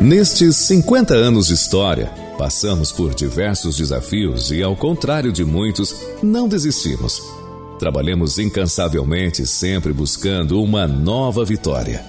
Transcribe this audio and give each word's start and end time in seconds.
Nestes 0.00 0.56
50 0.56 1.12
anos 1.12 1.48
de 1.48 1.52
história, 1.52 2.06
passamos 2.38 2.90
por 2.90 3.14
diversos 3.14 3.76
desafios 3.76 4.50
e, 4.50 4.62
ao 4.62 4.74
contrário 4.74 5.30
de 5.30 5.44
muitos, 5.44 5.94
não 6.22 6.48
desistimos. 6.48 7.20
Trabalhamos 7.78 8.38
incansavelmente, 8.38 9.46
sempre 9.46 9.92
buscando 9.92 10.62
uma 10.62 10.88
nova 10.88 11.44
vitória. 11.44 12.02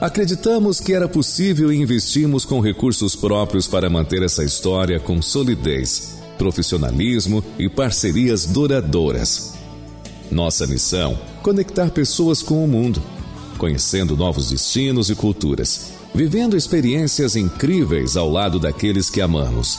Acreditamos 0.00 0.80
que 0.80 0.92
era 0.92 1.06
possível 1.08 1.72
e 1.72 1.80
investimos 1.80 2.44
com 2.44 2.58
recursos 2.58 3.14
próprios 3.14 3.68
para 3.68 3.88
manter 3.88 4.24
essa 4.24 4.42
história 4.42 4.98
com 4.98 5.22
solidez, 5.22 6.18
profissionalismo 6.36 7.44
e 7.56 7.68
parcerias 7.68 8.44
duradouras. 8.44 9.54
Nossa 10.32 10.66
missão: 10.66 11.16
conectar 11.44 11.92
pessoas 11.92 12.42
com 12.42 12.64
o 12.64 12.66
mundo, 12.66 13.00
conhecendo 13.56 14.16
novos 14.16 14.50
destinos 14.50 15.10
e 15.10 15.14
culturas, 15.14 15.92
vivendo 16.14 16.56
experiências 16.56 17.36
incríveis 17.36 18.16
ao 18.16 18.30
lado 18.30 18.58
daqueles 18.58 19.10
que 19.10 19.20
amamos. 19.20 19.78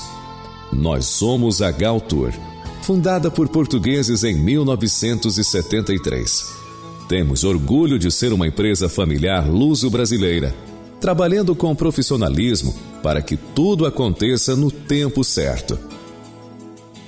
Nós 0.72 1.06
somos 1.06 1.62
a 1.62 1.72
Gal 1.72 2.02
Tour, 2.02 2.34
fundada 2.82 3.32
por 3.32 3.48
portugueses 3.48 4.24
em 4.24 4.36
1973 4.36 6.66
temos 7.08 7.44
orgulho 7.44 8.00
de 8.00 8.12
ser 8.12 8.34
uma 8.34 8.48
empresa 8.48 8.90
familiar 8.90 9.48
luso-brasileira, 9.48 10.56
trabalhando 11.00 11.56
com 11.56 11.76
profissionalismo 11.76 12.76
para 13.04 13.22
que 13.22 13.38
tudo 13.38 13.86
aconteça 13.86 14.56
no 14.56 14.72
tempo 14.72 15.24
certo. 15.24 15.78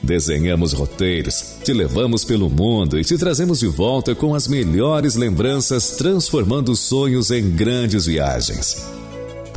Desenhamos 0.04 0.72
roteiros, 0.72 1.56
te 1.64 1.74
levamos 1.74 2.24
pelo 2.24 2.50
mundo 2.50 3.00
e 3.00 3.04
te 3.04 3.18
trazemos 3.18 3.60
de 3.60 3.68
volta 3.68 4.14
com 4.14 4.36
as 4.36 4.48
melhores 4.48 5.16
lembranças, 5.16 5.92
transformando 5.92 6.76
sonhos 6.76 7.32
em 7.32 7.50
grandes 7.50 8.06
viagens. 8.06 8.97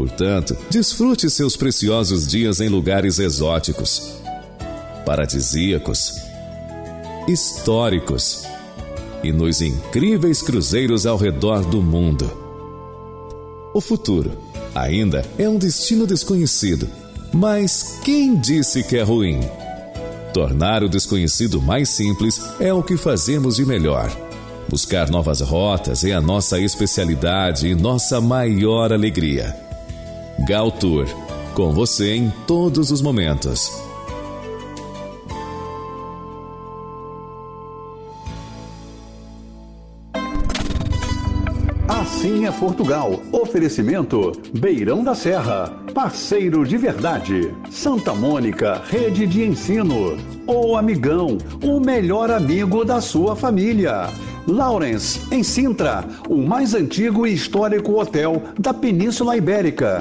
Portanto, 0.01 0.57
desfrute 0.71 1.29
seus 1.29 1.59
preciosos 1.59 2.27
dias 2.27 2.59
em 2.59 2.71
lugares 2.71 3.19
exóticos, 3.19 4.15
paradisíacos, 5.05 6.15
históricos 7.29 8.47
e 9.23 9.31
nos 9.31 9.61
incríveis 9.61 10.41
cruzeiros 10.41 11.05
ao 11.05 11.19
redor 11.19 11.67
do 11.67 11.83
mundo. 11.83 12.33
O 13.75 13.81
futuro 13.83 14.33
ainda 14.75 15.23
é 15.37 15.47
um 15.47 15.59
destino 15.59 16.07
desconhecido, 16.07 16.89
mas 17.31 17.99
quem 18.03 18.41
disse 18.41 18.83
que 18.83 18.97
é 18.97 19.03
ruim? 19.03 19.41
Tornar 20.33 20.83
o 20.83 20.89
desconhecido 20.89 21.61
mais 21.61 21.91
simples 21.91 22.41
é 22.59 22.73
o 22.73 22.83
que 22.83 22.97
fazemos 22.97 23.57
de 23.57 23.67
melhor. 23.67 24.11
Buscar 24.67 25.11
novas 25.11 25.43
rotas 25.43 26.05
é 26.05 26.15
a 26.15 26.23
nossa 26.23 26.59
especialidade 26.59 27.69
e 27.69 27.75
nossa 27.75 28.19
maior 28.19 28.95
alegria. 28.95 29.69
Gal 30.47 30.73
Tour, 30.73 31.07
com 31.55 31.71
você 31.71 32.15
em 32.15 32.31
todos 32.47 32.91
os 32.91 33.03
momentos. 33.03 33.71
Assim 41.87 42.47
é 42.47 42.53
Portugal. 42.53 43.21
Oferecimento 43.31 44.33
Beirão 44.59 45.05
da 45.05 45.15
Serra. 45.15 45.75
Parceiro 45.95 46.65
de 46.65 46.79
verdade. 46.79 47.55
Santa 47.71 48.15
Mônica, 48.15 48.81
rede 48.89 49.27
de 49.27 49.45
ensino. 49.45 50.17
O 50.47 50.75
Amigão, 50.75 51.37
o 51.63 51.79
melhor 51.79 52.31
amigo 52.31 52.85
da 52.85 53.01
sua 53.01 53.37
família. 53.37 54.09
Lawrence, 54.51 55.21
em 55.31 55.43
Sintra, 55.43 56.05
o 56.29 56.37
mais 56.37 56.75
antigo 56.75 57.27
e 57.27 57.33
histórico 57.33 58.01
hotel 58.01 58.43
da 58.59 58.75
Península 58.75 59.37
Ibérica. 59.37 60.01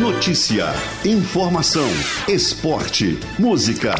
Notícia, 0.00 0.66
informação, 1.04 1.88
esporte, 2.28 3.18
música. 3.38 3.94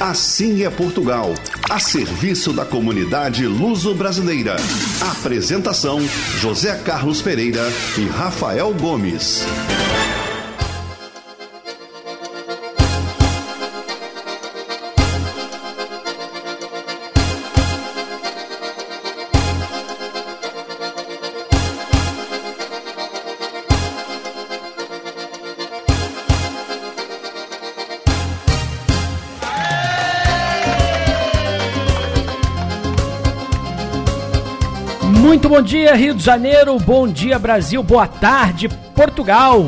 Assim 0.00 0.64
é 0.64 0.70
Portugal, 0.70 1.34
a 1.70 1.78
serviço 1.78 2.52
da 2.52 2.64
comunidade 2.64 3.46
luso-brasileira. 3.46 4.56
Apresentação: 5.12 6.00
José 6.40 6.74
Carlos 6.78 7.20
Pereira 7.20 7.62
e 7.98 8.06
Rafael 8.06 8.72
Gomes. 8.74 9.44
Bom 35.52 35.60
dia, 35.60 35.94
Rio 35.94 36.14
de 36.14 36.24
Janeiro. 36.24 36.78
Bom 36.78 37.06
dia, 37.06 37.38
Brasil. 37.38 37.82
Boa 37.82 38.06
tarde, 38.06 38.70
Portugal. 38.94 39.62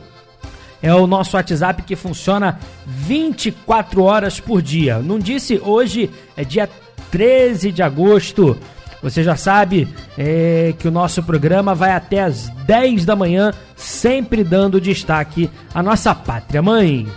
É 0.81 0.93
o 0.93 1.05
nosso 1.05 1.35
WhatsApp 1.35 1.83
que 1.83 1.95
funciona 1.95 2.59
24 2.85 4.03
horas 4.03 4.39
por 4.39 4.61
dia. 4.61 4.99
Não 4.99 5.19
disse 5.19 5.61
hoje 5.63 6.09
é 6.35 6.43
dia 6.43 6.69
13 7.11 7.71
de 7.71 7.83
agosto. 7.83 8.57
Você 9.03 9.23
já 9.23 9.35
sabe 9.35 9.87
é, 10.17 10.73
que 10.77 10.87
o 10.87 10.91
nosso 10.91 11.23
programa 11.23 11.73
vai 11.73 11.91
até 11.91 12.21
as 12.21 12.49
10 12.65 13.03
da 13.03 13.15
manhã, 13.15 13.51
sempre 13.75 14.43
dando 14.43 14.79
destaque 14.79 15.49
à 15.73 15.81
nossa 15.81 16.13
pátria 16.13 16.61
mãe. 16.61 17.07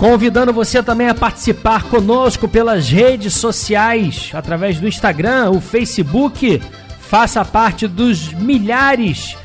Convidando 0.00 0.50
você 0.50 0.82
também 0.82 1.10
a 1.10 1.14
participar 1.14 1.82
conosco 1.82 2.48
pelas 2.48 2.88
redes 2.88 3.34
sociais, 3.34 4.30
através 4.32 4.80
do 4.80 4.88
Instagram, 4.88 5.50
o 5.50 5.60
Facebook. 5.60 6.58
Faça 7.00 7.44
parte 7.44 7.86
dos 7.86 8.32
milhares, 8.32 9.36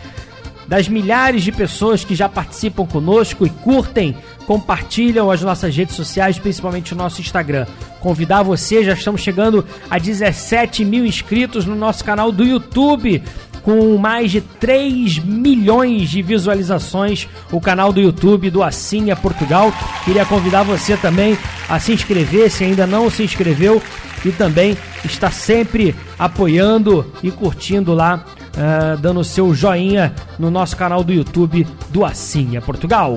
das 0.66 0.88
milhares 0.88 1.44
de 1.44 1.52
pessoas 1.52 2.06
que 2.06 2.16
já 2.16 2.30
participam 2.30 2.86
conosco 2.86 3.46
e 3.46 3.50
curtem 3.50 4.16
compartilham 4.48 5.30
as 5.30 5.42
nossas 5.42 5.76
redes 5.76 5.94
sociais, 5.94 6.40
principalmente 6.40 6.94
o 6.94 6.98
nosso 6.98 7.20
Instagram. 7.20 7.66
Convidar 8.00 8.42
você, 8.42 8.82
já 8.82 8.94
estamos 8.94 9.20
chegando 9.20 9.66
a 9.90 9.98
17 9.98 10.86
mil 10.86 11.06
inscritos 11.06 11.66
no 11.66 11.76
nosso 11.76 12.06
canal 12.06 12.32
do 12.32 12.46
YouTube, 12.46 13.22
com 13.66 13.98
mais 13.98 14.32
de 14.32 14.42
3 14.42 15.18
milhões 15.18 16.08
de 16.12 16.22
visualizações, 16.22 17.28
o 17.52 17.60
canal 17.60 17.92
do 17.92 18.00
YouTube 18.00 18.52
do 18.52 18.62
Assim 18.62 19.10
é 19.10 19.16
Portugal. 19.16 19.74
Queria 20.06 20.24
convidar 20.24 20.62
você 20.62 20.96
também 20.96 21.36
a 21.68 21.80
se 21.80 21.92
inscrever, 21.92 22.52
se 22.52 22.64
ainda 22.64 22.86
não 22.86 23.10
se 23.10 23.24
inscreveu, 23.24 23.82
e 24.24 24.32
também 24.32 24.78
está 25.04 25.32
sempre 25.32 25.96
apoiando 26.18 27.12
e 27.24 27.32
curtindo 27.32 27.94
lá, 27.96 28.24
uh, 28.56 28.98
dando 28.98 29.24
seu 29.24 29.54
joinha 29.54 30.14
no 30.38 30.52
nosso 30.52 30.78
canal 30.78 31.04
do 31.04 31.12
YouTube 31.12 31.68
do 31.90 32.06
Assim 32.06 32.56
é 32.56 32.62
Portugal. 32.62 33.16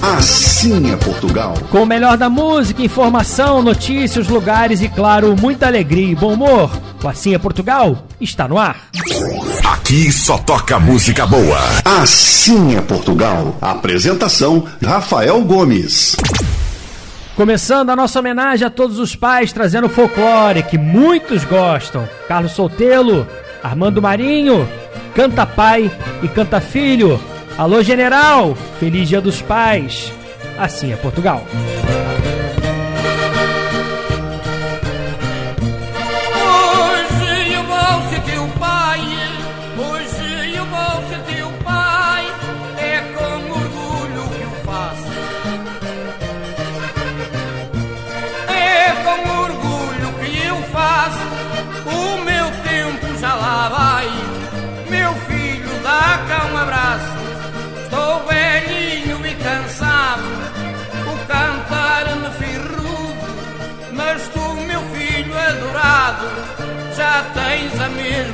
Assim 0.00 0.92
é 0.92 0.96
Portugal. 0.96 1.54
Com 1.70 1.82
o 1.82 1.86
melhor 1.86 2.16
da 2.16 2.30
música, 2.30 2.80
informação, 2.80 3.60
notícias, 3.60 4.28
lugares 4.28 4.80
e, 4.80 4.88
claro, 4.88 5.34
muita 5.36 5.66
alegria 5.66 6.12
e 6.12 6.14
bom 6.14 6.34
humor. 6.34 6.70
O 7.02 7.08
Assim 7.08 7.34
é 7.34 7.38
Portugal 7.38 8.07
está 8.20 8.48
no 8.48 8.58
ar. 8.58 8.88
Aqui 9.64 10.10
só 10.12 10.38
toca 10.38 10.78
música 10.78 11.26
boa. 11.26 11.58
Assim 11.84 12.76
é 12.76 12.80
Portugal. 12.80 13.56
Apresentação: 13.60 14.66
Rafael 14.84 15.40
Gomes. 15.42 16.16
Começando 17.36 17.90
a 17.90 17.96
nossa 17.96 18.18
homenagem 18.18 18.66
a 18.66 18.70
todos 18.70 18.98
os 18.98 19.14
pais, 19.14 19.52
trazendo 19.52 19.88
folclore 19.88 20.62
que 20.64 20.76
muitos 20.76 21.44
gostam. 21.44 22.08
Carlos 22.26 22.52
Soltelo, 22.52 23.28
Armando 23.62 24.02
Marinho, 24.02 24.68
Canta 25.14 25.46
Pai 25.46 25.90
e 26.22 26.28
Canta 26.28 26.60
Filho. 26.60 27.20
Alô, 27.56 27.82
general! 27.82 28.56
Feliz 28.80 29.08
Dia 29.08 29.20
dos 29.20 29.40
Pais! 29.40 30.12
Assim 30.58 30.92
é 30.92 30.96
Portugal. 30.96 31.44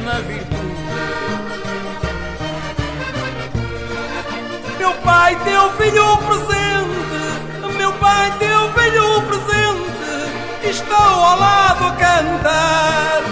A 0.05 0.21
mesma 0.21 0.21
virtude. 0.23 0.75
Meu 4.79 4.93
pai 5.03 5.37
deu 5.37 5.73
filho 5.73 6.19
presente, 6.19 7.77
meu 7.79 7.93
pai 7.95 8.31
deu 8.39 8.73
filho 8.73 9.23
presente, 9.23 10.69
estou 10.69 10.97
ao 10.97 11.39
lado 11.39 11.85
a 11.87 11.93
cantar. 11.93 13.23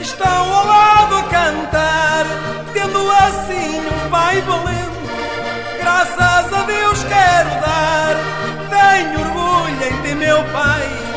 Estou 0.00 0.28
ao 0.28 0.66
lado 0.66 1.16
a 1.16 1.22
cantar, 1.24 2.26
tendo 2.72 3.10
assim 3.10 3.80
um 3.80 4.10
pai 4.10 4.40
valente. 4.42 4.76
Graças 5.80 6.52
a 6.52 6.62
Deus 6.62 7.04
quero 7.04 7.60
dar, 7.60 8.16
tenho 8.70 9.20
orgulho 9.20 9.84
em 9.84 10.02
ti, 10.02 10.14
meu 10.14 10.42
pai. 10.52 11.15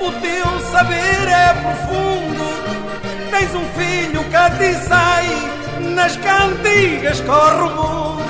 O 0.00 0.12
teu 0.12 0.60
saber 0.70 1.28
é 1.28 1.54
profundo, 1.54 2.44
tens 3.30 3.54
um 3.54 3.64
filho 3.78 4.22
que 4.24 4.58
ti 4.58 4.74
sai, 4.86 5.26
nas 5.94 6.16
cantigas 6.16 7.20
corre 7.20 7.62
o 7.62 7.70
mundo. 7.70 8.26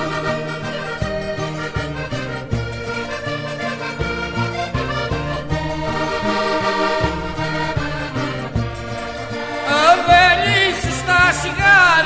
A 9.68 9.96
velhice 10.06 10.88
está 10.88 11.28
a 11.28 11.32
chegar, 11.32 12.04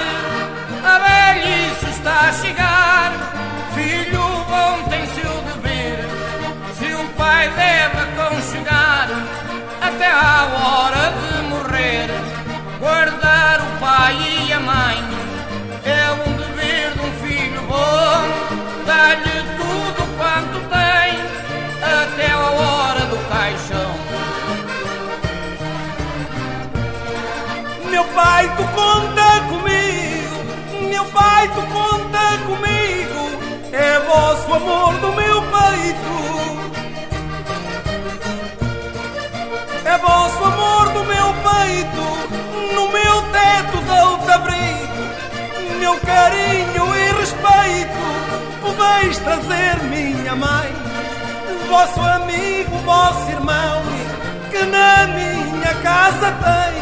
a 0.85 0.99
velhice 0.99 1.91
está 1.91 2.29
a 2.29 2.33
chegar. 2.33 2.80
Tu 31.49 31.63
conta 31.63 32.39
comigo, 32.47 33.31
é 33.73 33.99
vosso 34.01 34.55
amor 34.55 34.95
do 34.95 35.13
meu 35.13 35.43
peito. 35.43 36.21
É 39.85 39.99
vosso 39.99 40.45
amor 40.45 40.89
do 40.91 41.05
meu 41.05 41.35
peito, 41.49 42.75
no 42.75 42.89
meu 42.89 43.23
teto 43.33 43.81
dou-te 43.87 44.31
abrigo, 44.31 45.79
meu 45.79 45.99
carinho 46.01 46.97
e 46.97 47.13
respeito, 47.19 48.03
podeis 48.61 49.19
trazer 49.19 49.83
minha 49.85 50.37
mãe, 50.37 50.73
vosso 51.69 52.01
amigo, 52.01 52.77
vosso 52.85 53.31
irmão, 53.31 53.83
que 54.51 54.63
na 54.65 55.07
minha 55.09 55.75
casa 55.83 56.33
tem 56.33 56.75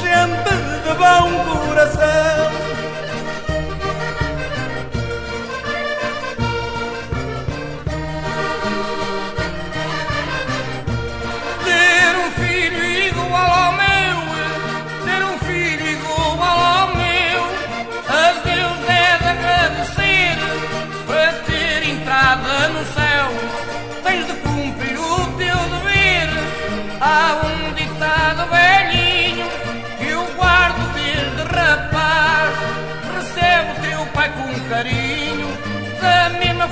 gente 0.00 0.50
de 0.82 0.94
bom 0.94 1.68
coração. 1.68 2.79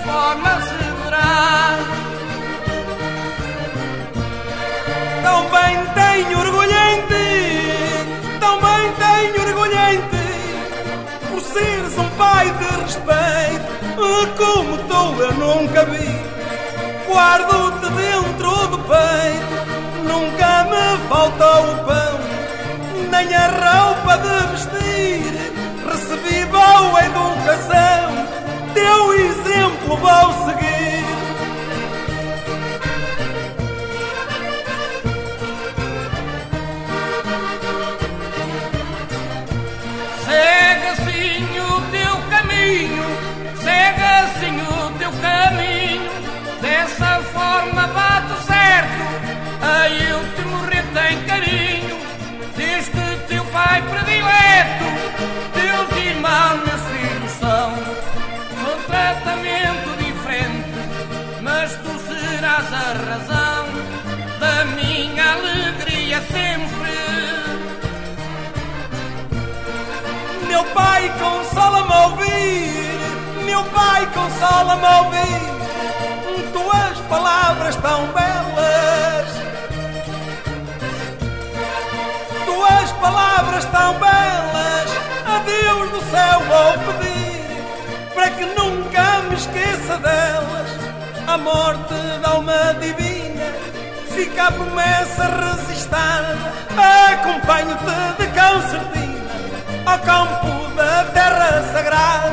Forma 0.08 0.60
se 0.62 0.84
verá. 0.98 1.78
Tão 5.22 5.40
bem 5.54 5.74
tenho 5.98 6.38
orgulho 6.38 6.78
em 6.90 6.98
ti, 7.10 7.28
tão 8.40 8.54
bem 8.60 8.92
tenho 9.02 9.46
orgulho 9.46 9.78
em 9.90 9.98
ti, 10.12 10.30
por 11.28 11.40
seres 11.40 11.98
um 11.98 12.08
pai 12.16 12.46
de 12.60 12.68
respeito, 12.82 13.66
como 14.36 14.78
tu 14.88 15.22
eu 15.22 15.32
nunca 15.34 15.84
vi. 15.86 16.08
Guardo-te 17.08 17.88
dentro 18.02 18.66
do 18.68 18.78
peito, 18.78 19.56
nunca 20.04 20.64
me 20.70 21.08
faltou 21.08 21.60
o 21.72 21.84
pão, 21.86 22.14
nem 23.10 23.34
a 23.34 23.46
roupa 23.48 24.18
de 24.18 24.46
vestir. 24.52 25.47
Recebi 26.08 26.42
boa 26.46 27.04
educação, 27.04 28.26
teu 28.72 29.12
exemplo 29.12 29.94
vou 29.98 30.32
seguir. 30.46 31.04
Segue 40.24 40.86
assim 40.86 41.44
o 41.60 41.80
teu 41.90 42.16
caminho, 42.30 43.04
segue 43.62 44.02
assim 44.02 44.62
o 44.62 44.98
teu 44.98 45.12
caminho. 45.20 46.10
Dessa 46.62 47.20
forma 47.34 47.86
bate 47.88 48.27
serás 62.68 62.72
a 62.72 62.92
razão 63.10 63.66
da 64.38 64.64
minha 64.76 65.32
alegria 65.32 66.20
sempre. 66.20 66.98
Meu 70.46 70.64
pai 70.66 71.12
consola-me 71.18 71.92
a 71.92 72.06
ouvir, 72.06 73.44
meu 73.44 73.64
pai 73.64 74.06
consola-me 74.12 74.84
a 74.84 75.00
ouvir. 75.02 75.18
Tuas 76.52 76.98
palavras 77.08 77.76
tão 77.76 78.06
belas, 78.08 79.28
tuas 82.44 82.92
palavras 82.92 83.64
tão 83.66 83.94
belas. 83.94 84.88
A 85.26 85.38
Deus 85.40 85.90
do 85.90 86.00
céu 86.10 86.40
vou 86.48 86.94
pedir 86.94 88.14
para 88.14 88.30
que 88.30 88.44
nunca 88.44 89.22
me 89.28 89.34
esqueça 89.34 89.96
delas. 89.98 90.57
A 91.38 91.40
morte 91.40 91.94
da 92.20 92.30
alma 92.30 92.74
divina 92.80 93.46
fica 94.12 94.48
a 94.48 94.52
promessa 94.52 95.24
resistada. 95.24 96.36
Acompanho-te 97.12 97.94
de 98.18 98.26
concertina 98.38 99.30
ao 99.86 99.98
campo 100.00 100.74
da 100.74 101.04
terra 101.14 101.62
sagrada. 101.72 102.32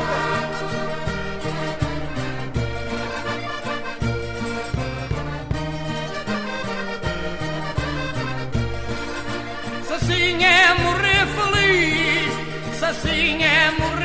Se 9.86 9.92
assim 9.94 10.44
é 10.44 10.74
morrer 10.82 11.26
feliz, 11.36 12.76
se 12.76 12.84
assim 12.84 13.44
é 13.44 13.70
morrer 13.78 13.95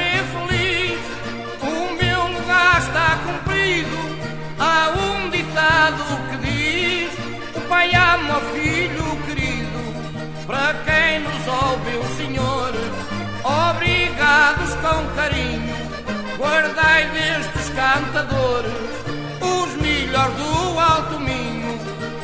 ditado 5.82 6.04
que 6.30 6.38
diz: 6.38 7.12
O 7.56 7.62
pai 7.62 7.92
ama 7.96 8.38
o 8.38 8.42
filho 8.54 9.18
querido. 9.26 9.82
Para 10.46 10.74
quem 10.86 11.20
nos 11.22 11.48
ouve, 11.48 11.98
o 11.98 12.18
Senhor, 12.18 12.74
obrigados 13.44 14.74
com 14.76 15.16
carinho, 15.16 15.76
guardai 16.38 17.06
destes 17.12 17.70
cantadores 17.70 18.72
os 19.42 19.82
melhores 19.82 20.36
do 20.36 20.80
alto 20.80 21.20
minho, 21.20 21.80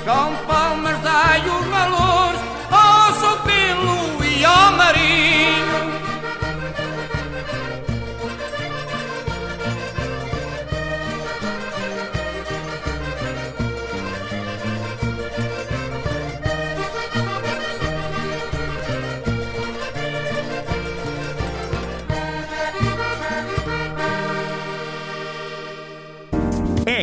com 0.05 0.45
palmas 0.45 0.99
dai 1.01 1.41
os 1.41 1.65
valores 1.67 2.41
ao 2.71 3.13
Sotelo 3.15 4.23
e 4.23 4.45
ao 4.45 4.71
Marinho. 4.73 5.36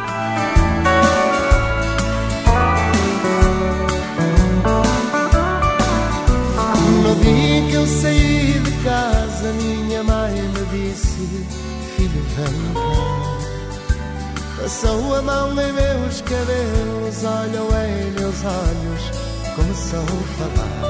No 7.03 7.15
dia 7.15 7.58
em 7.58 7.68
que 7.68 7.74
eu 7.75 7.86
saí 7.86 8.60
de 8.63 8.72
casa, 8.84 9.53
minha 9.62 10.03
mãe 10.03 10.34
me 10.34 10.89
disse: 10.89 11.46
Filho, 11.96 12.24
vem 12.36 12.74
cá. 12.74 13.21
Passou 14.62 15.15
a 15.15 15.22
mão 15.24 15.50
em 15.60 15.74
meus 15.74 16.22
cabelos, 16.22 17.24
olhou 17.24 17.70
em 17.84 18.12
meus 18.12 18.44
olhos, 18.46 19.12
começou 19.56 20.03
a 20.03 20.24
falar. 20.38 20.82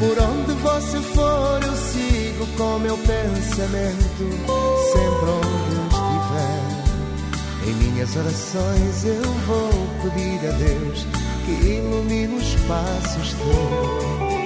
Por 0.00 0.18
onde 0.18 0.52
você 0.54 1.00
for, 1.14 1.60
eu 1.62 1.76
sigo 1.76 2.44
com 2.56 2.80
meu 2.80 2.98
pensamento, 2.98 4.24
sempre 4.92 5.30
onde 5.30 5.76
estiver. 5.94 6.62
Em 7.68 7.74
minhas 7.74 8.16
orações 8.16 9.04
eu 9.04 9.22
vou 9.46 9.70
pedir 10.02 10.48
a 10.48 10.52
Deus 10.58 11.06
que 11.46 11.52
ilumine 11.52 12.34
os 12.34 12.54
passos 12.66 13.32
teus. 13.34 14.44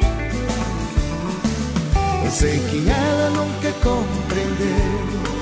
Eu 2.23 2.30
sei 2.33 2.59
que 2.68 2.87
ela 2.87 3.30
nunca 3.30 3.73
compreendeu 3.83 5.38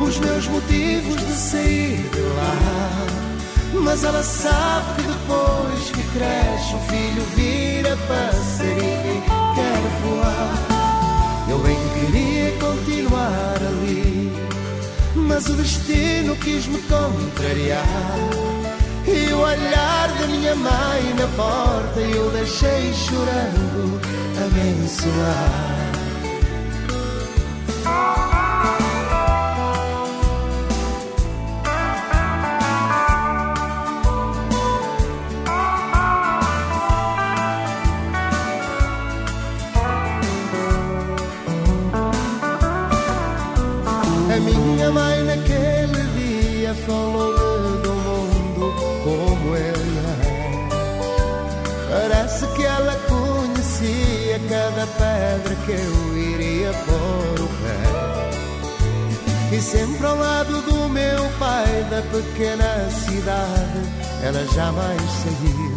os 0.00 0.18
meus 0.18 0.46
motivos 0.48 1.16
de 1.16 1.32
sair 1.32 1.96
de 2.12 2.20
lá. 2.20 3.06
Mas 3.82 4.04
ela 4.04 4.22
sabe 4.22 5.02
que 5.02 5.08
depois 5.08 5.90
que 5.90 6.02
cresce 6.18 6.74
o 6.74 6.80
filho 6.90 7.22
vira 7.36 7.96
passarinho 8.08 9.16
e 9.16 9.54
quer 9.54 9.80
voar. 10.02 11.46
Eu 11.48 11.58
bem 11.58 11.78
queria 11.94 12.52
continuar 12.58 13.56
ali, 13.56 14.32
mas 15.14 15.46
o 15.48 15.54
destino 15.54 16.36
quis 16.36 16.66
me 16.66 16.80
contrariar. 16.82 17.84
E 19.06 19.32
o 19.32 19.40
olhar 19.40 20.08
da 20.18 20.26
minha 20.26 20.54
mãe 20.54 21.14
na 21.18 21.26
porta 21.36 22.00
eu 22.00 22.30
deixei 22.30 22.92
chorando 22.92 24.00
a. 25.20 25.69
que 55.42 55.72
eu 55.72 56.16
iria 56.16 56.72
pôr 56.86 57.40
o 57.44 57.48
pé. 57.48 57.82
E 59.56 59.60
sempre 59.60 60.06
ao 60.06 60.16
lado 60.16 60.62
do 60.62 60.88
meu 60.88 61.28
pai 61.38 61.84
da 61.90 62.00
pequena 62.02 62.88
cidade, 62.90 63.80
ela 64.22 64.46
jamais 64.54 65.02
saiu. 65.22 65.74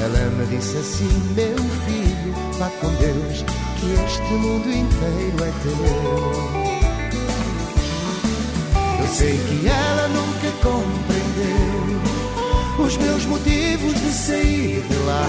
Ela 0.00 0.30
me 0.36 0.46
disse 0.46 0.76
assim, 0.76 1.10
meu 1.34 1.56
filho, 1.86 2.34
vá 2.58 2.68
com 2.80 2.88
Deus, 2.94 3.44
que 3.78 3.86
este 4.04 4.32
mundo 4.34 4.68
inteiro 4.68 5.44
é 5.44 5.52
teu. 5.62 5.78
Eu 9.00 9.08
sei 9.08 9.38
que 9.38 9.66
ela 9.66 10.08
nunca 10.08 10.50
compreendeu 10.62 11.98
os 12.78 12.96
meus 12.96 13.26
motivos 13.26 13.94
de 13.94 14.12
sair 14.12 14.82
de 14.88 14.96
lá. 15.04 15.26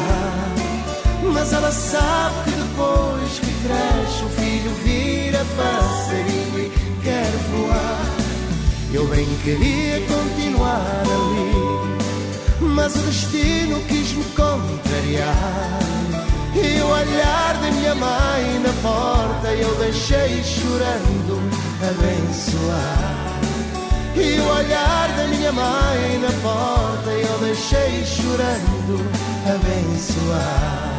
Mas 1.34 1.52
ela 1.54 1.72
sabe 1.72 2.52
que 2.52 2.59
depois 3.30 3.40
que 3.40 3.54
cresce 3.68 4.24
o 4.24 4.30
filho 4.30 4.72
vira 4.84 5.46
passarinho 5.56 6.60
e 6.60 7.02
quer 7.04 7.32
voar. 7.52 8.06
Eu 8.92 9.08
bem 9.08 9.28
queria 9.44 10.02
continuar 10.08 11.04
ali, 11.04 12.74
mas 12.74 12.96
o 12.96 13.00
destino 13.00 13.80
quis 13.88 14.14
me 14.14 14.24
contrariar. 14.36 15.80
E 16.56 16.82
o 16.82 16.88
olhar 16.88 17.54
da 17.62 17.72
minha 17.72 17.96
mãe 17.96 18.60
na 18.60 18.74
porta 18.82 19.48
eu 19.50 19.76
deixei 19.76 20.44
chorando 20.44 21.40
abençoar. 21.88 23.40
E 24.16 24.40
o 24.40 24.50
olhar 24.50 25.10
da 25.16 25.28
minha 25.28 25.52
mãe 25.52 26.20
na 26.20 26.32
porta 26.42 27.12
eu 27.12 27.40
deixei 27.40 28.04
chorando 28.06 29.06
abençoar. 29.46 30.99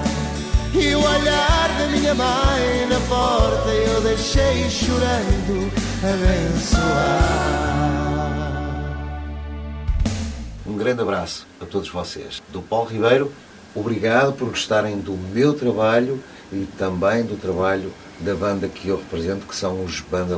E 0.73 0.95
o 0.95 1.01
olhar 1.01 1.69
da 1.79 1.87
minha 1.89 2.15
mãe 2.15 2.87
na 2.89 3.01
porta 3.09 3.69
eu 3.71 4.01
deixei 4.03 4.71
chorando 4.71 5.73
abençoar. 6.03 7.51
Um 10.65 10.77
grande 10.77 11.03
abraço 11.03 11.47
a 11.61 11.65
todos 11.65 11.89
vocês. 11.89 12.41
Do 12.51 12.63
Paulo 12.63 12.89
Ribeiro, 12.89 13.33
obrigado 13.75 14.33
por 14.33 14.49
gostarem 14.49 14.99
do 15.01 15.13
meu 15.13 15.55
trabalho 15.55 16.23
e 16.53 16.67
também 16.79 17.25
do 17.25 17.37
trabalho 17.37 17.93
da 18.21 18.35
banda 18.35 18.69
que 18.69 18.89
eu 18.89 18.97
represento, 18.97 19.47
que 19.47 19.57
são 19.57 19.85
os 19.85 20.01
Banda. 20.01 20.37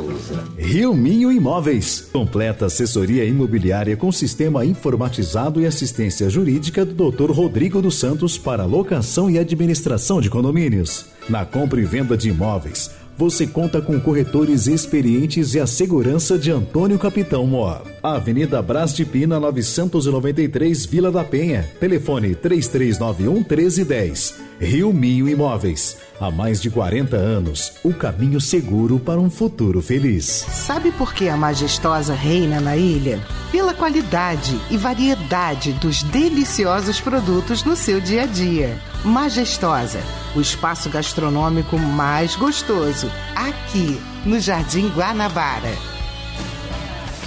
Rio 0.56 0.94
Minho 0.94 1.32
Imóveis. 1.32 2.08
Completa 2.12 2.66
assessoria 2.66 3.24
imobiliária 3.24 3.96
com 3.96 4.12
sistema 4.12 4.64
informatizado 4.64 5.60
e 5.60 5.66
assistência 5.66 6.28
jurídica 6.28 6.84
do 6.84 7.10
Dr. 7.10 7.30
Rodrigo 7.30 7.80
dos 7.80 7.98
Santos 7.98 8.38
para 8.38 8.64
locação 8.64 9.30
e 9.30 9.38
administração 9.38 10.20
de 10.20 10.30
condomínios. 10.30 11.06
Na 11.28 11.44
compra 11.44 11.80
e 11.80 11.84
venda 11.84 12.16
de 12.16 12.28
imóveis, 12.28 12.90
você 13.22 13.46
conta 13.46 13.80
com 13.80 14.00
corretores 14.00 14.66
experientes 14.66 15.54
e 15.54 15.60
a 15.60 15.64
segurança 15.64 16.36
de 16.36 16.50
Antônio 16.50 16.98
Capitão 16.98 17.46
Mor. 17.46 17.82
Avenida 18.02 18.60
Brás 18.60 18.92
de 18.92 19.04
Pina, 19.04 19.38
993, 19.38 20.84
Vila 20.86 21.12
da 21.12 21.22
Penha. 21.22 21.70
Telefone 21.78 22.34
3391 22.34 23.34
1310. 23.34 24.42
Rio 24.58 24.92
Minho 24.92 25.28
Imóveis. 25.28 25.98
Há 26.20 26.30
mais 26.30 26.60
de 26.62 26.70
40 26.70 27.16
anos, 27.16 27.72
o 27.82 27.92
caminho 27.92 28.40
seguro 28.40 28.98
para 28.98 29.18
um 29.18 29.28
futuro 29.28 29.82
feliz. 29.82 30.24
Sabe 30.24 30.92
por 30.92 31.12
que 31.12 31.28
a 31.28 31.36
majestosa 31.36 32.14
reina 32.14 32.60
na 32.60 32.76
ilha? 32.76 33.20
Pela 33.50 33.74
qualidade 33.74 34.56
e 34.70 34.76
variedade 34.76 35.72
dos 35.74 36.04
deliciosos 36.04 37.00
produtos 37.00 37.64
no 37.64 37.74
seu 37.74 38.00
dia 38.00 38.22
a 38.22 38.26
dia. 38.26 38.78
Majestosa, 39.04 39.98
o 40.36 40.40
espaço 40.40 40.88
gastronômico 40.88 41.76
mais 41.76 42.36
gostoso, 42.36 43.10
aqui 43.34 44.00
no 44.24 44.38
Jardim 44.40 44.88
Guanabara. 44.90 45.72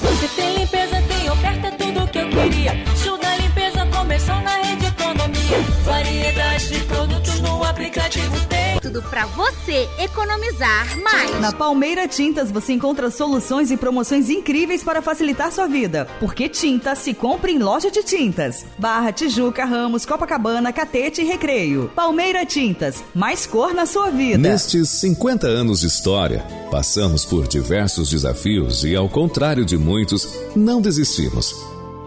Você 0.02 0.28
tem 0.36 0.58
limpeza, 0.60 1.02
tem 1.02 1.30
oferta, 1.30 1.72
tudo 1.72 2.08
que 2.08 2.20
eu 2.20 2.30
queria. 2.30 2.74
Show 2.96 3.18
da 3.18 3.36
limpeza 3.38 3.86
começou 3.88 4.36
na 4.42 4.58
rede 4.58 4.86
economia. 4.86 5.62
Variedade 5.84 6.68
de 6.70 6.80
produtos 6.86 7.40
no 7.42 7.64
aplicativo 7.64 8.40
tem. 8.48 8.55
Tudo 8.96 9.10
pra 9.10 9.26
você 9.26 9.90
economizar 10.00 10.98
mais. 11.02 11.42
Na 11.42 11.52
Palmeira 11.52 12.08
Tintas 12.08 12.50
você 12.50 12.72
encontra 12.72 13.12
soluções 13.12 13.70
e 13.70 13.76
promoções 13.76 14.30
incríveis 14.30 14.84
para 14.84 15.02
facilitar 15.02 15.52
sua 15.52 15.68
vida. 15.68 16.08
Porque 16.18 16.48
tinta 16.48 16.96
se 16.96 17.14
compra 17.14 17.52
em 17.52 17.60
loja 17.60 17.92
de 17.92 18.02
tintas. 18.04 18.66
Barra, 18.78 19.12
Tijuca, 19.12 19.66
Ramos, 19.66 20.06
Copacabana, 20.06 20.72
Catete 20.72 21.22
e 21.22 21.26
Recreio. 21.26 21.92
Palmeira 21.94 22.46
Tintas, 22.46 23.04
mais 23.14 23.46
cor 23.46 23.74
na 23.74 23.86
sua 23.86 24.10
vida. 24.10 24.38
Nestes 24.38 24.88
50 24.92 25.46
anos 25.46 25.82
de 25.82 25.88
história, 25.88 26.46
passamos 26.72 27.26
por 27.26 27.50
diversos 27.50 28.10
desafios 28.10 28.86
e, 28.86 28.96
ao 28.96 29.10
contrário 29.10 29.66
de 29.66 29.78
muitos, 29.78 30.26
não 30.56 30.80
desistimos. 30.80 31.54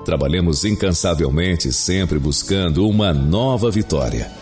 Trabalhamos 0.06 0.64
incansavelmente, 0.64 1.70
sempre 1.70 2.18
buscando 2.18 2.88
uma 2.88 3.12
nova 3.12 3.70
vitória. 3.70 4.37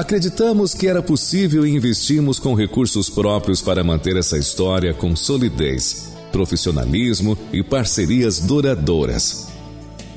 Acreditamos 0.00 0.72
que 0.72 0.88
era 0.88 1.02
possível 1.02 1.66
e 1.66 1.76
investimos 1.76 2.38
com 2.38 2.54
recursos 2.54 3.10
próprios 3.10 3.60
para 3.60 3.84
manter 3.84 4.16
essa 4.16 4.38
história 4.38 4.94
com 4.94 5.14
solidez, 5.14 6.14
profissionalismo 6.32 7.36
e 7.52 7.62
parcerias 7.62 8.40
duradouras. 8.40 9.48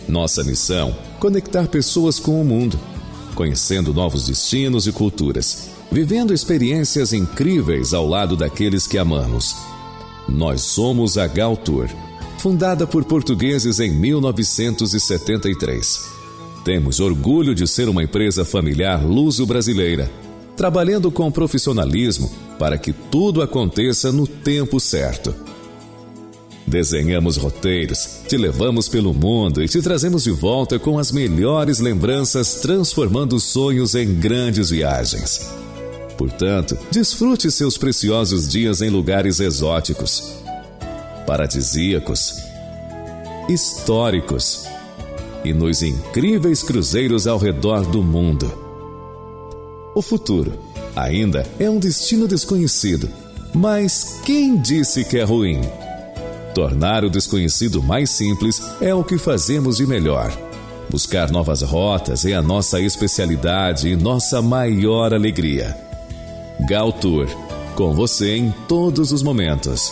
Nossa 0.07 0.41
missão: 0.41 0.95
conectar 1.19 1.67
pessoas 1.67 2.17
com 2.17 2.41
o 2.41 2.45
mundo, 2.45 2.79
conhecendo 3.35 3.93
novos 3.93 4.27
destinos 4.27 4.87
e 4.87 4.93
culturas, 4.93 5.67
vivendo 5.91 6.33
experiências 6.33 7.11
incríveis 7.11 7.93
ao 7.93 8.07
lado 8.07 8.37
daqueles 8.37 8.87
que 8.87 8.97
amamos. 8.97 9.53
Nós 10.29 10.61
somos 10.61 11.17
a 11.17 11.27
Gal 11.27 11.57
Tour, 11.57 11.89
fundada 12.37 12.87
por 12.87 13.03
portugueses 13.03 13.81
em 13.81 13.91
1973. 13.91 16.12
Temos 16.63 17.01
orgulho 17.01 17.53
de 17.53 17.67
ser 17.67 17.89
uma 17.89 18.03
empresa 18.03 18.45
familiar 18.45 19.03
luso-brasileira, 19.05 20.09
trabalhando 20.55 21.11
com 21.11 21.29
profissionalismo 21.29 22.31
para 22.57 22.77
que 22.77 22.93
tudo 22.93 23.41
aconteça 23.41 24.13
no 24.13 24.25
tempo 24.25 24.79
certo. 24.79 25.35
Desenhamos 26.65 27.35
roteiros, 27.35 28.21
te 28.29 28.37
levamos 28.37 28.87
pelo 28.87 29.13
mundo 29.13 29.61
e 29.61 29.67
te 29.67 29.81
trazemos 29.81 30.23
de 30.23 30.31
volta 30.31 30.79
com 30.79 30.97
as 30.97 31.11
melhores 31.11 31.79
lembranças, 31.79 32.55
transformando 32.55 33.37
sonhos 33.41 33.93
em 33.93 34.15
grandes 34.15 34.69
viagens. 34.69 35.51
Portanto, 36.17 36.77
desfrute 36.89 37.51
seus 37.51 37.77
preciosos 37.77 38.47
dias 38.47 38.81
em 38.81 38.89
lugares 38.89 39.41
exóticos, 39.41 40.33
paradisíacos, 41.25 42.37
históricos 43.49 44.72
e 45.43 45.53
nos 45.53 45.81
incríveis 45.81 46.63
cruzeiros 46.63 47.27
ao 47.27 47.37
redor 47.37 47.85
do 47.85 48.01
mundo. 48.01 48.51
O 49.95 50.01
futuro 50.01 50.53
ainda 50.95 51.45
é 51.59 51.69
um 51.69 51.79
destino 51.79 52.27
desconhecido, 52.27 53.09
mas 53.53 54.19
quem 54.25 54.57
disse 54.57 55.03
que 55.03 55.17
é 55.17 55.23
ruim? 55.23 55.61
Tornar 56.53 57.03
o 57.03 57.09
desconhecido 57.09 57.81
mais 57.81 58.11
simples 58.11 58.61
é 58.79 58.93
o 58.93 59.03
que 59.03 59.17
fazemos 59.17 59.77
de 59.77 59.87
melhor. 59.87 60.31
Buscar 60.89 61.31
novas 61.31 61.61
rotas 61.61 62.25
é 62.25 62.33
a 62.33 62.41
nossa 62.41 62.79
especialidade 62.79 63.89
e 63.89 63.95
nossa 63.95 64.41
maior 64.41 65.13
alegria. 65.13 65.75
Gal 66.67 66.91
Tour, 66.93 67.27
com 67.75 67.93
você 67.93 68.35
em 68.35 68.53
todos 68.67 69.11
os 69.11 69.23
momentos. 69.23 69.91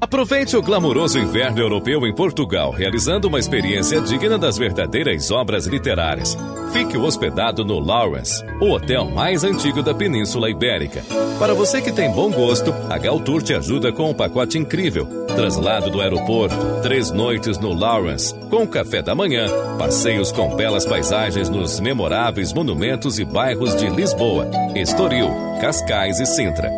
Aproveite 0.00 0.56
o 0.56 0.62
glamouroso 0.62 1.18
inverno 1.18 1.60
europeu 1.60 2.06
em 2.06 2.14
Portugal, 2.14 2.70
realizando 2.70 3.28
uma 3.28 3.38
experiência 3.38 4.00
digna 4.00 4.38
das 4.38 4.56
verdadeiras 4.56 5.30
obras 5.30 5.66
literárias. 5.66 6.34
Fique 6.72 6.96
hospedado 6.96 7.66
no 7.66 7.78
Lawrence, 7.78 8.42
o 8.62 8.70
hotel 8.70 9.04
mais 9.04 9.44
antigo 9.44 9.82
da 9.82 9.92
Península 9.92 10.48
Ibérica. 10.48 11.02
Para 11.38 11.52
você 11.52 11.82
que 11.82 11.92
tem 11.92 12.10
bom 12.12 12.30
gosto, 12.30 12.72
a 12.88 12.96
Galtour 12.96 13.42
te 13.42 13.52
ajuda 13.52 13.92
com 13.92 14.08
um 14.08 14.14
pacote 14.14 14.56
incrível. 14.56 15.06
Traslado 15.36 15.90
do 15.90 16.00
aeroporto, 16.00 16.56
três 16.82 17.10
noites 17.10 17.58
no 17.58 17.74
Lawrence, 17.74 18.34
com 18.48 18.66
café 18.66 19.02
da 19.02 19.14
manhã, 19.14 19.48
passeios 19.78 20.32
com 20.32 20.56
belas 20.56 20.86
paisagens 20.86 21.50
nos 21.50 21.78
memoráveis 21.78 22.54
monumentos 22.54 23.18
e 23.18 23.24
bairros 23.24 23.76
de 23.76 23.90
Lisboa, 23.90 24.50
Estoril, 24.74 25.28
Cascais 25.60 26.18
e 26.20 26.26
Sintra. 26.26 26.70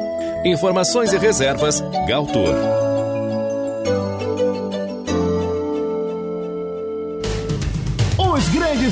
Informações 0.44 1.12
e 1.12 1.18
reservas, 1.18 1.80
Galtour. 2.08 2.91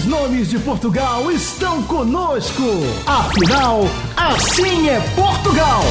Grandes 0.01 0.05
nomes 0.07 0.49
de 0.49 0.59
Portugal 0.59 1.31
estão 1.31 1.83
conosco. 1.85 2.63
Afinal, 3.07 3.83
assim 4.17 4.89
é 4.89 5.01
Portugal. 5.15 5.83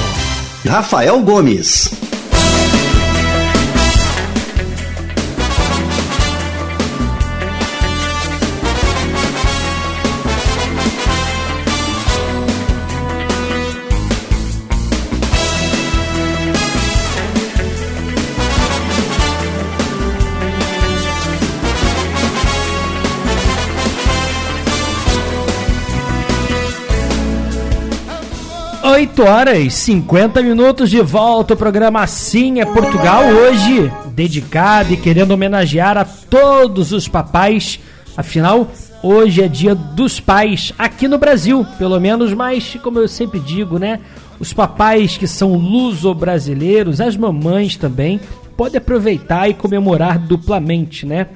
Rafael 0.65 1.21
Gomes. 1.21 2.08
8 28.99 29.23
horas 29.23 29.57
e 29.57 29.71
50 29.71 30.41
minutos 30.41 30.89
de 30.89 30.99
volta. 30.99 31.53
O 31.53 31.57
programa 31.57 32.01
Assim 32.01 32.59
é 32.59 32.65
Portugal. 32.65 33.23
Hoje, 33.23 33.89
dedicado 34.13 34.93
e 34.93 34.97
querendo 34.97 35.31
homenagear 35.31 35.97
a 35.97 36.03
todos 36.03 36.91
os 36.91 37.07
papais. 37.07 37.79
Afinal, 38.17 38.69
hoje 39.01 39.41
é 39.41 39.47
dia 39.47 39.73
dos 39.73 40.19
pais 40.19 40.73
aqui 40.77 41.07
no 41.07 41.17
Brasil, 41.17 41.65
pelo 41.77 41.97
menos, 41.97 42.33
mas 42.33 42.77
como 42.83 42.99
eu 42.99 43.07
sempre 43.07 43.39
digo, 43.39 43.79
né? 43.79 44.01
Os 44.37 44.51
papais 44.51 45.15
que 45.15 45.27
são 45.27 45.53
luso-brasileiros, 45.53 46.99
as 46.99 47.15
mamães 47.15 47.77
também, 47.77 48.19
podem 48.57 48.79
aproveitar 48.79 49.49
e 49.49 49.53
comemorar 49.53 50.19
duplamente, 50.19 51.05
né? 51.05 51.27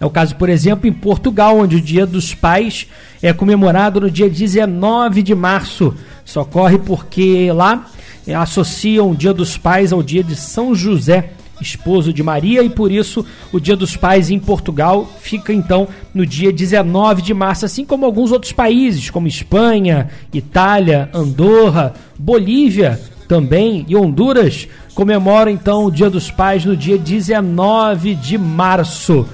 É 0.00 0.06
o 0.06 0.10
caso, 0.10 0.34
por 0.36 0.48
exemplo, 0.48 0.88
em 0.88 0.92
Portugal, 0.92 1.58
onde 1.58 1.76
o 1.76 1.80
Dia 1.80 2.06
dos 2.06 2.34
Pais 2.34 2.88
é 3.22 3.32
comemorado 3.32 4.00
no 4.00 4.10
dia 4.10 4.28
19 4.28 5.22
de 5.22 5.32
março. 5.32 5.94
Isso 6.24 6.40
ocorre 6.40 6.78
porque 6.78 7.50
lá 7.52 7.86
é, 8.26 8.34
associam 8.34 9.10
o 9.10 9.16
Dia 9.16 9.32
dos 9.32 9.56
Pais 9.56 9.92
ao 9.92 10.02
dia 10.02 10.22
de 10.22 10.36
São 10.36 10.74
José, 10.74 11.30
esposo 11.60 12.12
de 12.12 12.22
Maria, 12.22 12.62
e 12.62 12.70
por 12.70 12.90
isso 12.90 13.24
o 13.52 13.60
Dia 13.60 13.76
dos 13.76 13.96
Pais 13.96 14.30
em 14.30 14.38
Portugal 14.38 15.08
fica 15.20 15.52
então 15.52 15.88
no 16.12 16.26
dia 16.26 16.52
19 16.52 17.22
de 17.22 17.32
março, 17.32 17.64
assim 17.64 17.84
como 17.84 18.04
alguns 18.04 18.32
outros 18.32 18.52
países, 18.52 19.10
como 19.10 19.26
Espanha, 19.26 20.08
Itália, 20.32 21.08
Andorra, 21.12 21.94
Bolívia 22.18 23.00
também 23.28 23.86
e 23.88 23.96
Honduras 23.96 24.68
comemoram 24.94 25.50
então 25.50 25.86
o 25.86 25.90
Dia 25.90 26.10
dos 26.10 26.30
Pais 26.30 26.64
no 26.64 26.76
dia 26.76 26.98
19 26.98 28.14
de 28.14 28.36
março 28.36 29.26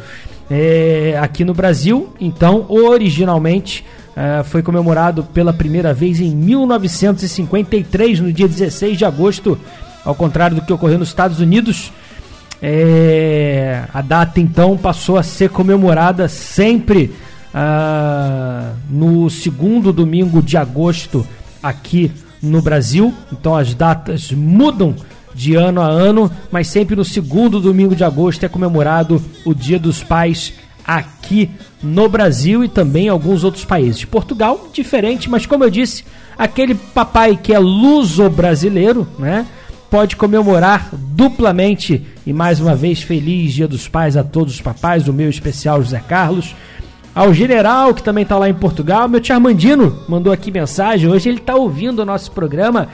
é, 0.51 1.19
aqui 1.21 1.45
no 1.45 1.53
Brasil. 1.53 2.15
Então, 2.21 2.65
originalmente 2.69 3.85
é, 4.19 4.43
foi 4.43 4.65
comemorado 4.65 5.23
pela 5.23 5.53
primeira 5.53 5.95
vez 5.95 6.21
em 6.21 6.35
1953, 6.35 8.19
no 8.19 8.33
dia 8.33 8.49
16 8.49 8.99
de 8.99 9.05
agosto, 9.05 9.57
ao 10.05 10.13
contrário 10.13 10.57
do 10.57 10.63
que 10.63 10.73
ocorreu 10.73 10.99
nos 10.99 11.07
Estados 11.07 11.39
Unidos. 11.39 11.93
É, 12.61 13.85
a 13.95 14.03
data 14.03 14.41
então 14.41 14.77
passou 14.77 15.19
a 15.19 15.23
ser 15.23 15.51
comemorada 15.51 16.27
sempre 16.27 17.15
ah, 17.55 18.73
no 18.91 19.31
segundo 19.31 19.93
domingo 19.93 20.43
de 20.43 20.57
agosto 20.57 21.25
aqui 21.63 22.11
no 22.43 22.61
Brasil. 22.61 23.15
Então 23.33 23.55
as 23.55 23.73
datas 23.73 24.33
mudam 24.33 24.97
de 25.33 25.55
ano 25.55 25.81
a 25.81 25.87
ano, 25.87 26.29
mas 26.51 26.67
sempre 26.67 26.97
no 26.97 27.05
segundo 27.05 27.61
domingo 27.61 27.95
de 27.95 28.03
agosto 28.03 28.45
é 28.45 28.49
comemorado 28.49 29.23
o 29.45 29.55
Dia 29.55 29.79
dos 29.79 30.03
Pais 30.03 30.55
aqui 30.89 31.51
no 31.83 32.09
Brasil 32.09 32.65
e 32.65 32.69
também 32.69 33.07
em 33.07 33.11
alguns 33.11 33.45
outros 33.45 33.63
países. 33.63 34.07
Portugal, 34.07 34.71
diferente, 34.73 35.29
mas 35.29 35.45
como 35.45 35.63
eu 35.63 35.69
disse, 35.69 36.03
aquele 36.39 36.75
papai 36.75 37.37
que 37.37 37.53
é 37.53 37.59
luso-brasileiro, 37.59 39.07
né? 39.19 39.47
Pode 39.91 40.17
comemorar 40.17 40.89
duplamente 40.93 42.07
e 42.27 42.33
mais 42.33 42.59
uma 42.61 42.75
vez 42.75 43.03
feliz 43.03 43.53
Dia 43.53 43.69
dos 43.69 43.87
Pais 43.87 44.17
a 44.17 44.25
todos 44.25 44.55
os 44.55 44.61
papais, 44.61 45.09
o 45.09 45.13
meu 45.13 45.29
especial 45.29 45.83
José 45.83 46.03
Carlos, 46.07 46.55
ao 47.15 47.35
general 47.35 47.93
que 47.93 48.03
também 48.03 48.23
está 48.23 48.39
lá 48.39 48.49
em 48.49 48.55
Portugal, 48.55 49.09
meu 49.09 49.21
tio 49.21 49.35
Armandino 49.35 50.05
mandou 50.09 50.33
aqui 50.33 50.51
mensagem, 50.51 51.09
hoje 51.11 51.29
ele 51.29 51.39
está 51.39 51.55
ouvindo 51.55 52.01
o 52.01 52.05
nosso 52.05 52.31
programa 52.33 52.89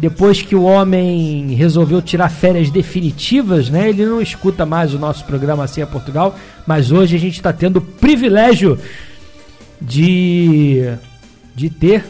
depois 0.00 0.40
que 0.40 0.56
o 0.56 0.62
homem 0.62 1.54
resolveu 1.54 2.00
tirar 2.00 2.30
férias 2.30 2.70
definitivas, 2.70 3.68
né? 3.68 3.90
Ele 3.90 4.06
não 4.06 4.20
escuta 4.20 4.64
mais 4.64 4.94
o 4.94 4.98
nosso 4.98 5.24
programa 5.26 5.64
assim 5.64 5.82
a 5.82 5.86
Portugal, 5.86 6.34
mas 6.66 6.90
hoje 6.90 7.16
a 7.16 7.18
gente 7.18 7.34
está 7.34 7.52
tendo 7.52 7.76
o 7.76 7.82
privilégio 7.82 8.78
de 9.80 10.90
de 11.54 11.68
ter 11.68 12.04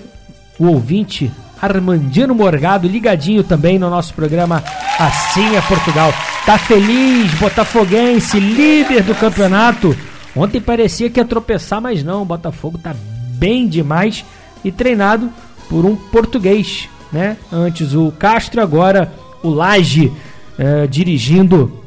o 0.59 0.66
ouvinte 0.66 1.31
Armandino 1.61 2.35
Morgado 2.35 2.87
ligadinho 2.87 3.42
também 3.42 3.79
no 3.79 3.90
nosso 3.90 4.14
programa 4.14 4.62
Assim 5.00 5.57
é 5.57 5.62
Portugal. 5.62 6.12
Tá 6.44 6.59
feliz, 6.59 7.33
botafoguense, 7.35 8.38
líder 8.38 9.03
do 9.03 9.14
campeonato. 9.14 9.96
Ontem 10.37 10.61
parecia 10.61 11.09
que 11.09 11.18
ia 11.18 11.24
tropeçar, 11.24 11.81
mas 11.81 12.05
não, 12.05 12.20
o 12.20 12.26
Botafogo 12.26 12.76
tá 12.76 12.94
bem 13.38 13.66
demais 13.66 14.24
e 14.62 14.70
treinado 14.70 15.31
por 15.70 15.87
um 15.87 15.96
português, 15.96 16.87
né? 17.12 17.36
Antes 17.52 17.94
o 17.94 18.12
Castro, 18.12 18.60
agora 18.60 19.12
o 19.42 19.48
Laje 19.48 20.12
eh, 20.58 20.86
dirigindo 20.86 21.80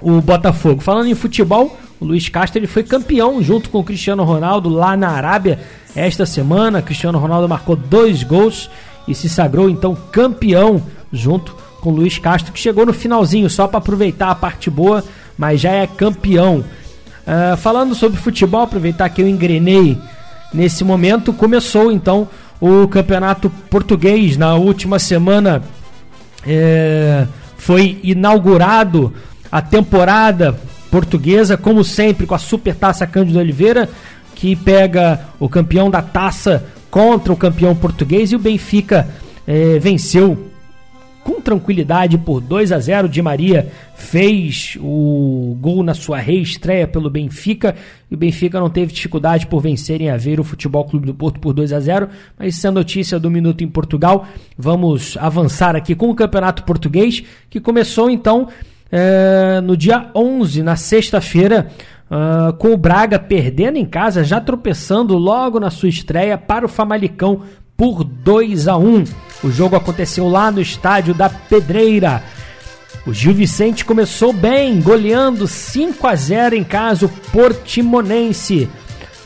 o 0.00 0.20
Botafogo. 0.20 0.80
Falando 0.80 1.08
em 1.08 1.14
futebol, 1.14 1.78
o 2.00 2.04
Luiz 2.04 2.28
Castro 2.28 2.58
ele 2.58 2.66
foi 2.66 2.82
campeão 2.82 3.42
junto 3.42 3.70
com 3.70 3.78
o 3.78 3.84
Cristiano 3.84 4.24
Ronaldo 4.24 4.68
lá 4.68 4.96
na 4.96 5.10
Arábia 5.10 5.60
esta 5.94 6.26
semana. 6.26 6.82
Cristiano 6.82 7.18
Ronaldo 7.18 7.48
marcou 7.48 7.76
dois 7.76 8.22
gols 8.22 8.68
e 9.06 9.14
se 9.14 9.28
sagrou 9.28 9.70
então 9.70 9.96
campeão 10.10 10.82
junto 11.12 11.56
com 11.80 11.90
o 11.90 11.94
Luiz 11.94 12.18
Castro, 12.18 12.52
que 12.52 12.60
chegou 12.60 12.86
no 12.86 12.92
finalzinho 12.92 13.48
só 13.50 13.66
para 13.66 13.78
aproveitar 13.78 14.30
a 14.30 14.34
parte 14.34 14.70
boa, 14.70 15.04
mas 15.36 15.60
já 15.60 15.72
é 15.72 15.86
campeão. 15.86 16.64
Uh, 17.26 17.56
falando 17.56 17.94
sobre 17.94 18.20
futebol, 18.20 18.62
aproveitar 18.62 19.08
que 19.08 19.22
eu 19.22 19.28
engrenei 19.28 19.98
nesse 20.52 20.84
momento, 20.84 21.32
começou 21.32 21.90
então 21.90 22.28
o 22.62 22.86
campeonato 22.86 23.50
português. 23.68 24.36
Na 24.36 24.54
última 24.54 25.00
semana 25.00 25.64
é, 26.46 27.26
foi 27.56 27.98
inaugurado 28.04 29.12
a 29.50 29.60
temporada 29.60 30.56
portuguesa, 30.88 31.56
como 31.56 31.82
sempre, 31.82 32.24
com 32.24 32.36
a 32.36 32.38
Super 32.38 32.76
Taça 32.76 33.04
Cândido 33.04 33.40
Oliveira, 33.40 33.88
que 34.36 34.54
pega 34.54 35.18
o 35.40 35.48
campeão 35.48 35.90
da 35.90 36.00
taça 36.00 36.64
contra 36.88 37.32
o 37.32 37.36
campeão 37.36 37.74
português 37.74 38.30
e 38.30 38.36
o 38.36 38.38
Benfica 38.38 39.08
é, 39.44 39.80
venceu 39.80 40.51
com 41.24 41.40
tranquilidade 41.40 42.18
por 42.18 42.40
2 42.40 42.72
a 42.72 42.78
0 42.78 43.08
Di 43.08 43.22
Maria 43.22 43.70
fez 43.94 44.76
o 44.80 45.56
gol 45.60 45.82
na 45.82 45.94
sua 45.94 46.18
reestreia 46.18 46.86
pelo 46.86 47.08
Benfica 47.08 47.74
e 48.10 48.14
o 48.14 48.18
Benfica 48.18 48.58
não 48.58 48.68
teve 48.68 48.92
dificuldade 48.92 49.46
por 49.46 49.60
vencerem 49.60 50.10
a 50.10 50.16
ver 50.16 50.40
o 50.40 50.44
Futebol 50.44 50.84
Clube 50.84 51.06
do 51.06 51.14
Porto 51.14 51.40
por 51.40 51.52
2 51.52 51.72
a 51.72 51.80
0 51.80 52.08
mas 52.38 52.56
isso 52.56 52.66
é 52.66 52.70
notícia 52.70 53.18
do 53.18 53.30
Minuto 53.30 53.62
em 53.62 53.68
Portugal. 53.68 54.26
Vamos 54.56 55.16
avançar 55.18 55.76
aqui 55.76 55.94
com 55.94 56.10
o 56.10 56.14
Campeonato 56.14 56.64
Português 56.64 57.22
que 57.48 57.60
começou 57.60 58.10
então 58.10 58.48
é, 58.90 59.60
no 59.62 59.76
dia 59.76 60.10
11, 60.14 60.62
na 60.62 60.76
sexta-feira 60.76 61.70
Uh, 62.12 62.52
com 62.58 62.74
o 62.74 62.76
Braga 62.76 63.18
perdendo 63.18 63.78
em 63.78 63.86
casa, 63.86 64.22
já 64.22 64.38
tropeçando 64.38 65.16
logo 65.16 65.58
na 65.58 65.70
sua 65.70 65.88
estreia 65.88 66.36
para 66.36 66.66
o 66.66 66.68
Famalicão 66.68 67.40
por 67.74 68.04
2 68.04 68.68
a 68.68 68.76
1. 68.76 69.04
O 69.42 69.50
jogo 69.50 69.76
aconteceu 69.76 70.28
lá 70.28 70.50
no 70.50 70.60
estádio 70.60 71.14
da 71.14 71.28
Pedreira. 71.28 72.22
O 73.06 73.12
Gil 73.12 73.34
Vicente 73.34 73.84
começou 73.84 74.32
bem, 74.32 74.80
goleando 74.80 75.48
5 75.48 76.06
a 76.06 76.14
0 76.14 76.54
em 76.54 76.64
casa 76.64 77.06
o 77.06 77.08
Portimonense. 77.08 78.68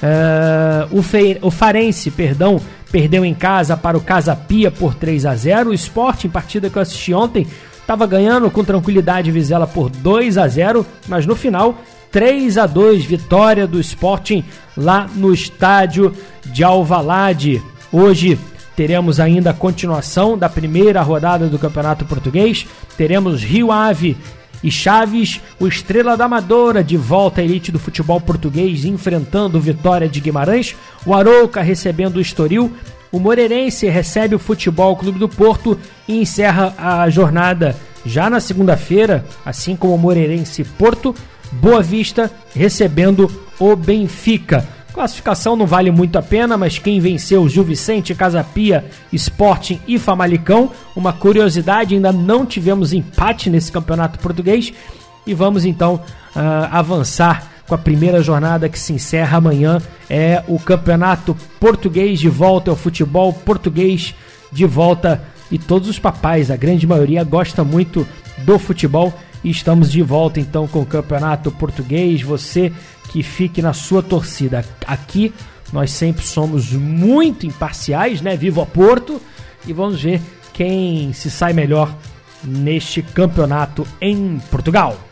Uh, 0.02 0.98
o, 0.98 1.02
Fe 1.02 1.38
o 1.42 1.50
Farense, 1.50 2.10
perdão, 2.10 2.60
perdeu 2.90 3.24
em 3.24 3.34
casa 3.34 3.76
para 3.76 3.96
o 3.96 4.00
Casa 4.00 4.34
Pia 4.34 4.70
por 4.70 4.94
3 4.94 5.26
a 5.26 5.34
0. 5.34 5.70
O 5.70 5.74
Sport, 5.74 6.24
em 6.24 6.30
partida 6.30 6.70
que 6.70 6.76
eu 6.76 6.82
assisti 6.82 7.12
ontem, 7.12 7.46
Estava 7.86 8.04
ganhando 8.04 8.50
com 8.50 8.64
tranquilidade 8.64 9.30
Vizela 9.30 9.64
por 9.64 9.88
2 9.88 10.38
a 10.38 10.48
0, 10.48 10.84
mas 11.06 11.24
no 11.24 11.36
final 11.36 11.78
3 12.10 12.58
a 12.58 12.66
2 12.66 13.04
vitória 13.04 13.64
do 13.64 13.78
Sporting 13.78 14.42
lá 14.76 15.08
no 15.14 15.32
estádio 15.32 16.12
de 16.46 16.64
Alvalade. 16.64 17.62
Hoje 17.92 18.36
teremos 18.76 19.18
ainda 19.18 19.50
a 19.50 19.54
continuação 19.54 20.36
da 20.36 20.48
primeira 20.48 21.00
rodada 21.00 21.48
do 21.48 21.58
Campeonato 21.58 22.04
Português. 22.04 22.66
Teremos 22.96 23.42
Rio 23.42 23.72
Ave 23.72 24.16
e 24.62 24.70
Chaves, 24.70 25.40
o 25.58 25.66
Estrela 25.66 26.16
da 26.16 26.26
Amadora 26.26 26.84
de 26.84 26.96
volta 26.96 27.40
à 27.40 27.44
elite 27.44 27.72
do 27.72 27.78
futebol 27.78 28.20
português 28.20 28.84
enfrentando 28.84 29.60
Vitória 29.60 30.08
de 30.08 30.20
Guimarães, 30.20 30.76
o 31.04 31.14
Arouca 31.14 31.62
recebendo 31.62 32.16
o 32.16 32.20
Estoril, 32.20 32.72
o 33.10 33.18
Moreirense 33.18 33.88
recebe 33.88 34.34
o 34.34 34.38
Futebol 34.38 34.94
Clube 34.96 35.18
do 35.18 35.28
Porto 35.28 35.78
e 36.06 36.20
encerra 36.20 36.74
a 36.76 37.08
jornada 37.08 37.76
já 38.04 38.28
na 38.28 38.40
segunda-feira, 38.40 39.24
assim 39.44 39.74
como 39.74 39.94
o 39.94 39.98
Moreirense 39.98 40.64
Porto, 40.64 41.14
Boa 41.52 41.82
Vista 41.82 42.30
recebendo 42.54 43.30
o 43.58 43.74
Benfica. 43.74 44.75
Classificação 44.96 45.56
não 45.56 45.66
vale 45.66 45.90
muito 45.90 46.16
a 46.16 46.22
pena, 46.22 46.56
mas 46.56 46.78
quem 46.78 47.00
venceu 47.00 47.46
Gil 47.50 47.62
Vicente, 47.62 48.14
Casapia, 48.14 48.82
Sporting 49.12 49.78
e 49.86 49.98
Famalicão. 49.98 50.70
Uma 50.96 51.12
curiosidade, 51.12 51.94
ainda 51.94 52.10
não 52.10 52.46
tivemos 52.46 52.94
empate 52.94 53.50
nesse 53.50 53.70
campeonato 53.70 54.18
português. 54.18 54.72
E 55.26 55.34
vamos 55.34 55.66
então 55.66 55.96
uh, 55.96 56.40
avançar 56.70 57.46
com 57.68 57.74
a 57.74 57.78
primeira 57.78 58.22
jornada 58.22 58.70
que 58.70 58.78
se 58.78 58.94
encerra 58.94 59.36
amanhã. 59.36 59.82
É 60.08 60.42
o 60.48 60.58
campeonato 60.58 61.36
português 61.60 62.18
de 62.18 62.30
volta, 62.30 62.70
é 62.70 62.72
o 62.72 62.76
futebol 62.76 63.34
português 63.34 64.14
de 64.50 64.64
volta. 64.64 65.22
E 65.50 65.58
todos 65.58 65.90
os 65.90 65.98
papais, 65.98 66.50
a 66.50 66.56
grande 66.56 66.86
maioria, 66.86 67.22
gosta 67.22 67.62
muito 67.62 68.08
do 68.38 68.58
futebol. 68.58 69.12
E 69.44 69.50
estamos 69.50 69.92
de 69.92 70.00
volta 70.00 70.40
então 70.40 70.66
com 70.66 70.80
o 70.80 70.86
campeonato 70.86 71.52
português. 71.52 72.22
Você 72.22 72.72
que 73.16 73.22
fique 73.22 73.62
na 73.62 73.72
sua 73.72 74.02
torcida. 74.02 74.62
Aqui 74.86 75.32
nós 75.72 75.90
sempre 75.90 76.22
somos 76.22 76.70
muito 76.72 77.46
imparciais, 77.46 78.20
né? 78.20 78.36
Vivo 78.36 78.60
a 78.60 78.66
Porto 78.66 79.22
e 79.66 79.72
vamos 79.72 80.02
ver 80.02 80.20
quem 80.52 81.14
se 81.14 81.30
sai 81.30 81.54
melhor 81.54 81.96
neste 82.44 83.00
campeonato 83.00 83.88
em 84.02 84.38
Portugal. 84.50 85.05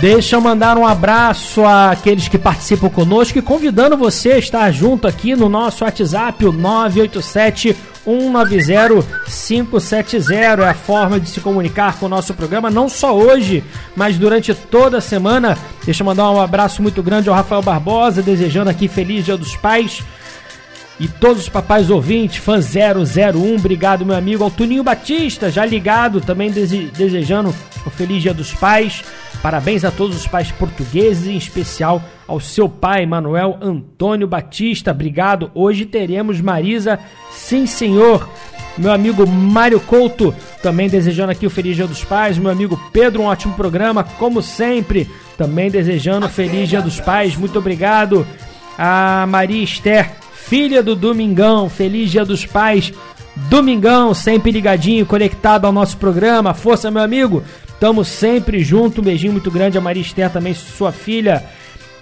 Deixa 0.00 0.36
eu 0.36 0.40
mandar 0.40 0.76
um 0.76 0.86
abraço 0.86 1.64
àqueles 1.64 2.28
que 2.28 2.38
participam 2.38 2.90
conosco 2.90 3.38
e 3.38 3.42
convidando 3.42 3.96
você 3.96 4.32
a 4.32 4.38
estar 4.38 4.70
junto 4.70 5.08
aqui 5.08 5.34
no 5.34 5.48
nosso 5.48 5.84
WhatsApp, 5.84 6.44
o 6.44 6.52
987 6.52 7.74
190-570 8.06 10.60
é 10.60 10.68
a 10.68 10.74
forma 10.74 11.18
de 11.18 11.28
se 11.28 11.40
comunicar 11.40 11.98
com 11.98 12.06
o 12.06 12.08
nosso 12.08 12.32
programa, 12.34 12.70
não 12.70 12.88
só 12.88 13.16
hoje, 13.16 13.64
mas 13.96 14.16
durante 14.16 14.54
toda 14.54 14.98
a 14.98 15.00
semana. 15.00 15.58
Deixa 15.84 16.02
eu 16.02 16.06
mandar 16.06 16.30
um 16.30 16.40
abraço 16.40 16.80
muito 16.80 17.02
grande 17.02 17.28
ao 17.28 17.34
Rafael 17.34 17.62
Barbosa, 17.62 18.22
desejando 18.22 18.70
aqui 18.70 18.86
Feliz 18.86 19.24
Dia 19.24 19.36
dos 19.36 19.56
Pais. 19.56 20.04
E 20.98 21.06
todos 21.06 21.42
os 21.42 21.48
papais 21.48 21.90
ouvintes, 21.90 22.38
fã 22.38 22.58
001, 22.58 23.56
obrigado 23.56 24.06
meu 24.06 24.16
amigo. 24.16 24.42
Ao 24.42 24.50
Tuninho 24.50 24.82
Batista, 24.82 25.50
já 25.50 25.64
ligado, 25.64 26.20
também 26.20 26.50
desejando 26.50 27.54
o 27.84 27.90
Feliz 27.90 28.22
Dia 28.22 28.32
dos 28.32 28.54
Pais. 28.54 29.04
Parabéns 29.42 29.84
a 29.84 29.90
todos 29.90 30.16
os 30.16 30.26
pais 30.26 30.50
portugueses, 30.50 31.28
em 31.28 31.36
especial 31.36 32.02
ao 32.26 32.40
seu 32.40 32.68
pai, 32.68 33.04
Manuel 33.04 33.58
Antônio 33.60 34.26
Batista. 34.26 34.90
Obrigado. 34.90 35.50
Hoje 35.54 35.84
teremos 35.84 36.40
Marisa, 36.40 36.98
sim 37.30 37.66
senhor. 37.66 38.28
Meu 38.78 38.92
amigo 38.92 39.26
Mário 39.26 39.80
Couto, 39.80 40.34
também 40.62 40.88
desejando 40.88 41.32
aqui 41.32 41.46
o 41.46 41.50
Feliz 41.50 41.76
Dia 41.76 41.86
dos 41.86 42.04
Pais. 42.04 42.38
Meu 42.38 42.50
amigo 42.50 42.80
Pedro, 42.92 43.22
um 43.22 43.26
ótimo 43.26 43.54
programa, 43.54 44.02
como 44.02 44.42
sempre. 44.42 45.08
Também 45.36 45.70
desejando 45.70 46.26
o 46.26 46.30
Feliz 46.30 46.68
Dia 46.68 46.80
dos 46.80 47.00
Pais. 47.00 47.36
Muito 47.36 47.58
obrigado. 47.58 48.26
A 48.78 49.26
Maria 49.28 49.62
Esther, 49.62 50.10
filha 50.48 50.82
do 50.82 50.94
Domingão. 50.94 51.68
Feliz 51.68 52.10
Dia 52.10 52.24
dos 52.24 52.46
Pais. 52.46 52.92
Domingão, 53.50 54.14
sempre 54.14 54.50
ligadinho, 54.50 55.04
conectado 55.04 55.66
ao 55.66 55.72
nosso 55.72 55.96
programa. 55.98 56.54
Força, 56.54 56.90
meu 56.90 57.02
amigo. 57.02 57.42
Tamo 57.78 58.04
sempre 58.04 58.62
junto. 58.62 59.00
Um 59.00 59.04
beijinho 59.04 59.32
muito 59.32 59.50
grande 59.50 59.76
a 59.76 59.80
Maria 59.80 60.30
também 60.30 60.54
sua 60.54 60.92
filha. 60.92 61.44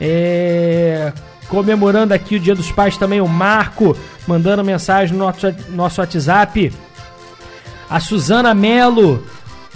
É, 0.01 1.13
comemorando 1.49 2.13
aqui 2.15 2.37
o 2.37 2.41
Dia 2.41 2.55
dos 2.55 2.71
Pais 2.71 2.97
também 2.97 3.21
o 3.21 3.29
Marco, 3.29 3.97
mandando 4.27 4.63
mensagem 4.65 5.17
no 5.17 5.25
nosso, 5.25 5.55
nosso 5.71 6.01
WhatsApp. 6.01 6.73
A 7.89 8.01
Suzana 8.01 8.55
Melo, 8.55 9.25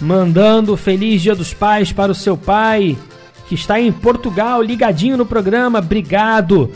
mandando 0.00 0.76
Feliz 0.76 1.22
Dia 1.22 1.34
dos 1.34 1.54
Pais 1.54 1.92
para 1.92 2.12
o 2.12 2.14
seu 2.14 2.36
pai, 2.36 2.96
que 3.48 3.54
está 3.54 3.80
em 3.80 3.90
Portugal, 3.90 4.62
ligadinho 4.62 5.16
no 5.16 5.26
programa. 5.26 5.78
Obrigado. 5.78 6.70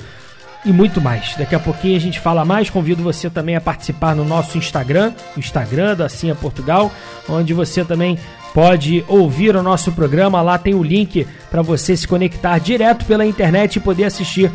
E 0.65 0.73
muito 0.73 1.01
mais. 1.01 1.35
Daqui 1.37 1.55
a 1.55 1.61
pouquinho 1.61 1.97
a 1.97 2.01
gente 2.01 2.21
fala 2.21 2.45
mais. 2.45 2.71
Convido 2.71 3.03
você 3.03 3.29
também 3.29 3.57
a 3.57 3.61
participar 3.61 4.15
no 4.15 4.25
nosso 4.25 4.57
Instagram, 4.57 5.13
o 5.37 5.41
Instagram 5.41 5.97
da 5.97 6.09
Cia 6.09 6.35
Portugal, 6.35 6.91
onde 7.29 7.53
você 7.53 7.85
também 7.85 8.17
pode 8.55 9.05
ouvir 9.09 9.57
o 9.57 9.63
nosso 9.63 9.91
programa. 9.91 10.41
Lá 10.41 10.59
tem 10.59 10.75
o 10.75 10.83
link 10.83 11.27
para 11.51 11.63
você 11.63 11.97
se 11.97 12.07
conectar 12.07 12.59
direto 12.59 13.05
pela 13.05 13.27
internet 13.27 13.77
e 13.77 13.81
poder 13.81 14.05
assistir. 14.05 14.53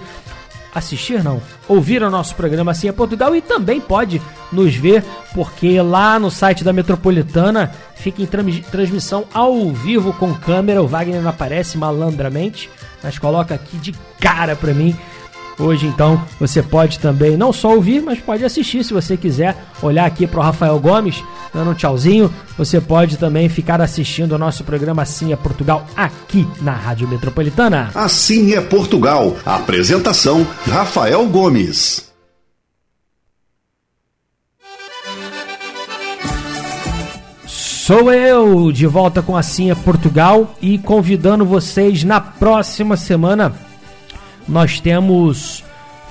Assistir 0.74 1.24
não, 1.24 1.42
ouvir 1.68 2.04
o 2.04 2.10
nosso 2.10 2.36
programa 2.36 2.72
assim 2.72 2.92
Portugal 2.92 3.36
e 3.36 3.42
também 3.42 3.82
pode 3.82 4.22
nos 4.52 4.76
ver, 4.76 5.04
porque 5.34 5.82
lá 5.82 6.20
no 6.20 6.30
site 6.30 6.64
da 6.64 6.72
Metropolitana 6.72 7.72
fica 7.96 8.22
em 8.22 8.28
transmissão 8.62 9.26
ao 9.34 9.72
vivo 9.72 10.14
com 10.14 10.34
câmera. 10.36 10.84
O 10.84 10.88
Wagner 10.88 11.22
não 11.22 11.32
aparece 11.32 11.78
malandramente, 11.78 12.70
mas 13.02 13.18
coloca 13.18 13.56
aqui 13.56 13.78
de 13.78 13.96
cara 14.20 14.56
para 14.56 14.74
mim 14.74 14.96
Hoje, 15.60 15.88
então, 15.88 16.24
você 16.40 16.62
pode 16.62 17.00
também 17.00 17.36
não 17.36 17.52
só 17.52 17.74
ouvir, 17.74 18.02
mas 18.02 18.20
pode 18.20 18.46
assistir 18.46 18.84
se 18.84 18.94
você 18.94 19.18
quiser 19.18 19.58
olhar 19.82 20.06
aqui 20.06 20.28
para 20.28 20.40
o 20.40 20.44
Rafael 20.44 20.80
Gomes, 20.80 21.24
dando 21.52 21.72
um 21.72 21.74
tchauzinho. 21.74 22.32
Você 22.58 22.80
pode 22.80 23.18
também 23.18 23.50
ficar 23.50 23.82
assistindo 23.82 24.34
o 24.34 24.38
nosso 24.38 24.64
programa 24.64 25.02
Assim 25.02 25.34
é 25.34 25.36
Portugal 25.36 25.86
aqui 25.96 26.48
na 26.62 26.74
Rádio 26.74 27.08
Metropolitana. 27.08 27.90
Assim 27.96 28.54
é 28.54 28.62
Portugal. 28.62 29.36
Apresentação: 29.44 30.46
Rafael 30.68 31.26
Gomes. 31.26 32.06
Sou 37.48 38.14
eu 38.14 38.72
de 38.72 38.86
volta 38.86 39.24
com 39.24 39.36
Assim 39.36 39.72
é 39.72 39.76
Portugal 39.76 40.56
e 40.62 40.78
convidando 40.78 41.46
vocês 41.46 42.04
na 42.04 42.20
próxima 42.20 42.96
semana 42.98 43.67
nós 44.48 44.80
temos 44.80 45.64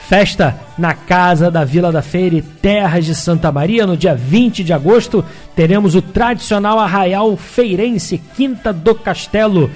festa 0.09 0.57
na 0.79 0.94
Casa 0.94 1.51
da 1.51 1.64
Vila 1.64 1.90
da 1.90 2.01
Feira 2.01 2.37
e 2.37 2.42
Terras 2.42 3.05
de 3.05 3.14
Santa 3.14 3.51
Maria. 3.51 3.87
No 3.87 3.96
dia 3.96 4.14
20 4.14 4.62
de 4.62 4.72
agosto, 4.72 5.25
teremos 5.55 5.94
o 5.94 6.03
tradicional 6.03 6.79
Arraial 6.79 7.37
Feirense, 7.37 8.20
Quinta 8.37 8.72
do 8.72 8.94
Castelo, 8.94 9.70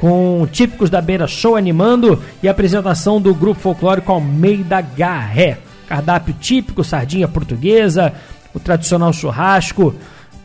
com 0.00 0.46
típicos 0.50 0.88
da 0.88 1.00
Beira 1.00 1.26
Show 1.26 1.56
animando 1.56 2.22
e 2.42 2.48
apresentação 2.48 3.20
do 3.20 3.34
grupo 3.34 3.60
folclórico 3.60 4.12
Almeida 4.12 4.80
Garré. 4.80 5.58
Cardápio 5.86 6.34
típico, 6.40 6.82
sardinha 6.82 7.28
portuguesa, 7.28 8.12
o 8.54 8.60
tradicional 8.60 9.12
churrasco, 9.12 9.94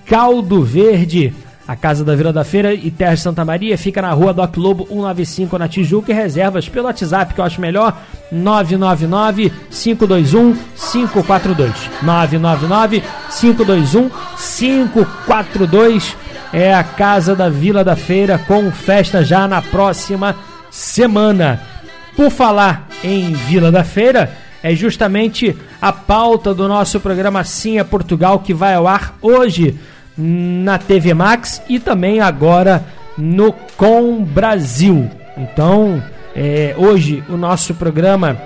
caldo 0.06 0.64
verde, 0.64 1.34
a 1.70 1.76
Casa 1.76 2.04
da 2.04 2.16
Vila 2.16 2.34
da 2.34 2.44
Feira 2.44 2.74
e 2.74 2.90
Terra 2.90 3.14
de 3.14 3.22
Santa 3.22 3.46
Maria 3.46 3.78
fica 3.78 4.02
na 4.02 4.10
rua 4.10 4.34
Doc 4.34 4.58
Lobo 4.58 4.88
195 4.88 5.56
na 5.60 5.68
Tijuca. 5.68 6.12
E 6.12 6.16
reservas 6.16 6.68
pelo 6.68 6.88
WhatsApp 6.88 7.32
que 7.32 7.40
eu 7.40 7.46
acho 7.46 7.62
melhor 7.62 7.96
999 8.32 9.54
521 9.70 10.56
542 10.76 11.72
999 12.02 13.04
521 13.40 14.10
542 14.10 16.18
é 16.52 16.74
a 16.74 16.84
Casa 16.84 17.36
da 17.36 17.50
Vila 17.50 17.84
da 17.84 17.96
Feira 17.96 18.40
com 18.40 18.72
festa 18.72 19.24
já 19.24 19.48
na 19.48 19.62
próxima 19.62 20.36
semana. 20.72 21.62
Por 22.16 22.32
falar 22.32 22.88
em 23.04 23.34
Vila 23.34 23.72
da 23.72 23.84
Feira, 23.84 24.36
é 24.64 24.74
justamente 24.74 25.56
a 25.80 25.94
pauta 25.94 26.52
do 26.52 26.68
nosso 26.68 27.00
programa 27.00 27.44
Sim 27.44 27.78
é 27.78 27.84
Portugal 27.84 28.40
que 28.40 28.56
vai 28.56 28.74
ao 28.74 28.88
ar 28.88 29.14
hoje 29.22 29.78
na 30.20 30.78
TV 30.78 31.14
Max 31.14 31.62
e 31.70 31.80
também 31.80 32.20
agora 32.20 32.84
no 33.18 33.54
Com 33.78 34.22
Brasil. 34.22 35.10
Então, 35.38 36.04
é, 36.36 36.76
hoje 36.78 37.24
o 37.30 37.38
nosso 37.38 37.74
programa 37.74 38.38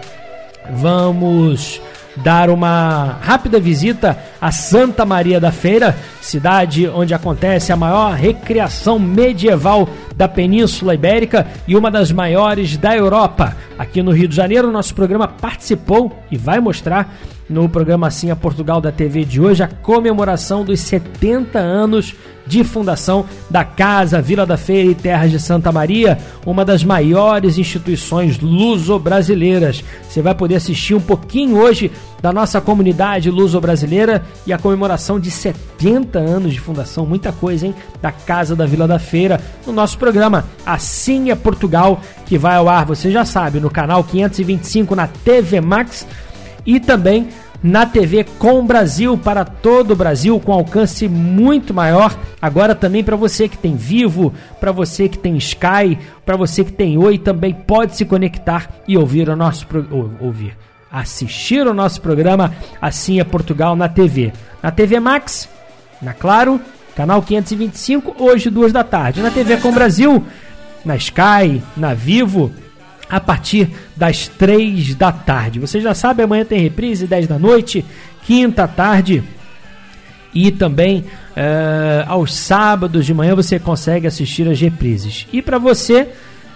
vamos 0.71 1.81
dar 2.17 2.49
uma 2.51 3.17
rápida 3.21 3.59
visita 3.59 4.17
a 4.39 4.51
Santa 4.51 5.03
Maria 5.03 5.39
da 5.39 5.51
Feira, 5.51 5.97
cidade 6.21 6.87
onde 6.87 7.13
acontece 7.13 7.71
a 7.71 7.75
maior 7.75 8.13
recreação 8.13 8.99
medieval 8.99 9.89
da 10.15 10.27
Península 10.27 10.95
Ibérica 10.95 11.47
e 11.67 11.75
uma 11.75 11.89
das 11.89 12.11
maiores 12.11 12.77
da 12.77 12.95
Europa. 12.95 13.55
Aqui 13.77 14.01
no 14.01 14.11
Rio 14.11 14.27
de 14.27 14.35
Janeiro, 14.35 14.71
nosso 14.71 14.93
programa 14.93 15.27
participou 15.27 16.11
e 16.31 16.37
vai 16.37 16.59
mostrar 16.59 17.15
no 17.49 17.67
programa 17.67 18.07
Assim 18.07 18.31
a 18.31 18.35
Portugal 18.35 18.79
da 18.79 18.91
TV 18.91 19.25
de 19.25 19.39
hoje 19.39 19.63
a 19.63 19.67
comemoração 19.67 20.63
dos 20.63 20.79
70 20.81 21.59
anos 21.59 22.15
de 22.45 22.63
fundação 22.63 23.25
da 23.49 23.63
Casa 23.63 24.21
Vila 24.21 24.45
da 24.45 24.57
Feira 24.57 24.91
e 24.91 24.95
Terras 24.95 25.31
de 25.31 25.39
Santa 25.39 25.71
Maria, 25.71 26.17
uma 26.45 26.65
das 26.65 26.83
maiores 26.83 27.57
instituições 27.57 28.39
luso-brasileiras. 28.39 29.83
Você 30.01 30.21
vai 30.21 30.35
poder 30.35 30.55
assistir 30.55 30.93
um 30.93 30.99
pouquinho 30.99 31.57
hoje 31.57 31.91
da 32.21 32.33
nossa 32.33 32.59
comunidade 32.59 33.29
luso-brasileira 33.29 34.23
e 34.45 34.53
a 34.53 34.57
comemoração 34.57 35.19
de 35.19 35.31
70 35.31 36.19
anos 36.19 36.53
de 36.53 36.59
fundação, 36.59 37.05
muita 37.05 37.31
coisa, 37.31 37.65
hein? 37.65 37.75
Da 38.01 38.11
Casa 38.11 38.55
da 38.55 38.65
Vila 38.65 38.87
da 38.87 38.99
Feira, 38.99 39.39
no 39.65 39.73
nosso 39.73 39.97
programa 40.03 40.43
Assim 40.65 41.31
é 41.31 41.35
Portugal, 41.35 42.01
que 42.25 42.37
vai 42.37 42.57
ao 42.57 42.67
ar, 42.67 42.85
você 42.85 43.09
já 43.09 43.23
sabe, 43.23 43.61
no 43.61 43.69
canal 43.69 44.03
525 44.03 44.93
na 44.95 45.07
TV 45.07 45.61
Max 45.61 46.05
e 46.65 46.77
também 46.77 47.29
na 47.63 47.85
TV 47.85 48.25
com 48.37 48.65
Brasil 48.65 49.17
para 49.17 49.45
todo 49.45 49.91
o 49.91 49.95
Brasil 49.95 50.37
com 50.41 50.51
alcance 50.51 51.07
muito 51.07 51.73
maior. 51.73 52.13
Agora 52.41 52.75
também 52.75 53.01
para 53.01 53.15
você 53.15 53.47
que 53.47 53.57
tem 53.57 53.77
Vivo, 53.77 54.33
para 54.59 54.73
você 54.73 55.07
que 55.07 55.17
tem 55.17 55.37
Sky, 55.37 55.97
para 56.25 56.35
você 56.35 56.65
que 56.65 56.73
tem 56.73 56.97
Oi, 56.97 57.17
também 57.17 57.53
pode 57.53 57.95
se 57.95 58.03
conectar 58.03 58.69
e 58.85 58.97
ouvir 58.97 59.29
o 59.29 59.37
nosso 59.37 59.65
ouvir, 60.19 60.57
assistir 60.91 61.65
o 61.65 61.73
nosso 61.73 62.01
programa 62.01 62.53
Assim 62.81 63.21
é 63.21 63.23
Portugal 63.23 63.73
na 63.73 63.87
TV. 63.87 64.33
Na 64.61 64.69
TV 64.69 64.99
Max, 64.99 65.47
na 66.01 66.13
Claro, 66.13 66.59
canal 66.95 67.21
525, 67.21 68.15
hoje 68.19 68.49
duas 68.49 68.71
da 68.71 68.83
tarde. 68.83 69.21
Na 69.21 69.31
TV 69.31 69.57
com 69.57 69.71
Brasil, 69.71 70.23
na 70.85 70.95
Sky, 70.95 71.61
na 71.75 71.93
Vivo, 71.93 72.51
a 73.09 73.19
partir 73.19 73.69
das 73.95 74.27
3 74.27 74.95
da 74.95 75.11
tarde. 75.11 75.59
Você 75.59 75.81
já 75.81 75.93
sabe, 75.93 76.23
amanhã 76.23 76.45
tem 76.45 76.59
reprise, 76.59 77.07
10 77.07 77.27
da 77.27 77.37
noite, 77.37 77.83
quinta 78.25 78.67
tarde 78.67 79.23
e 80.33 80.51
também 80.51 81.05
é, 81.35 82.05
aos 82.07 82.33
sábados 82.33 83.05
de 83.05 83.13
manhã 83.13 83.35
você 83.35 83.59
consegue 83.59 84.07
assistir 84.07 84.49
as 84.49 84.59
reprises. 84.59 85.27
E 85.31 85.39
para 85.41 85.59
você 85.59 86.09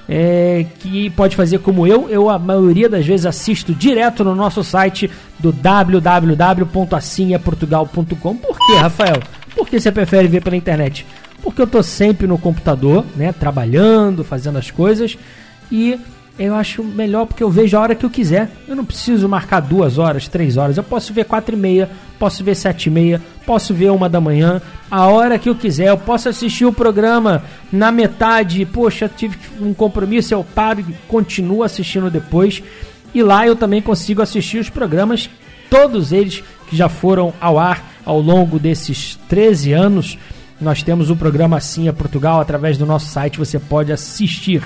é, 0.10 0.66
que 0.80 1.10
pode 1.12 1.36
fazer 1.36 1.60
como 1.60 1.86
eu, 1.86 2.10
eu 2.10 2.30
a 2.30 2.40
maioria 2.40 2.90
das 2.90 3.06
vezes 3.06 3.26
assisto 3.26 3.74
direto 3.74 4.24
no 4.24 4.34
nosso 4.34 4.64
site 4.64 5.12
do 5.38 5.52
www.assimyaportugal.com. 5.52 8.38
Por 8.38 8.58
que, 8.58 8.76
Rafael? 8.78 9.22
Por 9.58 9.68
que 9.68 9.80
você 9.80 9.92
prefere 9.92 10.28
ver 10.28 10.44
pela 10.44 10.56
internet? 10.56 11.04
Porque 11.42 11.60
eu 11.60 11.66
estou 11.66 11.82
sempre 11.82 12.28
no 12.28 12.38
computador, 12.38 13.04
né, 13.16 13.34
trabalhando, 13.34 14.24
fazendo 14.24 14.60
as 14.60 14.70
coisas 14.70 15.18
e 15.72 16.00
eu 16.38 16.54
acho 16.54 16.84
melhor 16.84 17.26
porque 17.26 17.42
eu 17.42 17.50
vejo 17.50 17.76
a 17.76 17.80
hora 17.80 17.96
que 17.96 18.06
eu 18.06 18.10
quiser. 18.12 18.52
Eu 18.68 18.76
não 18.76 18.86
preciso 18.86 19.28
marcar 19.28 19.60
duas 19.60 19.98
horas, 19.98 20.28
três 20.28 20.58
horas. 20.58 20.78
Eu 20.78 20.84
posso 20.84 21.12
ver 21.12 21.26
quatro 21.26 21.56
e 21.56 21.58
meia, 21.58 21.90
posso 22.20 22.44
ver 22.44 22.54
sete 22.54 22.86
e 22.86 22.90
meia, 22.92 23.20
posso 23.48 23.74
ver 23.74 23.90
uma 23.90 24.08
da 24.08 24.22
manhã, 24.22 24.62
a 24.92 25.08
hora 25.08 25.40
que 25.40 25.50
eu 25.50 25.56
quiser. 25.56 25.88
Eu 25.88 25.98
posso 25.98 26.30
assistir 26.30 26.66
o 26.66 26.72
programa 26.72 27.44
na 27.72 27.92
metade. 27.92 28.64
Poxa, 28.64 29.10
tive 29.10 29.40
um 29.60 29.74
compromisso, 29.74 30.36
eu 30.36 30.44
paro 30.44 30.82
e 30.82 30.94
continuo 31.08 31.64
assistindo 31.64 32.12
depois. 32.12 32.62
E 33.12 33.24
lá 33.24 33.48
eu 33.48 33.56
também 33.56 33.82
consigo 33.82 34.22
assistir 34.22 34.60
os 34.60 34.70
programas, 34.70 35.28
todos 35.72 36.12
eles 36.12 36.44
que 36.70 36.76
já 36.76 36.88
foram 36.88 37.34
ao 37.42 37.58
ar 37.58 37.97
ao 38.08 38.22
longo 38.22 38.58
desses 38.58 39.20
13 39.28 39.74
anos. 39.74 40.18
Nós 40.60 40.82
temos 40.82 41.10
o 41.10 41.16
programa 41.16 41.58
Assim 41.58 41.90
a 41.90 41.94
Portugal 41.94 42.40
através 42.40 42.78
do 42.78 42.86
nosso 42.86 43.08
site, 43.08 43.38
você 43.38 43.60
pode 43.60 43.92
assistir. 43.92 44.64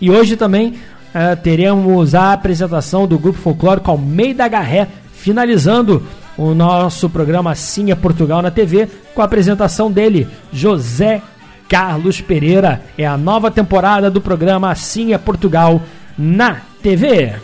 E 0.00 0.10
hoje 0.10 0.36
também 0.36 0.70
uh, 0.70 1.36
teremos 1.42 2.14
a 2.14 2.32
apresentação 2.32 3.06
do 3.06 3.18
grupo 3.18 3.38
folclórico 3.38 3.90
Almeida 3.90 4.48
Garré, 4.48 4.88
finalizando 5.12 6.02
o 6.36 6.54
nosso 6.54 7.10
programa 7.10 7.54
Sim 7.54 7.90
é 7.90 7.94
Portugal 7.94 8.40
na 8.40 8.50
TV, 8.50 8.88
com 9.14 9.20
a 9.20 9.26
apresentação 9.26 9.90
dele, 9.92 10.26
José 10.50 11.20
Carlos 11.68 12.22
Pereira. 12.22 12.80
É 12.96 13.06
a 13.06 13.18
nova 13.18 13.50
temporada 13.50 14.10
do 14.10 14.20
programa 14.20 14.74
Sim 14.74 15.12
é 15.12 15.18
Portugal 15.18 15.82
na 16.16 16.62
TV. 16.82 17.34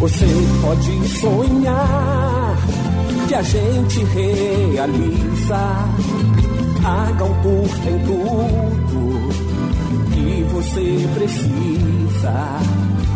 Você 0.00 0.24
pode 0.62 1.08
sonhar 1.08 2.56
que 3.28 3.34
a 3.34 3.42
gente 3.42 4.02
realiza. 4.04 5.58
Haga 6.82 7.24
um 7.26 7.42
tour 7.42 7.68
tem 7.84 7.98
tudo 8.06 9.28
que 10.14 10.42
você 10.54 11.06
precisa. 11.14 12.32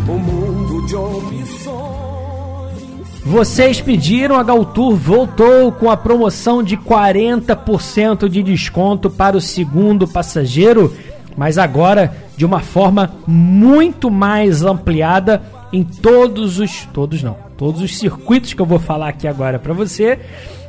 Um 0.06 0.18
mundo 0.18 0.86
de 0.86 0.94
opções. 0.94 1.64
Vocês 3.24 3.80
pediram, 3.80 4.38
a 4.38 4.42
Galtour 4.42 4.94
voltou 4.94 5.72
com 5.72 5.90
a 5.90 5.96
promoção 5.96 6.62
de 6.62 6.76
40% 6.76 8.28
de 8.28 8.42
desconto 8.42 9.08
para 9.08 9.38
o 9.38 9.40
segundo 9.40 10.06
passageiro, 10.06 10.94
mas 11.34 11.56
agora 11.56 12.14
de 12.36 12.44
uma 12.44 12.60
forma 12.60 13.10
muito 13.26 14.10
mais 14.10 14.62
ampliada 14.62 15.40
em 15.74 15.82
todos 15.82 16.60
os. 16.60 16.86
Todos 16.92 17.22
não. 17.22 17.36
Todos 17.58 17.82
os 17.82 17.98
circuitos 17.98 18.54
que 18.54 18.62
eu 18.62 18.66
vou 18.66 18.78
falar 18.78 19.08
aqui 19.08 19.26
agora 19.26 19.58
para 19.58 19.74
você. 19.74 20.18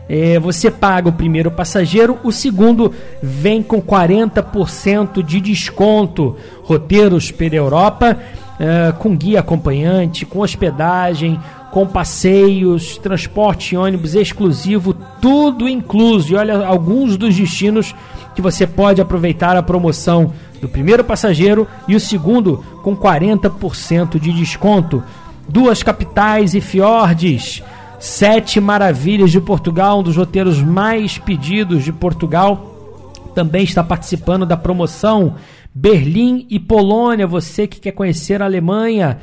É, 0.09 0.39
você 0.39 0.69
paga 0.69 1.09
o 1.09 1.13
primeiro 1.13 1.49
passageiro, 1.49 2.19
o 2.23 2.31
segundo 2.31 2.93
vem 3.23 3.63
com 3.63 3.81
40% 3.81 5.23
de 5.23 5.39
desconto. 5.39 6.35
Roteiros 6.63 7.31
pela 7.31 7.55
Europa, 7.55 8.17
é, 8.59 8.91
com 8.91 9.15
guia 9.15 9.39
acompanhante, 9.39 10.25
com 10.25 10.39
hospedagem, 10.39 11.39
com 11.71 11.85
passeios, 11.87 12.97
transporte 12.97 13.75
ônibus 13.75 14.15
exclusivo, 14.15 14.95
tudo 15.21 15.67
incluso. 15.67 16.33
E 16.33 16.35
olha 16.35 16.65
alguns 16.65 17.17
dos 17.17 17.35
destinos 17.35 17.93
que 18.35 18.41
você 18.41 18.65
pode 18.67 19.01
aproveitar 19.01 19.55
a 19.55 19.63
promoção 19.63 20.33
do 20.65 20.69
primeiro 20.69 21.03
passageiro 21.03 21.67
e 21.87 21.95
o 21.95 21.99
segundo 21.99 22.63
com 22.81 22.97
40% 22.97 24.19
de 24.19 24.33
desconto. 24.33 25.03
Duas 25.47 25.83
capitais 25.83 26.55
e 26.55 26.61
fiordes. 26.61 27.63
Sete 27.99 28.59
Maravilhas 28.59 29.31
de 29.31 29.39
Portugal, 29.39 29.99
um 29.99 30.03
dos 30.03 30.17
roteiros 30.17 30.61
mais 30.61 31.17
pedidos 31.17 31.83
de 31.83 31.93
Portugal, 31.93 33.13
também 33.33 33.63
está 33.63 33.83
participando 33.83 34.45
da 34.45 34.57
promoção. 34.57 35.35
Berlim 35.73 36.45
e 36.49 36.59
Polônia, 36.59 37.27
você 37.27 37.67
que 37.67 37.79
quer 37.79 37.91
conhecer 37.91 38.41
a 38.41 38.45
Alemanha. 38.45 39.19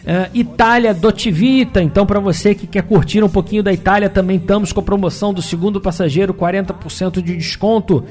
Uh, 0.00 0.30
Itália 0.32 0.94
Dotivita, 0.94 1.82
então 1.82 2.06
para 2.06 2.18
você 2.18 2.54
que 2.54 2.66
quer 2.66 2.82
curtir 2.82 3.22
um 3.22 3.28
pouquinho 3.28 3.62
da 3.62 3.72
Itália, 3.72 4.08
também 4.08 4.38
estamos 4.38 4.72
com 4.72 4.80
a 4.80 4.82
promoção 4.82 5.32
do 5.34 5.42
segundo 5.42 5.78
passageiro, 5.78 6.32
40% 6.32 7.22
de 7.22 7.36
desconto. 7.36 8.04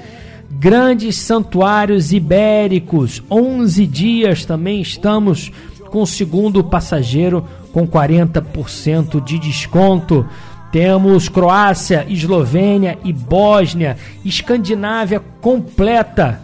Grandes 0.51 1.17
santuários 1.17 2.11
ibéricos, 2.11 3.21
11 3.29 3.85
dias 3.85 4.45
também 4.45 4.81
estamos 4.81 5.51
com 5.91 6.01
o 6.01 6.07
segundo 6.07 6.63
passageiro 6.63 7.45
com 7.71 7.87
40% 7.87 9.23
de 9.23 9.37
desconto. 9.37 10.25
Temos 10.71 11.29
Croácia, 11.29 12.05
Eslovênia 12.09 12.97
e 13.03 13.13
Bósnia, 13.13 13.97
Escandinávia 14.25 15.21
completa. 15.41 16.41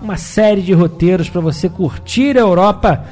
Uma 0.00 0.16
série 0.16 0.62
de 0.62 0.72
roteiros 0.72 1.28
para 1.28 1.40
você 1.40 1.68
curtir 1.68 2.36
a 2.36 2.40
Europa 2.40 3.04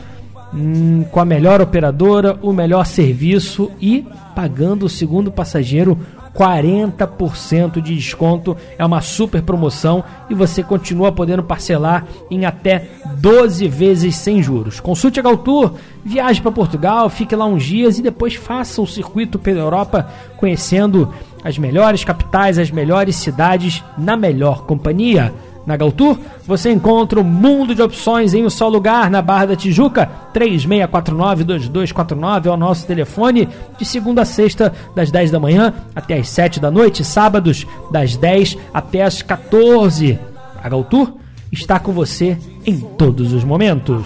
hum, 0.53 1.05
com 1.11 1.21
a 1.21 1.25
melhor 1.25 1.61
operadora, 1.61 2.39
o 2.43 2.53
melhor 2.53 2.85
serviço 2.85 3.71
e 3.81 4.07
pagando 4.35 4.87
o 4.87 4.91
segundo 4.91 5.33
passageiro 5.33 5.99
40% 6.35 7.81
de 7.81 7.95
desconto. 7.95 8.57
É 8.77 8.85
uma 8.85 9.01
super 9.01 9.43
promoção 9.43 10.03
e 10.29 10.35
você 10.35 10.63
continua 10.63 11.13
podendo 11.13 11.43
parcelar 11.43 12.07
em 12.31 12.45
até 12.45 12.89
12 13.19 13.69
vezes 13.69 14.17
sem 14.17 14.43
juros. 14.43 14.81
Consulte 14.81 15.21
a 15.21 15.23
Galtour, 15.23 15.75
viaje 16.05 16.43
para 16.43 16.51
Portugal, 16.51 17.09
fique 17.09 17.37
lá 17.37 17.47
uns 17.47 17.63
dias 17.63 17.99
e 17.99 18.03
depois 18.03 18.35
faça 18.35 18.83
o 18.83 18.87
circuito 18.87 19.39
pela 19.39 19.61
Europa 19.61 20.09
conhecendo 20.37 21.13
as 21.43 21.57
melhores 21.59 22.03
capitais, 22.05 22.59
as 22.59 22.71
melhores 22.71 23.17
cidades 23.17 23.85
na 23.97 24.17
melhor 24.17 24.65
companhia. 24.65 25.33
Na 25.67 25.77
Galtour, 25.77 26.19
você 26.47 26.71
encontra 26.71 27.21
um 27.21 27.25
mundo 27.25 27.75
de 27.75 27.81
opções 27.81 28.35
em 28.35 28.45
um 28.45 28.51
só 28.51 28.69
lugar, 28.69 29.11
na 29.11 29.23
Barra 29.23 29.47
da 29.47 29.57
Tijuca, 29.57 30.11
3649-2249 30.35 32.47
é 32.47 32.51
o 32.51 32.57
nosso 32.57 32.87
telefone, 32.87 33.49
de 33.79 33.85
segunda 33.85 34.23
a 34.23 34.27
sexta, 34.27 34.73
das 34.95 35.11
10 35.11 35.31
da 35.31 35.41
manhã 35.41 35.73
até 35.95 36.19
as 36.19 36.29
7 36.29 36.61
da 36.61 36.71
noite, 36.71 37.03
sábados, 37.03 37.67
das 37.91 38.15
10 38.17 38.59
até 38.75 39.03
as 39.03 39.23
14. 39.23 40.19
A 40.63 40.69
Galtour 40.69 41.15
está 41.51 41.79
com 41.79 41.93
você 41.93 42.37
em 42.67 42.79
todos 42.81 43.33
os 43.33 43.43
momentos. 43.43 44.05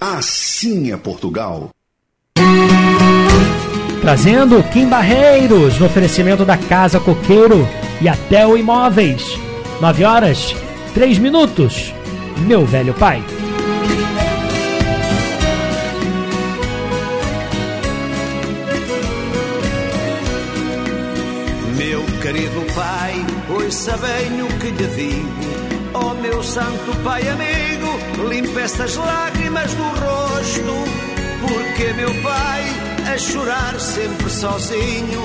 Assim 0.00 0.90
é 0.90 0.96
Portugal. 0.96 1.70
Trazendo 4.00 4.60
Kim 4.72 4.88
Barreiros 4.88 5.78
no 5.78 5.86
oferecimento 5.86 6.44
da 6.44 6.56
Casa 6.56 6.98
Coqueiro 6.98 7.64
e 8.02 8.08
até 8.08 8.44
o 8.44 8.56
Imóveis. 8.56 9.38
9 9.80 10.04
horas, 10.04 10.56
3 10.92 11.18
minutos. 11.18 11.94
Meu 12.46 12.66
velho 12.66 12.92
pai. 12.94 13.22
Meu 21.76 22.02
querido 22.20 22.74
pai, 22.74 23.24
ouça 23.48 23.96
bem 23.98 24.42
o 24.42 24.48
que 24.58 24.70
lhe 24.70 24.86
digo. 24.96 25.72
Oh 25.94 26.14
meu 26.14 26.42
santo 26.42 26.96
pai 27.04 27.22
amigo, 27.28 28.28
limpe 28.28 28.58
estas 28.60 28.96
lágrimas 28.96 29.72
do 29.74 29.82
rosto. 29.84 31.12
Porque 31.40 31.92
meu 31.92 32.12
pai, 32.22 32.64
a 33.12 33.18
chorar 33.18 33.78
sempre 33.78 34.30
sozinho, 34.30 35.22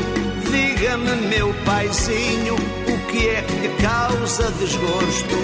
diga-me, 0.51 1.27
meu 1.27 1.53
paizinho, 1.65 2.55
o 2.55 3.07
que 3.07 3.29
é 3.29 3.41
que 3.41 3.81
causa 3.81 4.51
desgosto? 4.51 5.35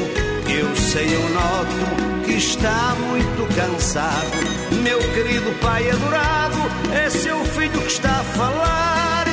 Eu 0.49 0.75
sei, 0.75 1.15
eu 1.15 1.29
noto 1.29 2.23
que 2.25 2.33
está 2.33 2.95
muito 3.07 3.55
cansado. 3.55 4.81
Meu 4.83 4.99
querido 5.13 5.51
pai 5.61 5.89
adorado, 5.89 6.57
é 6.93 7.09
seu 7.09 7.43
filho 7.45 7.81
que 7.81 7.87
está 7.87 8.19
a 8.19 8.23
falar. 8.23 9.25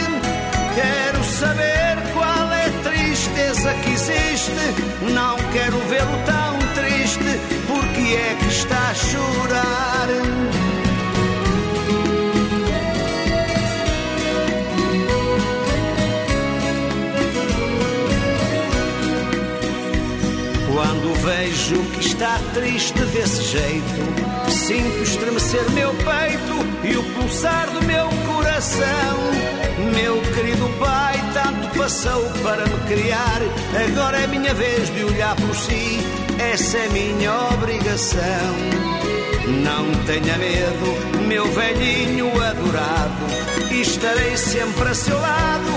Quero 0.74 1.24
saber 1.24 1.96
qual 2.14 2.52
é 2.52 2.66
a 2.66 2.90
tristeza 2.90 3.74
que 3.74 3.90
existe. 3.90 5.12
Não 5.12 5.36
quero 5.52 5.78
vê-lo 5.88 6.18
tão 6.24 6.58
triste, 6.74 7.40
porque 7.66 8.14
é 8.14 8.36
que 8.38 8.48
está 8.48 8.90
a 8.90 8.94
chorar. 8.94 10.59
Vejo 21.22 21.82
que 21.92 22.00
está 22.00 22.38
triste 22.54 22.98
desse 23.06 23.42
jeito, 23.42 24.50
sinto 24.50 25.02
estremecer 25.02 25.70
meu 25.70 25.90
peito 25.90 26.84
e 26.84 26.96
o 26.96 27.02
pulsar 27.14 27.70
do 27.70 27.84
meu 27.84 28.08
coração. 28.26 29.18
Meu 29.94 30.20
querido 30.34 30.68
pai, 30.78 31.14
tanto 31.34 31.78
passou 31.78 32.22
para 32.42 32.64
me 32.66 32.78
criar, 32.88 33.40
agora 33.86 34.18
é 34.18 34.26
minha 34.26 34.54
vez 34.54 34.92
de 34.94 35.04
olhar 35.04 35.36
por 35.36 35.54
si, 35.54 35.98
essa 36.38 36.78
é 36.78 36.88
minha 36.88 37.32
obrigação. 37.54 38.20
Não 39.62 40.04
tenha 40.04 40.38
medo, 40.38 41.26
meu 41.26 41.46
velhinho 41.52 42.30
adorado, 42.42 43.26
estarei 43.70 44.36
sempre 44.36 44.88
a 44.88 44.94
seu 44.94 45.18
lado, 45.18 45.70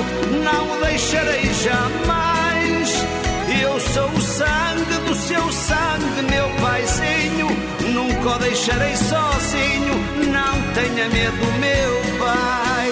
não 0.44 0.78
o 0.78 0.86
deixarei 0.86 1.52
jamais. 1.54 3.23
Eu 3.62 3.80
sou 3.80 4.10
o 4.10 4.22
sangue 4.22 4.96
do 5.08 5.16
seu 5.16 5.52
sangue, 5.52 6.22
meu 6.30 6.50
paizinho. 6.62 7.48
Nunca 7.94 8.30
o 8.30 8.40
deixarei 8.40 8.96
sozinho. 8.96 9.96
Não 10.32 10.74
tenha 10.74 11.10
medo, 11.10 11.46
meu 11.60 12.20
pai. 12.20 12.92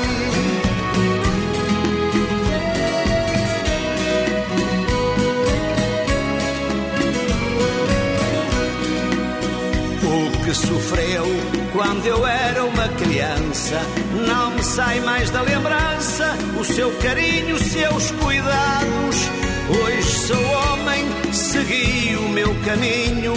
O 10.03 10.43
que 10.45 10.53
sofreu 10.53 11.25
quando 11.71 12.05
eu 12.05 12.27
era 12.27 12.65
uma 12.65 12.87
criança 12.89 13.81
não 14.27 14.51
me 14.51 14.63
sai 14.63 14.99
mais 14.99 15.29
da 15.31 15.41
lembrança. 15.41 16.35
O 16.59 16.63
seu 16.63 16.91
carinho, 16.97 17.57
seus 17.57 18.11
cuidados. 18.11 18.60
Caminho. 22.65 23.33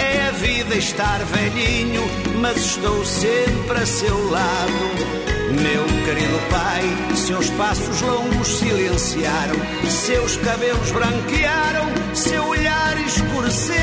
É 0.00 0.28
a 0.28 0.30
vida 0.32 0.76
estar 0.76 1.18
velhinho, 1.24 2.02
mas 2.40 2.56
estou 2.56 3.04
sempre 3.04 3.78
a 3.78 3.86
seu 3.86 4.30
lado. 4.30 5.18
Meu 5.50 5.84
querido 6.04 6.38
pai, 6.50 7.16
seus 7.16 7.48
passos 7.50 8.00
longos 8.02 8.48
silenciaram, 8.58 9.54
seus 9.88 10.36
cabelos 10.38 10.90
branquearam, 10.90 11.86
seu 12.14 12.44
olhar 12.46 12.96
escureceu. 13.00 13.78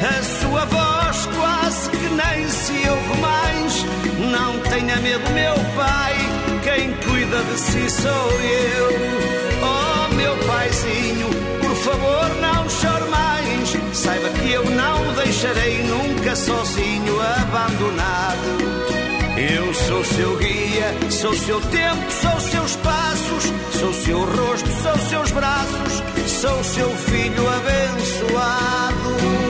A 0.00 0.22
sua 0.22 0.64
voz 0.64 1.28
quase 1.36 1.90
que 1.90 2.08
nem 2.08 2.48
se 2.48 2.88
ouve 2.88 3.20
mais. 3.20 3.84
Não 4.30 4.58
tenha 4.70 4.96
medo, 4.96 5.30
meu 5.32 5.54
pai, 5.76 6.14
quem 6.62 6.92
cuida 6.94 7.42
de 7.42 7.58
si 7.58 7.90
sou 7.90 8.30
eu. 8.40 8.88
Oh, 9.62 10.14
meu 10.14 10.36
paizinho, 10.46 11.28
por 11.60 11.74
favor, 11.76 12.36
não 12.40 12.68
chore 12.70 13.10
mais. 13.10 13.39
Saiba 13.92 14.28
que 14.30 14.52
eu 14.52 14.64
não 14.64 15.08
o 15.08 15.12
deixarei 15.14 15.82
nunca 15.84 16.36
sozinho, 16.36 17.20
abandonado. 17.20 18.80
Eu 19.36 19.72
sou 19.72 20.04
seu 20.04 20.36
guia, 20.36 21.10
sou 21.10 21.34
seu 21.34 21.60
tempo, 21.60 22.10
sou 22.10 22.40
seus 22.40 22.76
passos, 22.76 23.52
sou 23.78 23.92
seu 23.92 24.20
rosto, 24.20 24.68
sou 24.82 24.98
seus 25.08 25.30
braços, 25.30 26.02
sou 26.26 26.64
seu 26.64 26.90
filho 26.90 27.48
abençoado. 27.48 29.49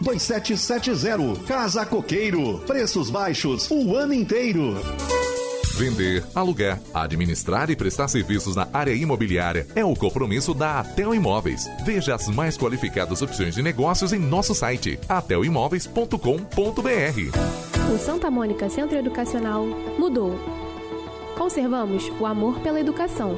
2770. 0.00 1.44
Casa 1.46 1.84
Coqueiro. 1.84 2.58
Preços 2.66 3.10
baixos 3.10 3.68
o 3.70 3.96
ano 3.96 4.14
inteiro. 4.14 4.74
Vender, 5.76 6.24
alugar, 6.34 6.80
administrar 6.92 7.68
e 7.68 7.74
prestar 7.74 8.06
serviços 8.06 8.54
na 8.54 8.68
área 8.72 8.94
imobiliária 8.94 9.66
é 9.74 9.84
o 9.84 9.96
compromisso 9.96 10.54
da 10.54 10.78
Atel 10.78 11.12
Imóveis. 11.12 11.68
Veja 11.84 12.14
as 12.14 12.28
mais 12.28 12.56
qualificadas 12.56 13.22
opções 13.22 13.56
de 13.56 13.62
negócios 13.62 14.12
em 14.12 14.20
nosso 14.20 14.54
site 14.54 15.00
atelimóveis.com.br. 15.08 17.92
O 17.92 17.98
Santa 17.98 18.30
Mônica 18.30 18.70
Centro 18.70 18.96
Educacional 18.96 19.66
mudou. 19.98 20.38
Conservamos 21.36 22.08
o 22.20 22.24
amor 22.24 22.60
pela 22.60 22.80
educação, 22.80 23.34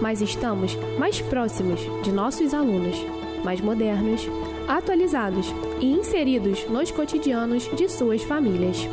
mas 0.00 0.20
estamos 0.20 0.78
mais 0.96 1.20
próximos 1.20 1.80
de 2.04 2.12
nossos 2.12 2.54
alunos, 2.54 2.96
mais 3.42 3.60
modernos, 3.60 4.28
atualizados 4.70 5.52
e 5.80 5.90
inseridos 5.90 6.64
nos 6.68 6.92
cotidianos 6.92 7.68
de 7.74 7.88
suas 7.88 8.22
famílias. 8.22 8.88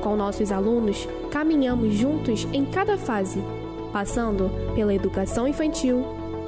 Com 0.00 0.14
nossos 0.14 0.52
alunos, 0.52 1.08
caminhamos 1.32 1.92
juntos 1.92 2.46
em 2.52 2.64
cada 2.64 2.96
fase, 2.96 3.42
passando 3.92 4.48
pela 4.76 4.94
educação 4.94 5.48
infantil, 5.48 6.06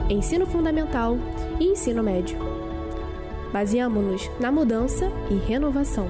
ensino 0.09 0.47
fundamental 0.47 1.19
e 1.59 1.65
ensino 1.65 2.01
médio. 2.01 2.39
Baseamos-nos 3.53 4.31
na 4.39 4.53
mudança 4.53 5.11
e 5.29 5.35
renovação, 5.35 6.09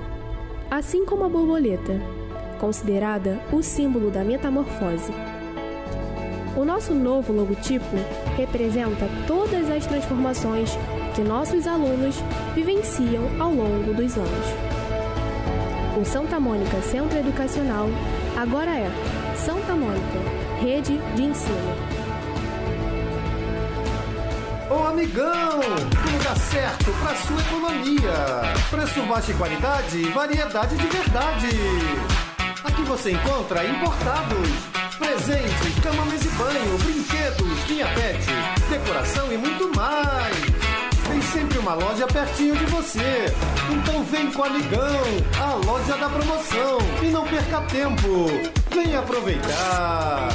assim 0.70 1.07
como 1.07 1.24
a 1.24 1.31
borboleta, 1.31 1.99
considerada 2.61 3.41
o 3.51 3.62
símbolo 3.62 4.11
da 4.11 4.22
metamorfose. 4.22 5.12
O 6.55 6.64
nosso 6.64 6.93
novo 6.93 7.33
logotipo 7.33 7.97
representa 8.37 9.09
todas 9.26 9.70
as 9.70 9.87
transformações 9.87 10.76
que 11.18 11.24
nossos 11.24 11.66
alunos 11.66 12.14
vivenciam 12.54 13.24
ao 13.40 13.50
longo 13.50 13.92
dos 13.92 14.16
anos. 14.16 14.46
O 16.00 16.04
Santa 16.04 16.38
Mônica 16.38 16.80
Centro 16.80 17.18
Educacional 17.18 17.88
agora 18.36 18.70
é 18.70 18.88
Santa 19.36 19.74
Mônica, 19.74 20.20
rede 20.60 20.96
de 21.16 21.22
ensino. 21.24 21.74
Ô 24.70 24.86
amigão, 24.86 25.58
tudo 25.90 26.22
dá 26.22 26.36
certo 26.36 26.92
pra 27.02 27.12
sua 27.16 27.40
economia. 27.40 28.12
Preço 28.70 29.02
baixo 29.08 29.32
e 29.32 29.34
qualidade, 29.34 30.02
variedade 30.10 30.76
de 30.76 30.86
verdade. 30.86 31.48
Aqui 32.62 32.82
você 32.82 33.10
encontra 33.10 33.66
importados, 33.66 34.48
presentes, 34.96 35.80
cama, 35.82 36.04
mesa 36.04 36.28
e 36.28 36.30
banho, 36.30 36.78
brinquedos, 36.78 37.68
linha 37.68 37.88
pet, 37.88 38.24
decoração 38.70 39.32
e 39.32 39.36
muito 39.36 39.76
mais. 39.76 40.47
Sempre 41.33 41.59
uma 41.59 41.74
loja 41.74 42.07
pertinho 42.07 42.57
de 42.57 42.64
você. 42.66 43.26
Então 43.70 44.03
vem 44.05 44.33
com 44.33 44.41
o 44.41 44.45
Amigão, 44.45 45.05
a 45.39 45.55
loja 45.55 45.97
da 45.99 46.09
promoção. 46.09 46.79
E 47.03 47.11
não 47.11 47.26
perca 47.26 47.61
tempo. 47.62 48.26
Vem 48.74 48.97
aproveitar. 48.97 50.29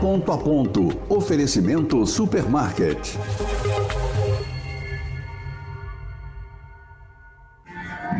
Ponto 0.00 0.32
a 0.32 0.38
ponto. 0.38 0.88
Oferecimento 1.10 2.06
Supermarket. 2.06 3.16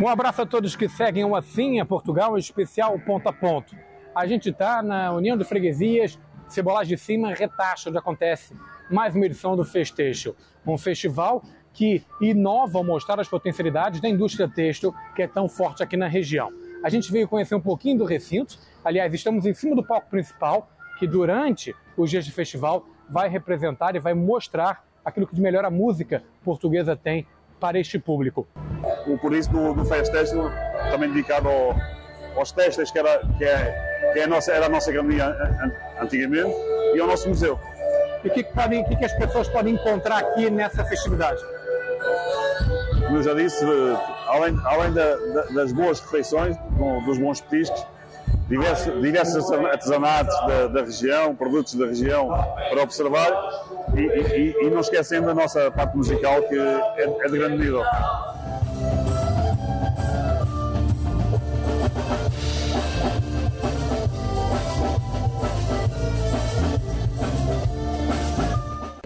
Um 0.01 0.09
abraço 0.09 0.43
a 0.43 0.47
todos 0.47 0.77
que 0.77 0.89
seguem 0.89 1.25
o 1.25 1.35
Assim 1.35 1.81
é 1.81 1.85
Portugal, 1.85 2.37
em 2.37 2.41
especial 2.41 2.99
Ponto 3.01 3.27
a 3.29 3.33
Ponto. 3.33 3.90
A 4.15 4.27
gente 4.27 4.51
está 4.51 4.83
na 4.83 5.13
União 5.13 5.37
de 5.37 5.45
Freguesias 5.45 6.19
Cebolagem 6.49 6.97
de 6.97 7.01
Cima, 7.01 7.33
Retacha, 7.33 7.89
onde 7.89 7.99
acontece 7.99 8.57
mais 8.91 9.15
uma 9.15 9.25
edição 9.25 9.55
do 9.55 9.65
Festejo, 9.65 10.35
um 10.67 10.77
festival 10.77 11.45
que 11.73 12.05
inova 12.21 12.79
ao 12.79 12.85
mostrar 12.85 13.21
as 13.21 13.29
potencialidades 13.29 14.01
da 14.01 14.09
indústria 14.09 14.49
têxtil 14.49 14.93
que 15.15 15.23
é 15.23 15.29
tão 15.29 15.49
forte 15.49 15.81
aqui 15.81 15.97
na 15.97 16.09
região. 16.09 16.51
A 16.83 16.91
gente 16.91 17.13
veio 17.13 17.29
conhecer 17.29 17.55
um 17.55 17.61
pouquinho 17.61 17.99
do 17.99 18.05
recinto, 18.05 18.59
aliás, 18.85 19.15
estamos 19.15 19.47
em 19.47 19.55
cima 19.55 19.77
do 19.77 19.85
palco 19.85 20.11
principal, 20.11 20.69
que 20.99 21.07
durante 21.07 21.73
os 21.97 22.11
dias 22.11 22.25
de 22.25 22.33
festival 22.33 22.85
vai 23.09 23.29
representar 23.29 23.95
e 23.95 24.01
vai 24.01 24.13
mostrar 24.13 24.85
aquilo 25.05 25.25
que 25.25 25.37
de 25.37 25.41
melhor 25.41 25.65
a 25.65 25.71
música 25.71 26.25
portuguesa 26.43 26.97
tem 26.97 27.29
para 27.61 27.79
este 27.79 27.97
público. 27.97 28.49
O 29.07 29.17
por 29.19 29.33
isso 29.33 29.53
do, 29.53 29.73
do 29.73 29.85
Festejo, 29.85 30.51
também 30.91 31.13
dedicado 31.13 31.49
ao, 31.49 31.77
aos 32.37 32.53
testes, 32.53 32.91
que, 32.91 32.99
era, 32.99 33.21
que, 33.39 33.45
é, 33.45 34.11
que 34.13 34.19
é 34.21 34.25
a 34.25 34.27
nossa, 34.27 34.53
era 34.53 34.67
a 34.67 34.69
nossa 34.69 34.91
galeria 34.93 35.37
antigamente, 36.01 36.55
e 36.95 37.01
ao 37.01 37.07
nosso 37.07 37.29
museu. 37.29 37.59
E 38.25 38.29
o 38.29 38.33
que, 38.33 38.43
que, 38.43 38.53
podem, 38.53 38.85
que, 38.85 38.97
que 38.97 39.05
as 39.05 39.13
pessoas 39.15 39.49
podem 39.49 39.75
encontrar 39.75 40.19
aqui 40.19 40.51
nessa 40.51 40.85
festividade? 40.85 41.41
Como 43.07 43.19
eu 43.19 43.23
já 43.23 43.35
disse, 43.35 43.65
além, 44.27 44.57
além 44.65 44.93
da, 44.93 45.17
da, 45.17 45.43
das 45.55 45.73
boas 45.73 46.01
refeições, 46.01 46.57
dos 47.07 47.19
bons 47.19 47.41
petiscos, 47.41 47.87
diversos, 48.49 49.01
diversos 49.01 49.51
artesanatos 49.53 50.35
da, 50.47 50.67
da, 50.67 50.81
região, 50.83 51.35
produtos 51.35 51.75
da 51.75 51.87
região 51.87 52.29
para 52.29 52.83
observar 52.83 53.31
e, 53.95 54.01
e, 54.01 54.57
e, 54.67 54.71
não 54.71 54.81
esquecendo 54.81 55.31
a 55.31 55.35
nossa 55.35 55.71
parte 55.71 55.97
musical 55.97 56.43
que 56.43 56.59
é, 56.59 57.05
é 57.05 57.29
de 57.29 57.39
grande 57.39 57.59
nível. 57.59 57.83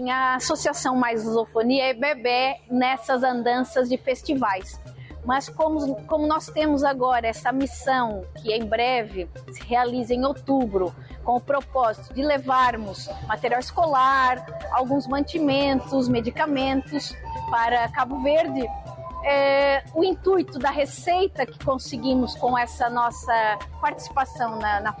A 0.09 0.35
Associação 0.35 0.95
Mais 0.95 1.23
Lusofonia 1.23 1.85
é 1.85 1.93
bebê 1.93 2.55
nessas 2.69 3.23
andanças 3.23 3.89
de 3.89 3.97
festivais. 3.97 4.79
Mas 5.25 5.49
como, 5.49 5.95
como 6.05 6.27
nós 6.27 6.47
temos 6.47 6.83
agora 6.83 7.27
essa 7.27 7.51
missão 7.51 8.23
que 8.35 8.53
em 8.53 8.63
breve 8.63 9.27
se 9.51 9.63
realiza 9.63 10.13
em 10.13 10.23
outubro, 10.23 10.93
com 11.23 11.37
o 11.37 11.41
propósito 11.41 12.13
de 12.13 12.21
levarmos 12.21 13.09
material 13.27 13.59
escolar, 13.59 14.45
alguns 14.71 15.07
mantimentos, 15.07 16.07
medicamentos 16.07 17.15
para 17.49 17.89
Cabo 17.89 18.21
Verde, 18.21 18.69
é, 19.23 19.83
o 19.95 20.03
intuito 20.03 20.59
da 20.59 20.69
receita 20.69 21.47
que 21.47 21.57
conseguimos 21.65 22.35
com 22.35 22.55
essa 22.55 22.87
nossa 22.91 23.57
participação 23.81 24.59
na, 24.59 24.79
na 24.79 24.95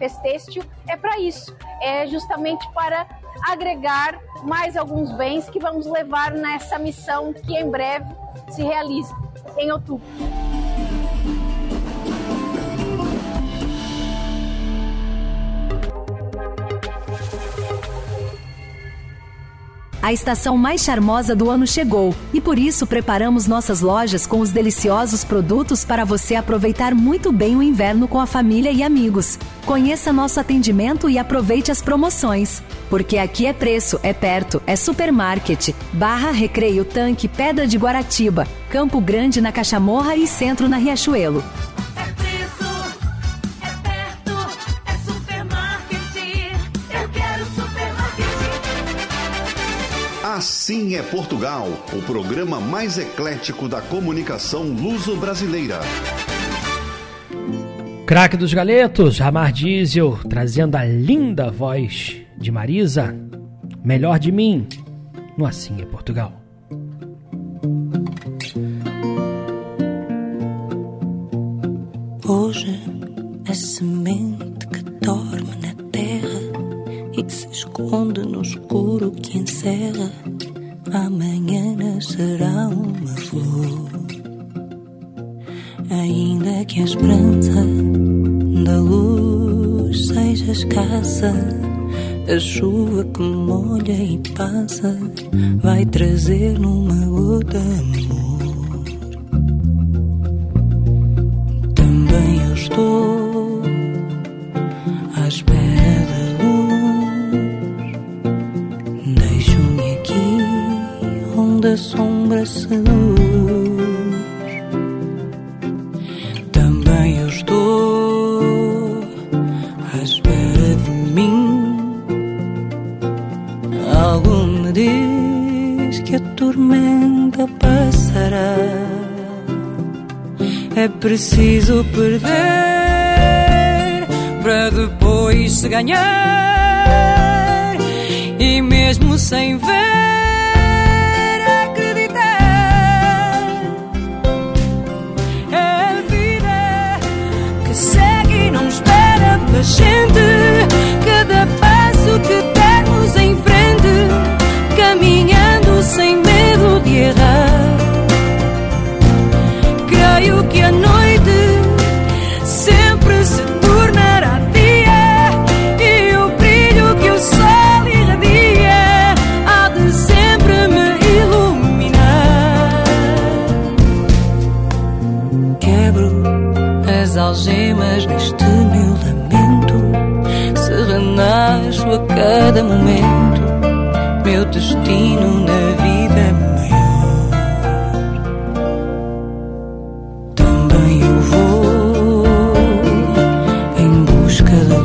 é 0.87 0.97
para 0.97 1.19
isso, 1.19 1.55
é 1.79 2.07
justamente 2.07 2.67
para 2.73 3.05
agregar 3.43 4.19
mais 4.43 4.75
alguns 4.77 5.11
bens 5.11 5.49
que 5.49 5.59
vamos 5.59 5.85
levar 5.85 6.31
nessa 6.31 6.77
missão 6.77 7.33
que 7.33 7.55
em 7.55 7.69
breve 7.69 8.05
se 8.49 8.63
realiza 8.63 9.15
em 9.57 9.71
outubro. 9.71 10.05
A 20.05 20.13
estação 20.13 20.55
mais 20.55 20.83
charmosa 20.83 21.35
do 21.35 21.49
ano 21.49 21.65
chegou 21.65 22.13
e 22.31 22.39
por 22.39 22.59
isso 22.59 22.85
preparamos 22.85 23.47
nossas 23.47 23.81
lojas 23.81 24.27
com 24.27 24.39
os 24.39 24.51
deliciosos 24.51 25.23
produtos 25.23 25.83
para 25.83 26.05
você 26.05 26.35
aproveitar 26.35 26.93
muito 26.93 27.31
bem 27.31 27.55
o 27.55 27.63
inverno 27.63 28.07
com 28.07 28.21
a 28.21 28.27
família 28.27 28.71
e 28.71 28.83
amigos. 28.83 29.39
Conheça 29.65 30.13
nosso 30.13 30.39
atendimento 30.39 31.09
e 31.09 31.17
aproveite 31.17 31.71
as 31.71 31.81
promoções. 31.81 32.61
Porque 32.87 33.17
aqui 33.17 33.47
é 33.47 33.53
preço, 33.53 33.99
é 34.03 34.13
perto, 34.13 34.61
é 34.67 34.75
supermarket. 34.75 35.73
Barra 35.91 36.29
Recreio 36.29 36.85
Tanque 36.85 37.27
Pedra 37.27 37.65
de 37.65 37.75
Guaratiba, 37.75 38.47
Campo 38.69 39.01
Grande 39.01 39.41
na 39.41 39.51
Cachamorra 39.51 40.15
e 40.15 40.27
Centro 40.27 40.69
na 40.69 40.77
Riachuelo. 40.77 41.43
Assim 50.45 50.93
é 50.93 51.01
Portugal, 51.01 51.67
o 51.91 52.01
programa 52.03 52.59
mais 52.61 52.99
eclético 52.99 53.67
da 53.67 53.81
comunicação 53.81 54.61
luso-brasileira. 54.61 55.79
Craque 58.05 58.37
dos 58.37 58.53
Galetos, 58.53 59.17
Ramar 59.17 59.51
Diesel, 59.51 60.19
trazendo 60.29 60.75
a 60.75 60.85
linda 60.85 61.49
voz 61.49 62.17
de 62.37 62.51
Marisa. 62.51 63.15
Melhor 63.83 64.19
de 64.19 64.31
mim, 64.31 64.67
no 65.35 65.47
Assim 65.47 65.81
é 65.81 65.85
Portugal. 65.85 66.31
Hoje 72.23 72.79
a 73.49 73.53
semente 73.55 74.24
a 92.27 92.39
chuva 92.39 93.03
que 93.03 93.21
molha 93.21 93.93
e 93.93 94.17
passa 94.35 94.97
vai 95.61 95.85
trazer 95.85 96.59
numa 96.59 96.74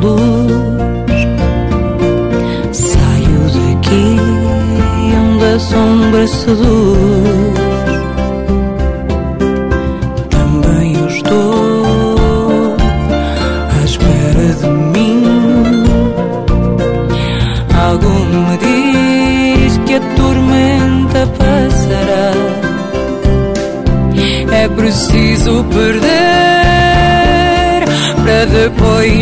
busca 0.01 0.40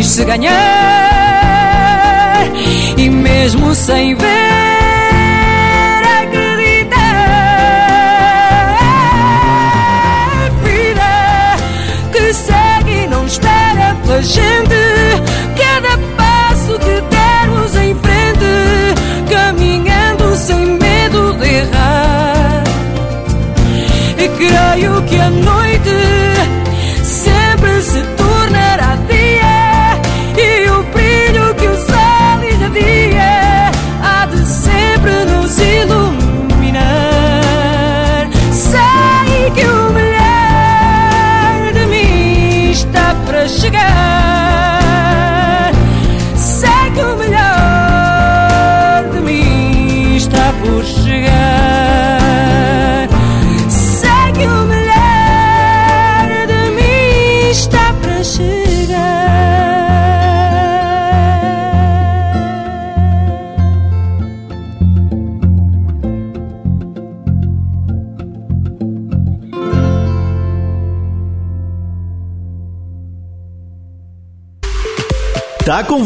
depois 0.00 0.06
se 0.06 0.24
ganhar. 0.24 0.54
E 2.96 3.10
mesmo 3.10 3.74
sem 3.74 4.14
ver, 4.14 4.69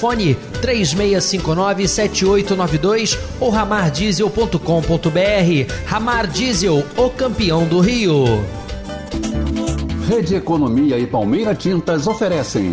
Fone 0.00 0.34
3659-7892 0.62 3.18
ou 3.38 3.50
ramardiesel.com.br. 3.50 5.74
Ramar 5.86 6.26
Diesel, 6.26 6.82
o 6.96 7.10
campeão 7.10 7.66
do 7.66 7.80
Rio. 7.80 8.24
Rede 10.08 10.36
Economia 10.36 10.98
e 10.98 11.06
Palmeira 11.06 11.54
Tintas 11.54 12.06
oferecem 12.06 12.72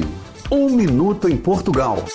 Um 0.50 0.70
Minuto 0.70 1.28
em 1.28 1.36
Portugal. 1.36 2.06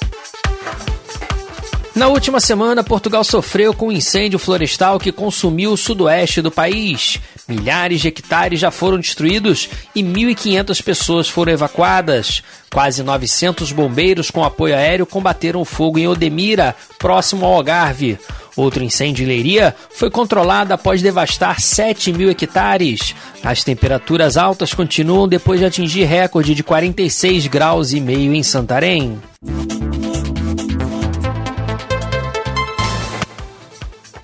Na 1.94 2.08
última 2.08 2.40
semana, 2.40 2.82
Portugal 2.82 3.22
sofreu 3.22 3.74
com 3.74 3.88
um 3.88 3.92
incêndio 3.92 4.38
florestal 4.38 4.98
que 4.98 5.12
consumiu 5.12 5.72
o 5.72 5.76
sudoeste 5.76 6.40
do 6.40 6.50
país. 6.50 7.20
Milhares 7.46 8.00
de 8.00 8.08
hectares 8.08 8.58
já 8.58 8.70
foram 8.70 8.98
destruídos 8.98 9.68
e 9.94 10.02
1.500 10.02 10.82
pessoas 10.82 11.28
foram 11.28 11.52
evacuadas. 11.52 12.42
Quase 12.72 13.02
900 13.02 13.72
bombeiros 13.72 14.30
com 14.30 14.42
apoio 14.42 14.74
aéreo 14.74 15.04
combateram 15.04 15.60
o 15.60 15.66
fogo 15.66 15.98
em 15.98 16.08
Odemira, 16.08 16.74
próximo 16.98 17.44
ao 17.44 17.54
Algarve. 17.54 18.18
Outro 18.56 18.82
incêndio 18.82 19.24
em 19.24 19.28
Leiria 19.28 19.74
foi 19.90 20.10
controlado 20.10 20.72
após 20.72 21.02
devastar 21.02 21.60
7 21.60 22.10
mil 22.10 22.30
hectares. 22.30 23.14
As 23.44 23.62
temperaturas 23.64 24.38
altas 24.38 24.72
continuam 24.72 25.28
depois 25.28 25.60
de 25.60 25.66
atingir 25.66 26.04
recorde 26.04 26.54
de 26.54 26.62
46 26.62 27.48
graus 27.48 27.92
e 27.92 28.00
meio 28.00 28.34
em 28.34 28.42
Santarém. 28.42 29.20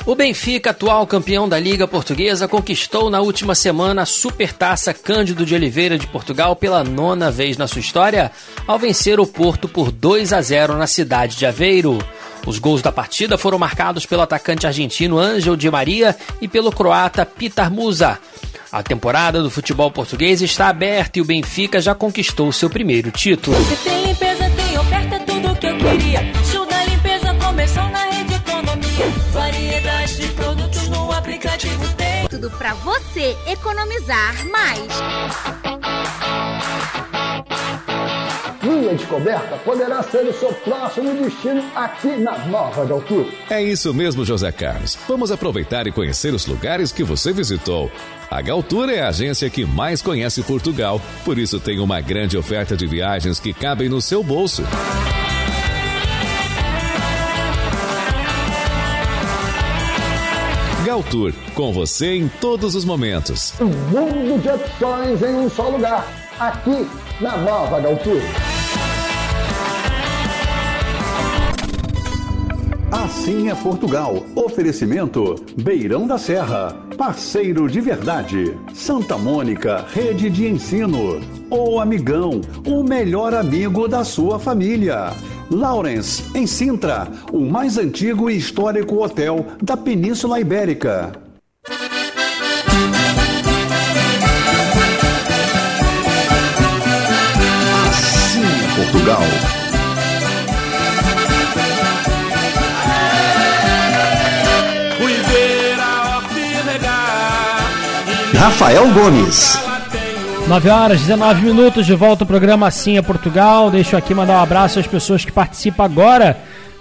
O 0.09 0.15
Benfica, 0.15 0.71
atual 0.71 1.07
campeão 1.07 1.47
da 1.47 1.61
Liga 1.61 1.87
Portuguesa, 1.87 2.49
conquistou 2.49 3.11
na 3.11 3.21
última 3.21 3.55
semana 3.55 4.01
a 4.01 4.07
Supertaça 4.07 4.95
Cândido 4.95 5.45
de 5.45 5.55
Oliveira 5.55 5.99
de 5.99 6.07
Portugal 6.07 6.57
pela 6.57 6.83
nona 6.83 7.31
vez 7.31 7.59
na 7.59 7.69
sua 7.69 7.83
história, 7.83 8.33
ao 8.67 8.79
vencer 8.79 9.21
o 9.21 9.27
Porto 9.27 9.69
por 9.69 9.93
2 9.93 10.33
a 10.33 10.41
0 10.41 10.79
na 10.79 10.87
cidade 10.87 11.37
de 11.37 11.45
Aveiro. 11.45 11.99
Os 12.47 12.59
gols 12.59 12.81
da 12.81 12.91
partida 12.91 13.37
foram 13.37 13.59
marcados 13.59 14.07
pelo 14.07 14.23
atacante 14.23 14.67
argentino 14.67 15.19
Ângel 15.19 15.57
Di 15.57 15.71
Maria 15.71 16.17
e 16.41 16.49
pelo 16.49 16.73
croata 16.73 17.27
Pitar 17.27 17.71
Musa. 17.71 18.19
A 18.73 18.83
temporada 18.83 19.43
do 19.43 19.51
futebol 19.51 19.91
português 19.91 20.41
está 20.41 20.69
aberta 20.69 21.19
e 21.19 21.23
o 21.23 21.27
Benfica 21.27 21.83
já 21.83 21.95
conquistou 21.95 22.51
seu 22.51 22.71
primeiro 22.71 23.11
título. 23.11 23.63
Se 23.63 23.77
tem 23.85 24.07
limpeza, 24.07 24.51
tem 24.57 24.79
oferta, 24.79 25.17
é 25.17 25.19
tudo 25.19 25.55
que 25.57 25.67
eu 25.67 25.77
queria. 25.77 26.48
Tudo 32.49 32.57
pra 32.57 32.73
você 32.75 33.37
economizar 33.47 34.35
mais. 34.49 34.81
Minha 38.63 38.95
descoberta 38.95 39.57
poderá 39.59 40.03
ser 40.03 40.23
o 40.23 40.33
seu 40.33 40.53
próximo 40.55 41.13
destino 41.23 41.63
aqui 41.75 42.17
na 42.17 42.39
Nova 42.47 42.87
de 42.87 42.93
Altura. 42.93 43.29
É 43.51 43.63
isso 43.63 43.93
mesmo, 43.93 44.25
José 44.25 44.51
Carlos. 44.51 44.97
Vamos 45.07 45.31
aproveitar 45.31 45.87
e 45.87 45.93
conhecer 45.93 46.33
os 46.33 46.47
lugares 46.47 46.91
que 46.91 47.05
você 47.05 47.33
visitou. 47.33 47.91
A 48.31 48.41
Galtour 48.41 48.89
é 48.89 49.01
a 49.01 49.09
agência 49.09 49.51
que 49.51 49.67
mais 49.67 50.01
conhece 50.01 50.43
Portugal, 50.43 51.01
por 51.25 51.39
isso 51.39 51.61
tem 51.61 51.79
uma 51.79 52.01
grande 52.01 52.37
oferta 52.37 52.77
de 52.77 52.87
viagens 52.87 53.39
que 53.39 53.53
cabem 53.53 53.89
no 53.89 54.01
seu 54.01 54.23
bolso. 54.23 54.63
Galtour, 60.89 61.35
com 61.53 61.71
você 61.71 62.15
em 62.15 62.29
todos 62.41 62.75
os 62.75 62.83
momentos. 62.83 63.53
Um 63.61 63.67
mundo 63.67 64.41
de 64.41 64.49
opções 64.49 65.21
em 65.21 65.35
um 65.35 65.51
só 65.51 65.69
lugar. 65.69 66.11
Aqui 66.41 66.89
na 67.21 67.37
Nova 67.37 67.79
de 67.79 67.89
Altura. 67.89 68.25
Assim 73.29 73.51
é 73.51 73.55
Portugal. 73.55 74.25
Oferecimento 74.35 75.35
Beirão 75.59 76.07
da 76.07 76.17
Serra. 76.17 76.75
Parceiro 76.97 77.69
de 77.69 77.79
verdade. 77.79 78.57
Santa 78.73 79.19
Mônica, 79.19 79.85
rede 79.93 80.31
de 80.31 80.47
ensino. 80.47 81.21
O 81.51 81.79
Amigão, 81.79 82.41
o 82.67 82.83
melhor 82.83 83.35
amigo 83.35 83.87
da 83.87 84.03
sua 84.03 84.39
família. 84.39 85.13
Lawrence, 85.51 86.25
em 86.35 86.47
Sintra, 86.47 87.07
o 87.31 87.41
mais 87.41 87.77
antigo 87.77 88.31
e 88.31 88.39
histórico 88.39 89.05
hotel 89.05 89.45
da 89.63 89.77
Península 89.77 90.41
Ibérica. 90.41 91.13
Assim 97.85 98.41
é 98.41 98.75
Portugal. 98.75 99.48
Rafael 108.39 108.89
Gomes. 108.93 109.59
9 110.47 110.71
horas 110.71 111.01
19 111.01 111.45
minutos 111.45 111.85
de 111.85 111.93
volta 111.93 112.23
ao 112.23 112.27
programa 112.29 112.69
Assim 112.69 112.97
é 112.97 113.03
Portugal. 113.03 113.69
Deixo 113.69 113.97
aqui 113.97 114.15
mandar 114.15 114.35
um 114.35 114.43
abraço 114.43 114.79
às 114.79 114.87
pessoas 114.87 115.25
que 115.25 115.33
participam 115.33 115.85
agora 115.85 116.39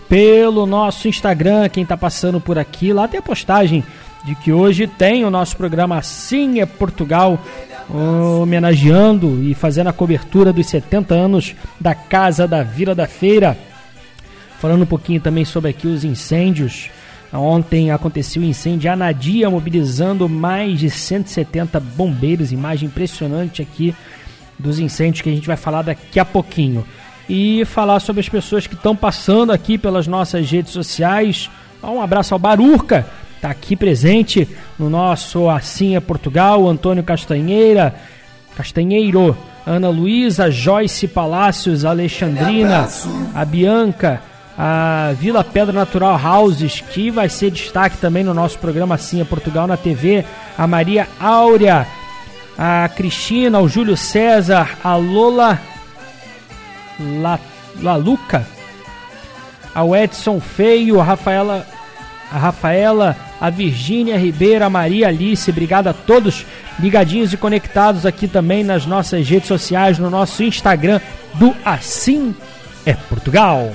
pelo 0.08 0.68
nosso 0.68 1.08
Instagram. 1.08 1.68
Quem 1.68 1.82
está 1.82 1.98
passando 1.98 2.40
por 2.40 2.60
aqui, 2.60 2.94
lá 2.94 3.08
tem 3.08 3.18
a 3.18 3.24
postagem 3.24 3.84
de 4.24 4.36
que 4.36 4.54
hoje 4.54 4.86
tem 4.86 5.26
o 5.26 5.32
nosso 5.32 5.58
programa 5.58 5.98
Assim 5.98 6.60
é 6.60 6.66
Portugal, 6.68 7.40
homenageando 7.90 9.42
e 9.44 9.56
fazendo 9.56 9.88
a 9.88 9.94
cobertura 9.94 10.54
dos 10.54 10.68
70 10.68 11.16
anos 11.16 11.56
da 11.80 11.96
Casa 11.96 12.48
da 12.48 12.62
Vila 12.62 12.94
da 12.94 13.08
Feira. 13.08 13.58
Falando 14.60 14.84
um 14.84 14.88
pouquinho 14.88 15.20
também 15.20 15.44
sobre 15.44 15.72
aqui 15.72 15.88
os 15.88 16.04
incêndios. 16.04 16.92
Ontem 17.34 17.92
aconteceu 17.92 18.42
o 18.42 18.46
um 18.46 18.48
incêndio 18.48 18.92
Anadia, 18.92 19.50
mobilizando 19.50 20.30
mais 20.30 20.80
de 20.80 20.90
170 20.90 21.80
bombeiros. 21.80 22.52
Imagem 22.52 22.88
impressionante 22.88 23.62
aqui 23.62 23.94
dos 24.58 24.80
incêndios 24.80 25.22
que 25.22 25.30
a 25.30 25.34
gente 25.34 25.48
vai 25.48 25.58
falar 25.58 25.82
daqui 25.82 26.20
a 26.20 26.26
pouquinho. 26.26 26.86
E 27.30 27.66
falar 27.66 28.00
sobre 28.00 28.22
as 28.22 28.30
pessoas 28.30 28.66
que 28.66 28.76
estão 28.76 28.96
passando 28.96 29.52
aqui 29.52 29.78
pelas 29.78 30.08
nossas 30.08 30.50
redes 30.50 30.72
sociais. 30.72 31.50
Um 31.84 32.02
abraço 32.02 32.34
ao 32.34 32.40
Barurca, 32.40 33.06
está 33.36 33.50
aqui 33.50 33.76
presente 33.76 34.48
no 34.80 34.90
nosso 34.90 35.50
Assim 35.50 35.96
é 35.96 36.00
Portugal, 36.00 36.68
Antônio 36.68 37.04
Castanheira, 37.04 37.94
Castanheiro, 38.56 39.38
Ana 39.66 39.90
Luísa, 39.90 40.50
Joyce 40.50 41.08
Palácios, 41.08 41.84
Alexandrina, 41.84 42.88
a 43.36 43.46
Bianca, 43.46 44.22
a 44.58 45.14
Vila 45.20 45.44
Pedra 45.44 45.72
Natural 45.72 46.20
Houses, 46.20 46.82
que 46.82 47.12
vai 47.12 47.30
ser 47.30 47.52
destaque 47.52 47.98
também 47.98 48.24
no 48.24 48.34
nosso 48.34 48.58
programa 48.58 48.96
Assim 48.96 49.22
é 49.22 49.24
Portugal 49.24 49.68
na 49.68 49.78
TV, 49.78 50.26
a 50.58 50.66
Maria 50.66 51.08
Áurea, 51.20 51.86
a 52.58 52.90
Cristina, 52.90 53.60
o 53.60 53.70
Júlio 53.70 53.96
César, 53.96 54.78
a 54.84 54.96
Lola 54.96 55.60
La, 57.00 57.40
Laluca, 57.80 58.48
ao 59.76 59.96
Edson 59.96 60.40
Feio, 60.40 61.00
a 61.00 61.04
Rafaela, 61.04 61.68
a 62.32 62.38
Rafaela, 62.40 63.16
a 63.40 63.52
Virgínia 63.52 64.18
Ribeira, 64.18 64.66
a 64.66 64.70
Maria 64.72 65.10
Alice, 65.10 65.52
obrigado 65.52 65.88
a 65.88 65.94
todos 65.94 66.44
ligadinhos 66.80 67.32
e 67.32 67.38
conectados 67.38 68.08
aqui 68.08 68.28
também 68.28 68.64
nas 68.64 68.88
nossas 68.88 69.30
redes 69.30 69.48
sociais, 69.48 70.00
no 70.00 70.10
nosso 70.10 70.42
Instagram 70.42 71.00
do 71.36 71.56
Assim 71.64 72.36
é 72.84 72.94
Portugal. 72.94 73.72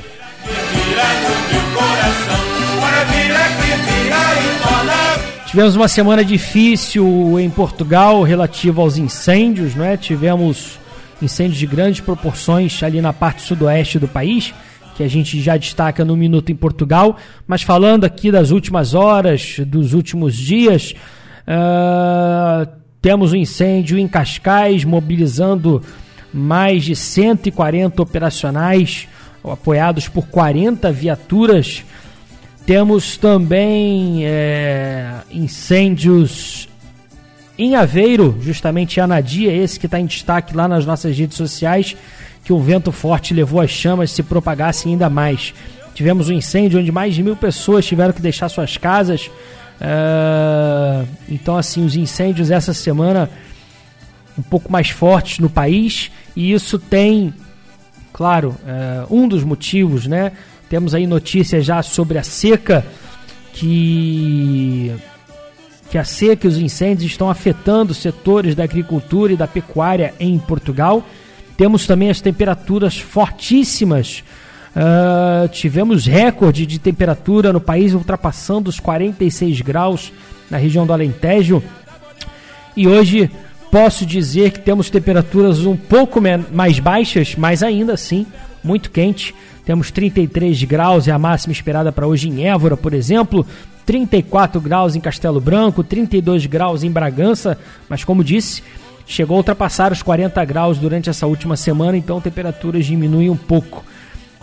Tivemos 5.53 5.77
uma 5.77 5.87
semana 5.87 6.25
difícil 6.25 7.39
em 7.39 7.51
Portugal 7.51 8.23
relativo 8.23 8.81
aos 8.81 8.97
incêndios, 8.97 9.75
não 9.75 9.85
é? 9.85 9.99
Tivemos 9.99 10.79
incêndios 11.21 11.59
de 11.59 11.67
grandes 11.67 12.01
proporções 12.01 12.83
ali 12.83 13.03
na 13.03 13.13
parte 13.13 13.43
sudoeste 13.43 13.99
do 13.99 14.09
país, 14.09 14.55
que 14.97 15.03
a 15.03 15.09
gente 15.09 15.39
já 15.43 15.59
destaca 15.59 16.07
no 16.07 16.17
Minuto 16.17 16.51
em 16.51 16.57
Portugal. 16.57 17.19
Mas 17.47 17.61
falando 17.61 18.05
aqui 18.05 18.33
das 18.33 18.51
últimas 18.51 18.95
horas, 18.95 19.57
dos 19.67 19.93
últimos 19.93 20.39
dias, 20.39 20.95
uh, 21.47 22.67
temos 23.03 23.35
um 23.35 23.37
incêndio 23.37 23.99
em 23.99 24.09
Cascais, 24.09 24.85
mobilizando 24.85 25.83
mais 26.33 26.83
de 26.83 26.97
140 26.97 28.01
operacionais, 28.01 29.07
apoiados 29.45 30.09
por 30.09 30.27
40 30.27 30.91
viaturas 30.93 31.85
temos 32.65 33.17
também 33.17 34.25
é, 34.25 35.15
incêndios 35.31 36.69
em 37.59 37.75
Aveiro, 37.75 38.39
justamente 38.41 39.01
Anadia, 39.01 39.53
esse 39.53 39.79
que 39.79 39.87
está 39.87 39.99
em 39.99 40.07
destaque 40.07 40.57
lá 40.57 40.69
nas 40.69 40.87
nossas 40.87 41.17
redes 41.17 41.37
sociais, 41.37 41.97
que 42.45 42.53
um 42.53 42.61
vento 42.61 42.93
forte 42.93 43.35
levou 43.35 43.61
as 43.61 43.71
chamas 43.71 44.11
se 44.11 44.23
propagassem 44.23 44.93
ainda 44.93 45.11
mais. 45.11 45.53
Tivemos 45.93 46.29
um 46.29 46.33
incêndio 46.33 46.81
onde 46.81 46.91
mais 46.91 47.15
de 47.15 47.23
mil 47.23 47.37
pessoas 47.37 47.85
tiveram 47.85 48.13
que 48.13 48.23
deixar 48.23 48.49
suas 48.49 48.77
casas. 48.77 49.27
Uh, 49.81 51.07
então, 51.29 51.57
assim, 51.57 51.85
os 51.85 51.97
incêndios 51.97 52.51
essa 52.51 52.73
semana 52.73 53.29
um 54.39 54.43
pouco 54.43 54.73
mais 54.73 54.89
fortes 54.89 55.41
no 55.41 55.51
país, 55.51 56.11
e 56.35 56.53
isso 56.53 56.79
tem, 56.79 57.35
claro, 58.23 58.55
uh, 58.63 59.13
um 59.13 59.27
dos 59.27 59.43
motivos, 59.43 60.07
né? 60.07 60.31
Temos 60.71 60.95
aí 60.95 61.09
notícias 61.09 61.67
já 61.67 61.83
sobre 61.83 62.19
a 62.19 62.23
seca 62.23 62.87
que 63.53 64.95
que 65.91 65.99
a 65.99 66.05
seca 66.05 66.47
e 66.47 66.49
os 66.49 66.57
incêndios 66.57 67.11
estão 67.11 67.29
afetando 67.29 67.93
setores 67.93 68.55
da 68.55 68.63
agricultura 68.63 69.33
e 69.33 69.37
da 69.37 69.49
pecuária 69.49 70.15
em 70.21 70.39
Portugal. 70.39 71.05
Temos 71.57 71.85
também 71.85 72.11
as 72.11 72.21
temperaturas 72.21 72.97
fortíssimas. 72.97 74.23
Uh, 74.71 75.49
tivemos 75.49 76.07
recorde 76.07 76.65
de 76.65 76.79
temperatura 76.79 77.53
no 77.53 77.61
país, 77.61 77.93
ultrapassando 77.93 78.71
os 78.71 78.79
46 78.79 79.63
graus 79.63 80.13
na 80.49 80.59
região 80.59 80.87
do 80.87 80.93
Alentejo. 80.93 81.61
E 82.77 82.87
hoje 82.87 83.29
posso 83.73 84.05
dizer 84.05 84.51
que 84.51 84.61
temos 84.61 84.91
temperaturas 84.91 85.65
um 85.65 85.75
pouco 85.75 86.21
mais 86.53 86.79
baixas, 86.79 87.35
mas 87.35 87.63
ainda 87.63 87.95
assim 87.95 88.27
muito 88.63 88.91
quente. 88.91 89.35
Temos 89.65 89.91
33 89.91 90.63
graus, 90.65 91.09
é 91.09 91.11
a 91.11 91.19
máxima 91.19 91.53
esperada 91.53 91.91
para 91.91 92.07
hoje 92.07 92.29
em 92.29 92.47
Évora, 92.47 92.77
por 92.77 92.93
exemplo. 92.93 93.47
34 93.87 94.61
graus 94.61 94.95
em 94.95 95.01
Castelo 95.01 95.41
Branco, 95.41 95.83
32 95.83 96.45
graus 96.45 96.85
em 96.85 96.91
Bragança, 96.91 97.59
mas 97.89 98.05
como 98.05 98.23
disse, 98.23 98.63
chegou 99.07 99.37
a 99.37 99.39
ultrapassar 99.39 99.91
os 99.91 100.03
40 100.03 100.45
graus 100.45 100.77
durante 100.77 101.09
essa 101.09 101.27
última 101.27 101.57
semana, 101.57 101.97
então 101.97 102.21
temperaturas 102.21 102.85
diminuem 102.85 103.31
um 103.31 103.37
pouco. 103.37 103.83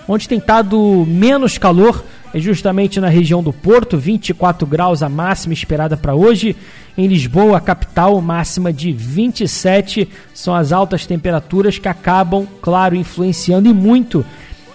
Onde 0.08 0.28
tem 0.28 0.40
estado 0.40 1.06
menos 1.08 1.60
calor 1.60 2.04
é 2.34 2.40
justamente 2.40 3.00
na 3.00 3.10
região 3.10 3.44
do 3.44 3.54
Porto, 3.54 3.96
24 3.96 4.66
graus 4.66 5.04
a 5.04 5.08
máxima 5.08 5.54
esperada 5.54 5.96
para 5.96 6.16
hoje. 6.16 6.56
Em 7.00 7.08
Lisboa, 7.08 7.60
a 7.60 7.62
capital, 7.62 8.20
máxima 8.20 8.74
de 8.74 8.91
27. 8.91 10.06
São 10.34 10.54
as 10.54 10.74
altas 10.74 11.06
temperaturas 11.06 11.78
que 11.78 11.88
acabam, 11.88 12.45
claro, 12.62 12.93
influenciando 12.93 13.70
e 13.70 13.74
muito 13.74 14.26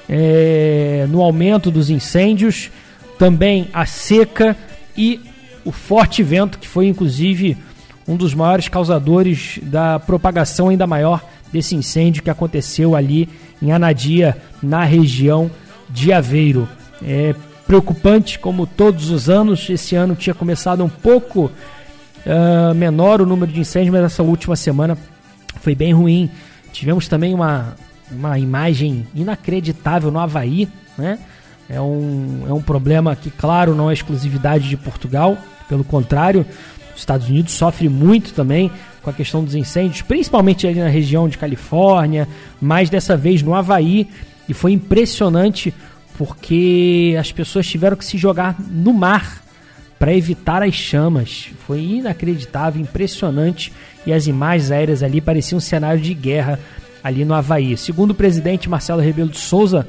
é, 0.08 1.06
no 1.10 1.20
aumento 1.20 1.70
dos 1.70 1.90
incêndios, 1.90 2.70
também 3.18 3.68
a 3.74 3.84
seca 3.84 4.56
e 4.96 5.20
o 5.66 5.70
forte 5.70 6.22
vento, 6.22 6.58
que 6.58 6.66
foi 6.66 6.86
inclusive 6.86 7.58
um 8.08 8.16
dos 8.16 8.32
maiores 8.32 8.68
causadores 8.68 9.60
da 9.62 10.00
propagação 10.00 10.70
ainda 10.70 10.86
maior 10.86 11.22
desse 11.52 11.76
incêndio 11.76 12.22
que 12.22 12.30
aconteceu 12.30 12.96
ali 12.96 13.28
em 13.60 13.70
Anadia, 13.70 14.34
na 14.62 14.82
região 14.82 15.50
de 15.90 16.10
Aveiro. 16.10 16.66
É 17.02 17.34
preocupante, 17.66 18.38
como 18.38 18.66
todos 18.66 19.10
os 19.10 19.28
anos, 19.28 19.68
esse 19.68 19.94
ano 19.94 20.16
tinha 20.16 20.32
começado 20.32 20.82
um 20.82 20.88
pouco 20.88 21.50
uh, 22.26 22.74
menor 22.74 23.20
o 23.20 23.26
número 23.26 23.52
de 23.52 23.60
incêndios, 23.60 23.92
mas 23.92 24.04
essa 24.04 24.22
última 24.22 24.56
semana 24.56 24.96
foi 25.60 25.74
bem 25.74 25.92
ruim. 25.92 26.30
Tivemos 26.72 27.08
também 27.08 27.34
uma, 27.34 27.74
uma 28.10 28.38
imagem 28.38 29.06
inacreditável 29.14 30.10
no 30.10 30.18
Havaí, 30.18 30.68
né? 30.98 31.18
É 31.68 31.80
um, 31.80 32.44
é 32.46 32.52
um 32.52 32.60
problema 32.60 33.16
que, 33.16 33.30
claro, 33.30 33.74
não 33.74 33.90
é 33.90 33.94
exclusividade 33.94 34.68
de 34.68 34.76
Portugal, 34.76 35.38
pelo 35.66 35.82
contrário, 35.82 36.44
os 36.94 37.00
Estados 37.00 37.28
Unidos 37.28 37.52
sofre 37.54 37.88
muito 37.88 38.34
também 38.34 38.70
com 39.02 39.10
a 39.10 39.12
questão 39.12 39.42
dos 39.42 39.54
incêndios, 39.54 40.02
principalmente 40.02 40.66
ali 40.66 40.78
na 40.78 40.88
região 40.88 41.28
de 41.28 41.38
Califórnia, 41.38 42.28
mas 42.60 42.90
dessa 42.90 43.16
vez 43.16 43.42
no 43.42 43.54
Havaí, 43.54 44.08
e 44.48 44.54
foi 44.54 44.72
impressionante 44.72 45.74
porque 46.16 47.16
as 47.18 47.32
pessoas 47.32 47.66
tiveram 47.66 47.96
que 47.96 48.04
se 48.04 48.16
jogar 48.16 48.56
no 48.60 48.92
mar 48.92 49.43
para 50.04 50.12
evitar 50.12 50.62
as 50.62 50.74
chamas. 50.74 51.48
Foi 51.66 51.80
inacreditável, 51.82 52.78
impressionante, 52.78 53.72
e 54.04 54.12
as 54.12 54.26
imagens 54.26 54.70
aéreas 54.70 55.02
ali 55.02 55.18
pareciam 55.18 55.56
um 55.56 55.60
cenário 55.60 55.98
de 55.98 56.12
guerra 56.12 56.60
ali 57.02 57.24
no 57.24 57.32
Havaí. 57.32 57.74
Segundo 57.78 58.10
o 58.10 58.14
presidente 58.14 58.68
Marcelo 58.68 59.00
Rebelo 59.00 59.30
de 59.30 59.38
Souza, 59.38 59.88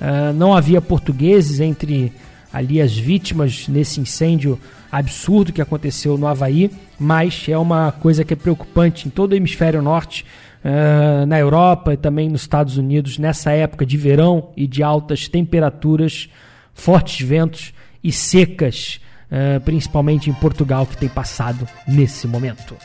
uh, 0.00 0.32
não 0.32 0.56
havia 0.56 0.82
portugueses 0.82 1.60
entre 1.60 2.12
ali 2.52 2.82
as 2.82 2.98
vítimas 2.98 3.68
nesse 3.68 4.00
incêndio 4.00 4.58
absurdo 4.90 5.52
que 5.52 5.62
aconteceu 5.62 6.18
no 6.18 6.26
Havaí, 6.26 6.68
mas 6.98 7.46
é 7.48 7.56
uma 7.56 7.92
coisa 7.92 8.24
que 8.24 8.32
é 8.32 8.36
preocupante 8.36 9.06
em 9.06 9.10
todo 9.12 9.34
o 9.34 9.36
hemisfério 9.36 9.80
norte, 9.80 10.26
uh, 10.64 11.24
na 11.26 11.38
Europa 11.38 11.94
e 11.94 11.96
também 11.96 12.28
nos 12.28 12.40
Estados 12.40 12.76
Unidos, 12.76 13.18
nessa 13.18 13.52
época 13.52 13.86
de 13.86 13.96
verão 13.96 14.48
e 14.56 14.66
de 14.66 14.82
altas 14.82 15.28
temperaturas, 15.28 16.28
fortes 16.74 17.24
ventos 17.24 17.72
e 18.02 18.10
secas, 18.10 18.98
uh, 19.34 19.60
principalmente 19.60 20.30
em 20.30 20.34
Portugal, 20.34 20.86
que 20.86 20.96
tem 20.96 21.08
passado 21.08 21.66
nesse 21.86 22.28
momento. 22.28 22.76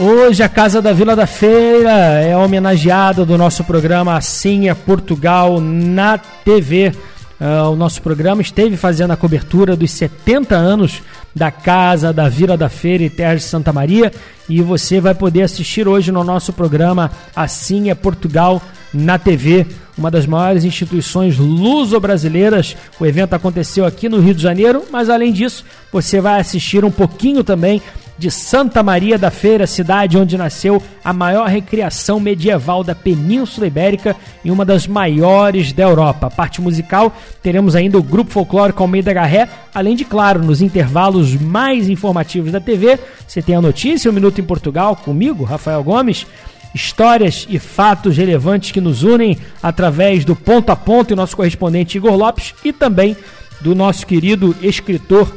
Hoje 0.00 0.44
a 0.44 0.48
Casa 0.48 0.80
da 0.80 0.92
Vila 0.92 1.16
da 1.16 1.26
Feira 1.26 1.90
é 1.90 2.36
homenageada 2.36 3.26
do 3.26 3.36
nosso 3.36 3.64
programa 3.64 4.16
Assim 4.16 4.68
é 4.68 4.74
Portugal 4.74 5.60
na 5.60 6.16
TV. 6.18 6.92
Uh, 7.40 7.70
o 7.72 7.76
nosso 7.76 8.00
programa 8.00 8.40
esteve 8.40 8.76
fazendo 8.76 9.10
a 9.12 9.16
cobertura 9.16 9.74
dos 9.74 9.90
70 9.90 10.54
anos 10.54 11.02
da 11.38 11.50
Casa 11.50 12.12
da 12.12 12.28
Vila 12.28 12.56
da 12.56 12.68
Feira 12.68 13.04
e 13.04 13.08
Terra 13.08 13.36
de 13.36 13.42
Santa 13.42 13.72
Maria 13.72 14.12
e 14.48 14.60
você 14.60 15.00
vai 15.00 15.14
poder 15.14 15.42
assistir 15.42 15.86
hoje 15.86 16.10
no 16.10 16.24
nosso 16.24 16.52
programa 16.52 17.10
Assim 17.34 17.90
é 17.90 17.94
Portugal 17.94 18.60
na 18.92 19.18
TV, 19.18 19.66
uma 19.96 20.10
das 20.10 20.26
maiores 20.26 20.64
instituições 20.64 21.36
luso-brasileiras. 21.36 22.76
O 22.98 23.06
evento 23.06 23.34
aconteceu 23.34 23.84
aqui 23.84 24.08
no 24.08 24.18
Rio 24.18 24.34
de 24.34 24.42
Janeiro, 24.42 24.84
mas 24.90 25.10
além 25.10 25.32
disso, 25.32 25.64
você 25.92 26.20
vai 26.20 26.40
assistir 26.40 26.84
um 26.84 26.90
pouquinho 26.90 27.44
também 27.44 27.82
de 28.18 28.30
Santa 28.30 28.82
Maria 28.82 29.16
da 29.16 29.30
Feira, 29.30 29.66
cidade 29.66 30.18
onde 30.18 30.36
nasceu 30.36 30.82
a 31.04 31.12
maior 31.12 31.48
recriação 31.48 32.18
medieval 32.18 32.82
da 32.82 32.94
Península 32.94 33.68
Ibérica 33.68 34.16
e 34.44 34.50
uma 34.50 34.64
das 34.64 34.86
maiores 34.86 35.72
da 35.72 35.84
Europa. 35.84 36.26
A 36.26 36.30
parte 36.30 36.60
musical, 36.60 37.16
teremos 37.42 37.76
ainda 37.76 37.96
o 37.96 38.02
Grupo 38.02 38.32
Folclórico 38.32 38.82
Almeida 38.82 39.12
Garré, 39.12 39.48
além 39.72 39.94
de, 39.94 40.04
claro, 40.04 40.42
nos 40.42 40.60
intervalos 40.60 41.34
mais 41.36 41.88
informativos 41.88 42.50
da 42.50 42.60
TV, 42.60 42.98
você 43.26 43.40
tem 43.40 43.54
a 43.54 43.60
notícia, 43.60 44.10
o 44.10 44.14
Minuto 44.14 44.40
em 44.40 44.44
Portugal, 44.44 44.96
comigo, 44.96 45.44
Rafael 45.44 45.82
Gomes, 45.84 46.26
histórias 46.74 47.46
e 47.48 47.58
fatos 47.58 48.16
relevantes 48.16 48.72
que 48.72 48.80
nos 48.80 49.02
unem 49.02 49.38
através 49.62 50.24
do 50.24 50.34
ponto 50.34 50.70
a 50.70 50.76
ponto 50.76 51.12
e 51.12 51.16
nosso 51.16 51.36
correspondente 51.36 51.96
Igor 51.96 52.16
Lopes 52.16 52.54
e 52.64 52.72
também 52.72 53.16
do 53.60 53.74
nosso 53.74 54.06
querido 54.06 54.54
escritor 54.60 55.32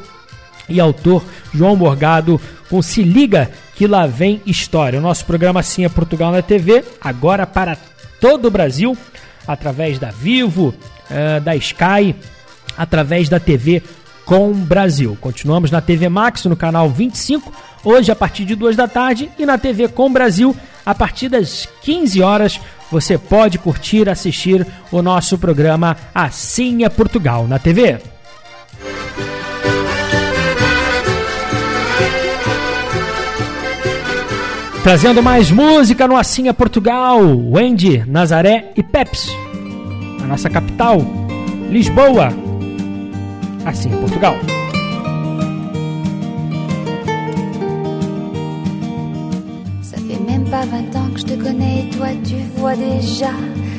e 0.67 0.79
autor 0.79 1.23
João 1.53 1.75
Morgado 1.75 2.39
com 2.71 2.81
Se 2.81 3.03
Liga 3.03 3.51
que 3.75 3.85
lá 3.85 4.07
vem 4.07 4.41
história. 4.45 4.97
O 4.97 5.01
nosso 5.01 5.25
programa 5.25 5.59
Assim 5.59 5.83
é 5.83 5.89
Portugal 5.89 6.31
na 6.31 6.41
TV, 6.41 6.85
agora 7.01 7.45
para 7.45 7.77
todo 8.21 8.45
o 8.45 8.51
Brasil, 8.51 8.97
através 9.45 9.99
da 9.99 10.09
Vivo, 10.09 10.73
uh, 11.09 11.41
da 11.41 11.53
Sky, 11.57 12.15
através 12.77 13.27
da 13.27 13.39
TV 13.39 13.83
com 14.23 14.53
Brasil. 14.53 15.17
Continuamos 15.19 15.69
na 15.69 15.81
TV 15.81 16.07
Max 16.07 16.45
no 16.45 16.55
canal 16.55 16.89
25, 16.89 17.51
hoje 17.83 18.09
a 18.09 18.15
partir 18.15 18.45
de 18.45 18.55
2 18.55 18.77
da 18.77 18.87
tarde, 18.87 19.29
e 19.37 19.45
na 19.45 19.57
TV 19.57 19.89
com 19.89 20.11
Brasil 20.11 20.55
a 20.85 20.95
partir 20.95 21.27
das 21.27 21.67
15 21.81 22.21
horas. 22.21 22.61
Você 22.89 23.17
pode 23.17 23.57
curtir, 23.57 24.07
assistir 24.07 24.65
o 24.91 25.01
nosso 25.01 25.37
programa 25.37 25.97
Assim 26.13 26.85
é 26.85 26.89
Portugal 26.89 27.47
na 27.47 27.59
TV. 27.59 27.99
Trazendo 34.83 35.21
mais 35.21 35.51
música 35.51 36.07
no 36.07 36.15
Assim 36.15 36.47
é 36.47 36.53
Portugal, 36.53 37.19
Wendy, 37.21 38.03
Nazaré 38.07 38.71
e 38.75 38.81
Peps. 38.81 39.29
A 40.23 40.25
nossa 40.25 40.49
capital, 40.49 41.05
Lisboa. 41.69 42.29
Assim 43.63 43.93
é 43.93 43.97
Portugal. 43.97 44.35
Ça 49.83 49.97
fait 49.97 50.19
même 50.27 50.45
pas 50.45 50.65
20 50.65 50.95
ans 50.95 51.09
que 51.13 51.19
je 51.19 51.25
te 51.25 51.43
connais, 51.43 51.87
toi 51.95 52.07
tu 52.25 52.37
vois 52.57 52.75
déjà 52.75 53.33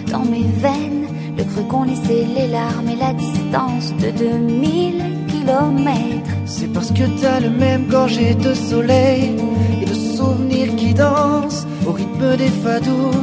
dans 0.08 0.24
mes 0.24 0.46
veines 0.60 1.08
le 1.36 1.42
creux 1.42 1.64
qu'ont 1.68 1.82
laissé 1.82 2.26
les 2.32 2.46
larmes 2.46 2.88
et 2.88 2.96
la 2.96 3.12
distance 3.12 3.92
de 3.96 4.10
2000 4.12 5.02
kilomètres. 5.26 6.30
C'est 6.46 6.72
parce 6.72 6.92
que 6.92 7.02
t'as 7.20 7.40
le 7.40 7.50
même 7.50 7.88
gorgé 7.88 8.34
de 8.36 8.54
soleil 8.54 9.34
souvenirs 10.22 10.74
qui 10.76 10.94
dansent 10.94 11.66
au 11.86 11.92
rythme 11.92 12.36
des 12.36 12.52
fados 12.62 13.20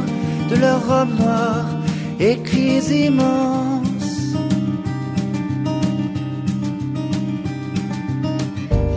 de 0.50 0.56
leurs 0.56 0.84
robes 0.90 1.16
noires 1.18 1.70
et 2.18 2.36
cris 2.48 2.82
immenses. 3.06 4.34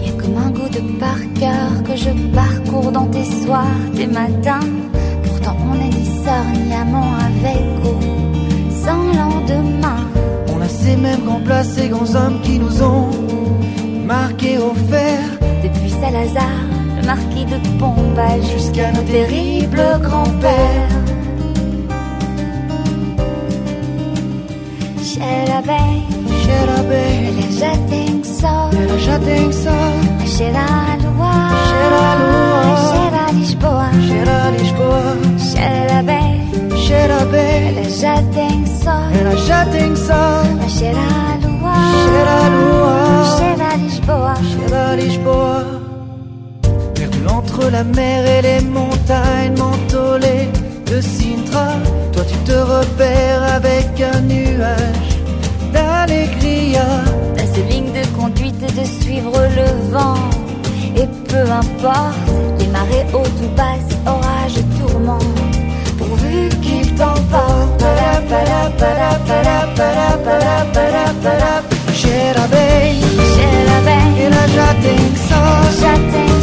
Y 0.03 0.09
a 0.09 0.13
comme 0.21 0.37
un 0.47 0.51
goût 0.57 0.71
de 0.77 0.83
par 0.99 1.21
cœur 1.39 1.71
que 1.87 1.95
je 1.95 2.11
parcours 2.41 2.91
dans 2.91 3.07
tes 3.15 3.27
soirs, 3.43 3.81
tes 3.95 4.07
matins. 4.07 4.69
Pourtant 5.25 5.57
on 5.69 5.75
dit 5.97 6.11
sarniamment 6.25 7.11
avec 7.29 7.65
au 7.89 7.95
sans 8.83 9.05
lendemain. 9.21 10.01
On 10.53 10.61
a 10.61 10.67
ces 10.67 10.95
mêmes 10.97 11.23
grands 11.25 11.43
plats, 11.47 11.63
ces 11.63 11.87
grands 11.87 12.11
hommes 12.15 12.39
qui 12.41 12.59
nous 12.59 12.81
ont 12.83 13.09
marqués 14.05 14.57
au 14.57 14.73
fer. 14.91 15.19
Depuis 15.63 15.91
Salazar, 16.01 16.72
marquis 17.05 17.45
de 17.45 17.59
Pombal, 17.79 18.41
jusqu'à 18.41 18.91
nos 18.91 19.03
terribles 19.03 19.99
grands-pères. 20.01 20.89
Xerabé, 25.01 25.79
Xerabé, 26.43 27.27
ela 27.27 27.51
já 27.51 27.77
tem 27.89 28.23
sol, 28.23 28.69
ela 28.73 28.99
já 28.99 29.19
tem 29.19 29.51
sol. 29.51 29.71
a 30.21 30.25
cheirar 30.25 30.89
a 30.91 30.95
lua, 30.95 31.33
Cheira 31.67 31.99
a 31.99 32.15
lua. 32.15 32.73
a 32.73 32.91
cheirar 32.91 33.33
Lisboa, 33.33 33.89
Cheira 34.07 34.43
a 34.45 34.49
Lisboa, 34.51 35.17
Xerabé, 35.37 36.21
cheira 36.77 37.25
bem. 37.25 37.77
ela 37.77 37.89
já 37.89 38.15
tem 38.33 38.65
sol, 38.65 38.93
Ela 39.19 39.35
já 39.37 39.65
tem 39.65 39.95
sol, 39.95 40.15
a 40.65 40.69
cheirar 40.69 41.39
a 41.43 41.47
lua, 41.47 41.75
cheira 42.03 42.31
a 42.31 42.49
lua. 42.49 43.37
cheira 43.37 43.65
a 43.71 43.75
Lisboa. 43.75 44.35
Cheira 44.35 44.91
a 44.91 44.95
Lisboa. 44.95 45.72
Entre 47.63 47.71
la 47.71 47.83
mer 47.85 48.25
et 48.25 48.41
les 48.41 48.61
montagnes 48.61 49.57
mentolées 49.57 50.49
de 50.85 50.99
Sintra. 50.99 51.67
Toi 52.11 52.23
tu 52.27 52.35
te 52.39 52.51
repères 52.51 53.43
avec 53.55 53.87
un 54.01 54.19
nuage 54.21 55.13
d'allégria. 55.71 56.85
T'as 57.37 57.45
ce 57.45 57.61
ligne 57.71 57.93
de 57.93 58.05
conduite 58.19 58.59
de 58.59 58.83
suivre 58.83 59.31
le 59.31 59.91
vent. 59.93 60.29
Et 60.97 61.07
peu 61.29 61.49
importe, 61.49 62.27
les 62.59 62.67
marées 62.67 63.05
hautes 63.13 63.41
ou 63.41 63.55
basses, 63.55 63.97
orages, 64.05 64.61
tourments. 64.79 65.29
Pourvu 65.97 66.49
qu'il 66.61 66.93
t'emporte. 66.95 67.79
Para, 67.79 68.19
para, 68.29 68.69
para, 68.77 69.09
para, 69.25 69.67
para, 69.77 70.17
para, 70.25 70.65
para, 70.73 71.13
para. 71.23 71.63
Cheira 71.93 72.45
bem, 72.51 72.99
Cheira 73.35 73.79
bem, 73.85 74.25
ela 74.25 74.47
já 74.49 74.73
tem 74.81 75.15
sol. 75.29 76.42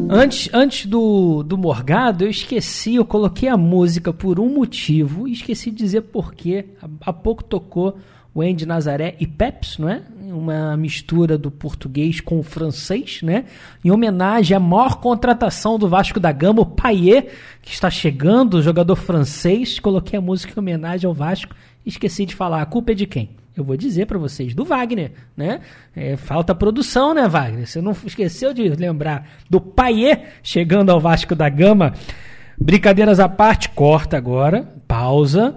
Antes, 0.09 0.49
antes 0.53 0.85
do, 0.85 1.43
do 1.43 1.57
Morgado, 1.57 2.23
eu 2.23 2.29
esqueci, 2.29 2.95
eu 2.95 3.03
coloquei 3.03 3.49
a 3.49 3.57
música 3.57 4.13
por 4.13 4.39
um 4.39 4.47
motivo 4.47 5.27
e 5.27 5.33
esqueci 5.33 5.69
de 5.69 5.77
dizer 5.77 6.01
porquê. 6.01 6.65
Há, 7.01 7.11
pouco 7.11 7.43
tocou 7.43 7.97
o 8.33 8.41
Andy 8.41 8.65
Nazaré 8.65 9.17
e 9.19 9.27
Peps, 9.27 9.77
não 9.77 9.89
é? 9.89 10.01
Uma 10.21 10.77
mistura 10.77 11.37
do 11.37 11.51
português 11.51 12.21
com 12.21 12.39
o 12.39 12.43
francês, 12.43 13.19
né? 13.21 13.43
Em 13.83 13.91
homenagem 13.91 14.55
à 14.55 14.59
maior 14.61 14.95
contratação 15.01 15.77
do 15.77 15.89
Vasco 15.89 16.21
da 16.21 16.31
Gama, 16.31 16.61
o 16.61 16.65
Payet, 16.65 17.27
que 17.61 17.73
está 17.73 17.89
chegando, 17.89 18.55
o 18.55 18.61
jogador 18.61 18.95
francês. 18.95 19.77
Coloquei 19.77 20.17
a 20.17 20.21
música 20.21 20.53
em 20.55 20.59
homenagem 20.59 21.05
ao 21.05 21.13
Vasco 21.13 21.53
esqueci 21.85 22.25
de 22.25 22.33
falar. 22.33 22.61
A 22.61 22.65
culpa 22.65 22.91
é 22.91 22.95
de 22.95 23.05
quem? 23.05 23.29
Eu 23.55 23.63
vou 23.63 23.77
dizer 23.77 24.05
para 24.05 24.17
vocês, 24.17 24.53
do 24.53 24.65
Wagner, 24.65 25.11
né? 25.35 25.61
É, 25.95 26.17
falta 26.17 26.53
produção, 26.53 27.13
né, 27.13 27.27
Wagner? 27.27 27.65
Você 27.65 27.79
não 27.79 27.93
esqueceu 28.05 28.53
de 28.53 28.67
lembrar 28.69 29.27
do 29.49 29.61
Payet 29.61 30.23
chegando 30.43 30.89
ao 30.89 30.99
Vasco 30.99 31.33
da 31.33 31.47
Gama. 31.47 31.93
Brincadeiras 32.57 33.19
à 33.19 33.29
parte, 33.29 33.69
corta 33.69 34.17
agora, 34.17 34.67
pausa. 34.87 35.55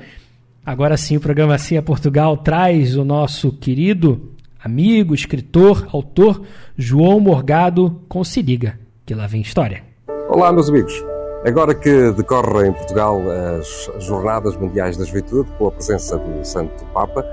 Agora 0.64 0.96
sim, 0.96 1.16
o 1.16 1.20
programa 1.20 1.54
Assim 1.54 1.76
é 1.76 1.80
Portugal 1.80 2.36
traz 2.36 2.96
o 2.96 3.04
nosso 3.04 3.50
querido 3.50 4.32
amigo, 4.62 5.14
escritor, 5.14 5.88
autor 5.92 6.44
João 6.76 7.18
Morgado 7.18 8.02
com 8.08 8.22
Se 8.22 8.42
Liga, 8.42 8.78
que 9.04 9.14
lá 9.14 9.26
vem 9.26 9.40
história. 9.40 9.82
Olá, 10.28 10.52
meus 10.52 10.68
amigos. 10.68 10.92
Agora 11.44 11.74
que 11.74 12.12
decorre 12.12 12.68
em 12.68 12.72
Portugal 12.72 13.20
as 13.58 13.90
Jornadas 14.04 14.56
Mundiais 14.56 14.96
da 14.96 15.04
Juventude, 15.04 15.48
com 15.56 15.68
a 15.68 15.70
presença 15.72 16.18
do 16.18 16.44
Santo 16.44 16.84
Papa, 16.92 17.24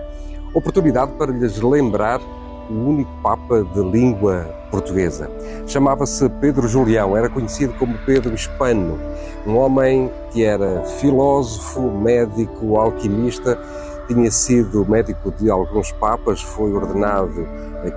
oportunidade 0.56 1.12
para 1.14 1.32
lhes 1.32 1.62
lembrar 1.62 2.20
o 2.70 2.74
único 2.74 3.12
Papa 3.22 3.64
de 3.64 3.82
língua 3.84 4.44
portuguesa. 4.72 5.30
Chamava-se 5.68 6.28
Pedro 6.42 6.68
Julião, 6.68 7.16
era 7.16 7.30
conhecido 7.30 7.74
como 7.74 7.96
Pedro 8.06 8.34
Hispano, 8.34 8.98
um 9.46 9.58
homem 9.58 10.10
que 10.32 10.44
era 10.44 10.82
filósofo, 11.00 11.82
médico, 11.92 12.78
alquimista, 12.78 13.60
tinha 14.08 14.32
sido 14.32 14.86
médico 14.88 15.32
de 15.32 15.50
alguns 15.50 15.92
papas, 15.94 16.42
foi 16.42 16.72
ordenado 16.74 17.48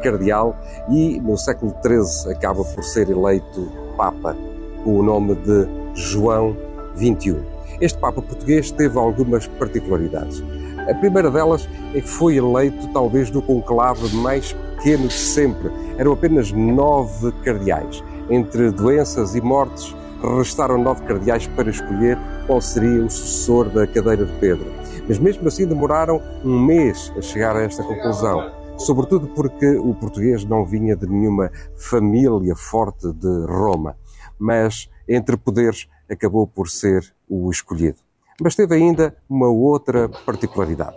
cardeal 0.02 0.56
e 0.90 1.20
no 1.20 1.36
século 1.36 1.74
XIII 1.82 2.32
acaba 2.32 2.62
por 2.62 2.84
ser 2.84 3.08
eleito 3.08 3.70
Papa, 3.96 4.36
com 4.84 4.98
o 4.98 5.02
nome 5.02 5.34
de 5.36 5.66
João 5.94 6.56
XXI. 6.96 7.36
Este 7.80 7.98
Papa 7.98 8.20
português 8.20 8.70
teve 8.70 8.98
algumas 8.98 9.46
particularidades. 9.46 10.42
A 10.88 10.94
primeira 10.94 11.30
delas 11.30 11.68
é 11.94 12.00
que 12.00 12.08
foi 12.08 12.36
eleito 12.36 12.88
talvez 12.94 13.30
do 13.30 13.42
conclave 13.42 14.16
mais 14.16 14.54
pequeno 14.54 15.06
de 15.08 15.12
sempre. 15.12 15.70
Eram 15.98 16.12
apenas 16.12 16.50
nove 16.50 17.30
cardeais. 17.44 18.02
Entre 18.30 18.70
doenças 18.70 19.34
e 19.34 19.40
mortes, 19.40 19.94
restaram 20.38 20.82
nove 20.82 21.02
cardeais 21.04 21.46
para 21.48 21.68
escolher 21.68 22.18
qual 22.46 22.60
seria 22.62 23.04
o 23.04 23.10
sucessor 23.10 23.68
da 23.68 23.86
cadeira 23.86 24.24
de 24.24 24.32
Pedro. 24.38 24.66
Mas 25.06 25.18
mesmo 25.18 25.46
assim 25.46 25.66
demoraram 25.66 26.22
um 26.42 26.58
mês 26.58 27.12
a 27.18 27.20
chegar 27.20 27.54
a 27.54 27.62
esta 27.62 27.82
conclusão. 27.82 28.50
Sobretudo 28.78 29.26
porque 29.28 29.76
o 29.76 29.94
português 29.94 30.42
não 30.44 30.64
vinha 30.64 30.96
de 30.96 31.06
nenhuma 31.06 31.50
família 31.76 32.56
forte 32.56 33.12
de 33.12 33.46
Roma. 33.46 33.94
Mas, 34.38 34.88
entre 35.06 35.36
poderes, 35.36 35.86
acabou 36.08 36.46
por 36.46 36.68
ser 36.68 37.12
o 37.28 37.50
escolhido. 37.50 38.07
Mas 38.40 38.54
teve 38.54 38.74
ainda 38.76 39.16
uma 39.28 39.48
outra 39.48 40.08
particularidade. 40.08 40.96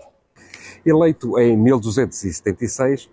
Eleito 0.85 1.39
em 1.39 1.57
1276, 1.57 3.09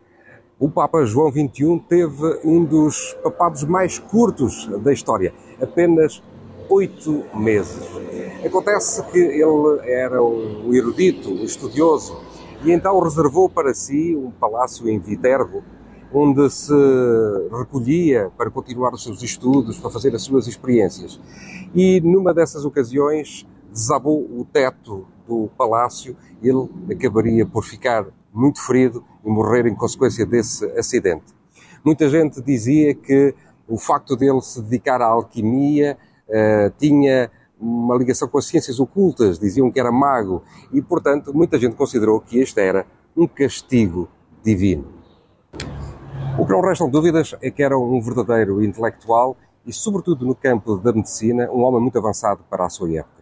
o 0.59 0.69
Papa 0.69 1.05
João 1.07 1.31
XXI 1.31 1.83
teve 1.89 2.41
um 2.45 2.63
dos 2.63 3.17
papados 3.23 3.65
mais 3.65 3.99
curtos 3.99 4.67
da 4.83 4.93
história, 4.93 5.33
apenas 5.63 6.23
oito 6.69 7.25
meses. 7.35 7.89
Acontece 8.45 9.03
que 9.05 9.19
ele 9.19 9.81
era 9.91 10.23
um 10.23 10.75
erudito, 10.75 11.31
um 11.31 11.45
estudioso, 11.45 12.21
e 12.63 12.71
então 12.71 13.01
reservou 13.01 13.49
para 13.49 13.73
si 13.73 14.15
um 14.15 14.31
palácio 14.31 14.89
em 14.91 14.99
Viterbo, 14.99 15.63
onde 16.13 16.51
se 16.51 16.75
recolhia 17.51 18.31
para 18.37 18.51
continuar 18.51 18.93
os 18.93 19.03
seus 19.03 19.23
estudos, 19.23 19.79
para 19.79 19.91
fazer 19.91 20.15
as 20.15 20.23
suas 20.23 20.47
experiências. 20.47 21.19
E 21.75 22.01
numa 22.03 22.35
dessas 22.35 22.65
ocasiões 22.65 23.47
desabou 23.71 24.21
o 24.21 24.45
teto 24.45 25.07
do 25.27 25.49
palácio, 25.57 26.17
ele 26.43 26.69
acabaria 26.93 27.45
por 27.47 27.65
ficar 27.65 28.07
muito 28.33 28.65
ferido 28.65 29.05
e 29.25 29.29
morrer 29.29 29.67
em 29.67 29.75
consequência 29.75 30.25
desse 30.25 30.65
acidente. 30.79 31.35
Muita 31.85 32.09
gente 32.09 32.41
dizia 32.43 32.95
que 32.95 33.35
o 33.67 33.77
facto 33.77 34.17
dele 34.17 34.41
se 34.41 34.61
dedicar 34.63 35.03
à 35.03 35.07
alquimia 35.07 35.99
uh, 36.29 36.73
tinha 36.79 37.31
uma 37.61 37.97
ligação 37.97 38.29
com 38.29 38.39
as 38.39 38.47
ciências 38.47 38.79
ocultas, 38.79 39.39
diziam 39.39 39.71
que 39.71 39.81
era 39.81 39.91
mago, 39.91 40.43
e 40.73 40.81
portanto 40.81 41.35
muita 41.35 41.59
gente 41.59 41.75
considerou 41.75 42.21
que 42.21 42.39
este 42.39 42.61
era 42.61 42.87
um 43.17 43.27
castigo 43.27 44.09
divino. 44.43 44.87
O 46.39 46.47
que 46.47 46.53
não 46.53 46.61
restam 46.61 46.89
dúvidas 46.89 47.35
é 47.43 47.51
que 47.51 47.63
era 47.63 47.77
um 47.77 48.01
verdadeiro 48.01 48.63
intelectual 48.63 49.37
e, 49.67 49.73
sobretudo 49.73 50.25
no 50.25 50.37
campo 50.37 50.77
da 50.77 50.93
medicina, 50.93 51.51
um 51.51 51.63
homem 51.63 51.81
muito 51.81 51.99
avançado 51.99 52.45
para 52.49 52.65
a 52.65 52.71
sua 52.71 52.91
época 52.97 53.18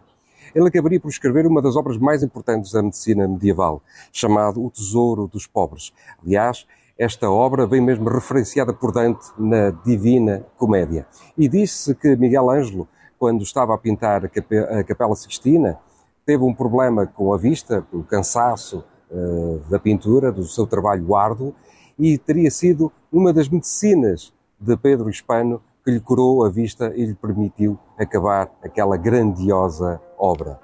ele 0.53 0.67
acabaria 0.67 0.99
por 0.99 1.09
escrever 1.09 1.45
uma 1.45 1.61
das 1.61 1.75
obras 1.75 1.97
mais 1.97 2.23
importantes 2.23 2.71
da 2.71 2.81
medicina 2.81 3.27
medieval, 3.27 3.81
chamado 4.11 4.63
O 4.63 4.69
Tesouro 4.69 5.27
dos 5.27 5.47
Pobres. 5.47 5.93
Aliás, 6.23 6.65
esta 6.97 7.29
obra 7.29 7.67
vem 7.67 7.79
mesmo 7.79 8.09
referenciada 8.09 8.73
por 8.73 8.91
Dante 8.91 9.27
na 9.37 9.69
Divina 9.69 10.45
Comédia. 10.57 11.05
E 11.37 11.47
disse 11.47 11.93
que 11.93 12.15
Miguel 12.15 12.49
Ângelo, 12.49 12.87
quando 13.19 13.43
estava 13.43 13.75
a 13.75 13.77
pintar 13.77 14.25
a 14.25 14.83
Capela 14.83 15.15
Sixtina, 15.15 15.77
teve 16.25 16.43
um 16.43 16.53
problema 16.53 17.05
com 17.05 17.33
a 17.33 17.37
vista, 17.37 17.83
pelo 17.83 18.03
cansaço 18.03 18.83
uh, 19.11 19.61
da 19.69 19.79
pintura, 19.79 20.31
do 20.31 20.43
seu 20.43 20.65
trabalho 20.65 21.15
árduo, 21.15 21.53
e 21.99 22.17
teria 22.17 22.49
sido 22.49 22.91
uma 23.11 23.31
das 23.31 23.47
medicinas 23.47 24.33
de 24.59 24.75
Pedro 24.75 25.09
Hispano 25.09 25.61
que 25.83 25.91
lhe 25.91 25.99
curou 25.99 26.43
a 26.43 26.49
vista 26.49 26.91
e 26.95 27.05
lhe 27.05 27.13
permitiu 27.13 27.79
acabar 27.97 28.51
aquela 28.61 28.97
grandiosa 28.97 30.01
obra. 30.17 30.59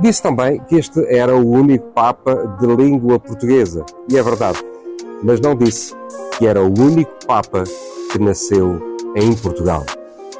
Disse 0.00 0.22
também 0.22 0.60
que 0.60 0.76
este 0.76 1.04
era 1.12 1.34
o 1.34 1.50
único 1.50 1.88
Papa 1.88 2.56
de 2.60 2.66
língua 2.66 3.18
portuguesa, 3.18 3.84
e 4.08 4.16
é 4.16 4.22
verdade, 4.22 4.58
mas 5.22 5.40
não 5.40 5.56
disse 5.56 5.94
que 6.38 6.46
era 6.46 6.62
o 6.62 6.66
único 6.66 7.12
Papa 7.26 7.64
que 8.12 8.18
nasceu 8.18 8.80
em 9.16 9.34
Portugal. 9.36 9.84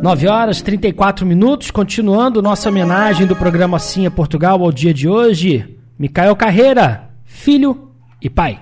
9 0.02 0.28
horas 0.28 0.62
34 0.62 1.26
minutos, 1.26 1.72
continuando 1.72 2.42
nossa 2.42 2.70
homenagem 2.70 3.28
do 3.28 3.36
programa 3.36 3.78
Assim 3.78 4.06
é 4.06 4.10
Portugal 4.10 4.64
ao 4.64 4.72
dia 4.72 4.94
de 4.94 5.08
hoje. 5.08 5.78
Micael 5.98 6.36
Carreira, 6.36 7.10
filho 7.26 7.92
e 8.22 8.30
pai. 8.30 8.62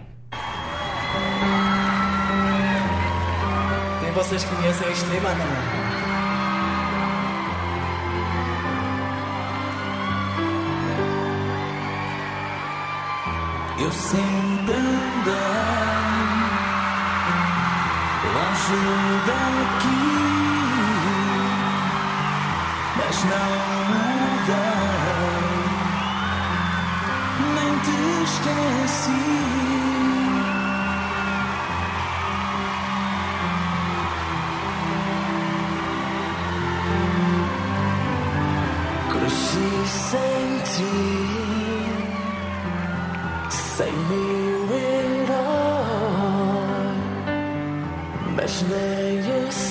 vocês 4.17 4.43
conhecem 4.43 4.87
a 4.87 4.91
Extrema, 4.91 5.29
não? 5.35 5.76
eu 13.87 13.91
sempre 13.93 14.73
andei 14.73 15.33
longe 18.35 18.81
daqui, 19.25 20.03
mas 22.97 23.17
não 23.23 23.51
mudei, 23.93 24.87
nem 27.55 27.73
te 27.79 27.97
esqueci. 28.25 29.23
Cresci 39.09 39.69
sem 39.87 40.47
ti. 40.75 41.46
Say 43.77 43.91
me 43.91 44.25
with 44.69 45.07
ne 48.69 49.21
yes 49.27 49.66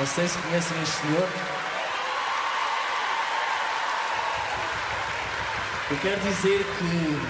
Não 0.00 0.06
sei 0.06 0.26
se 0.26 0.38
conhecem 0.38 0.82
este 0.82 0.96
senhor. 0.96 1.28
Eu 5.90 5.98
quero 5.98 6.20
dizer 6.20 6.64
que 6.64 7.20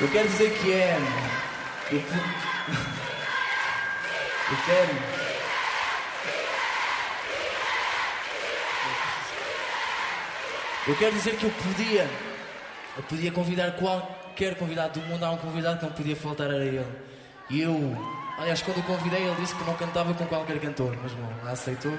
Eu 0.00 0.08
quero 0.08 0.28
dizer 0.28 0.58
que 0.58 0.72
é. 0.72 0.96
Eu, 1.92 2.02
quero. 4.64 4.90
Eu 10.90 10.96
quero 10.96 11.14
dizer 11.14 11.36
que 11.36 11.44
eu 11.44 11.50
podia, 11.50 12.10
eu 12.96 13.02
podia 13.04 13.30
convidar 13.30 13.70
qualquer 13.76 14.56
convidado 14.56 14.98
do 14.98 15.06
mundo, 15.06 15.22
há 15.22 15.30
um 15.30 15.36
convidado 15.36 15.78
que 15.78 15.84
não 15.84 15.92
podia 15.92 16.16
faltar 16.16 16.50
era 16.50 16.64
ele. 16.64 16.84
E 17.48 17.60
eu, 17.60 17.96
aliás, 18.36 18.60
quando 18.60 18.78
o 18.78 18.82
convidei, 18.82 19.22
ele 19.22 19.36
disse 19.40 19.54
que 19.54 19.62
não 19.62 19.74
cantava 19.74 20.12
com 20.14 20.26
qualquer 20.26 20.58
cantor, 20.58 20.98
mas 21.00 21.12
bom, 21.12 21.32
aceitou. 21.48 21.96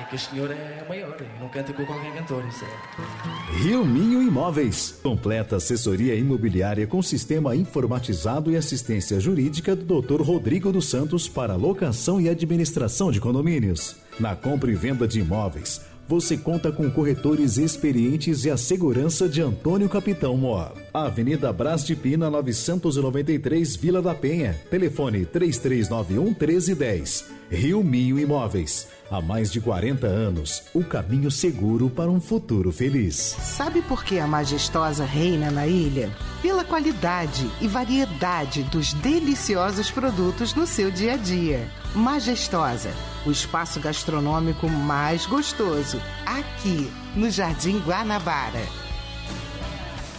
É 0.00 0.02
que 0.04 0.16
este 0.16 0.30
senhor 0.30 0.50
é 0.50 0.84
maior 0.88 1.14
não 1.38 1.48
canta 1.50 1.74
com 1.74 1.84
qualquer 1.84 2.12
cantor, 2.14 2.42
isso 2.48 2.64
é. 2.64 3.58
Rio 3.58 3.84
Minho 3.84 4.22
Imóveis. 4.22 4.98
Completa 5.02 5.56
assessoria 5.56 6.14
imobiliária 6.14 6.86
com 6.86 7.02
sistema 7.02 7.54
informatizado 7.54 8.50
e 8.50 8.56
assistência 8.56 9.20
jurídica 9.20 9.76
do 9.76 10.00
Dr. 10.00 10.22
Rodrigo 10.22 10.72
dos 10.72 10.88
Santos 10.88 11.28
para 11.28 11.54
locação 11.54 12.18
e 12.18 12.30
administração 12.30 13.12
de 13.12 13.20
condomínios. 13.20 13.94
Na 14.18 14.34
compra 14.34 14.70
e 14.70 14.74
venda 14.74 15.06
de 15.06 15.20
imóveis, 15.20 15.80
você 16.08 16.36
conta 16.36 16.70
com 16.70 16.90
corretores 16.90 17.56
experientes 17.56 18.44
e 18.44 18.50
a 18.50 18.56
segurança 18.56 19.28
de 19.28 19.40
Antônio 19.40 19.88
Capitão 19.88 20.36
Moa. 20.36 20.72
Avenida 20.92 21.52
Brás 21.52 21.84
de 21.84 21.96
Pina, 21.96 22.30
993, 22.30 23.76
Vila 23.76 24.02
da 24.02 24.14
Penha. 24.14 24.54
Telefone 24.70 25.24
3391 25.24 26.24
1310. 26.24 27.24
Rio 27.50 27.82
Minho 27.82 28.18
Imóveis. 28.18 28.93
Há 29.10 29.20
mais 29.20 29.52
de 29.52 29.60
40 29.60 30.06
anos, 30.06 30.64
o 30.74 30.82
caminho 30.82 31.30
seguro 31.30 31.90
para 31.90 32.10
um 32.10 32.20
futuro 32.20 32.72
feliz. 32.72 33.16
Sabe 33.16 33.82
por 33.82 34.02
que 34.02 34.18
a 34.18 34.26
majestosa 34.26 35.04
reina 35.04 35.50
na 35.50 35.66
ilha? 35.66 36.10
Pela 36.40 36.64
qualidade 36.64 37.48
e 37.60 37.68
variedade 37.68 38.62
dos 38.64 38.94
deliciosos 38.94 39.90
produtos 39.90 40.54
no 40.54 40.66
seu 40.66 40.90
dia 40.90 41.14
a 41.14 41.16
dia. 41.16 41.68
Majestosa, 41.94 42.90
o 43.26 43.30
espaço 43.30 43.78
gastronômico 43.78 44.68
mais 44.68 45.26
gostoso, 45.26 46.00
aqui 46.24 46.90
no 47.14 47.30
Jardim 47.30 47.80
Guanabara. 47.80 48.62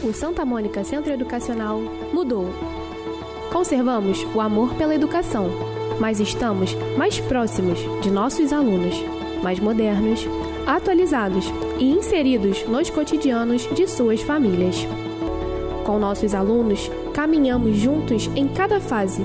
O 0.04 0.14
Santa 0.14 0.46
Mônica 0.46 0.84
Centro 0.84 1.12
Educacional 1.12 1.80
mudou. 2.14 2.54
Conservamos 3.52 4.24
o 4.36 4.40
amor 4.40 4.76
pela 4.76 4.94
educação, 4.94 5.50
mas 6.00 6.20
estamos 6.20 6.76
mais 6.98 7.20
próximos 7.20 7.80
de 8.02 8.12
nossos 8.12 8.52
alunos, 8.52 8.96
mais 9.42 9.60
modernos, 9.60 10.28
atualizados 10.66 11.52
e 11.78 11.86
inseridos 11.92 12.66
nos 12.68 12.90
cotidianos 12.90 13.68
de 13.74 13.88
suas 13.88 14.22
famílias. 14.22 14.88
Com 15.84 16.00
nossos 16.00 16.34
alunos, 16.34 16.90
caminhamos 17.14 17.78
juntos 17.78 18.30
em 18.36 18.48
cada 18.48 18.80
fase, 18.80 19.24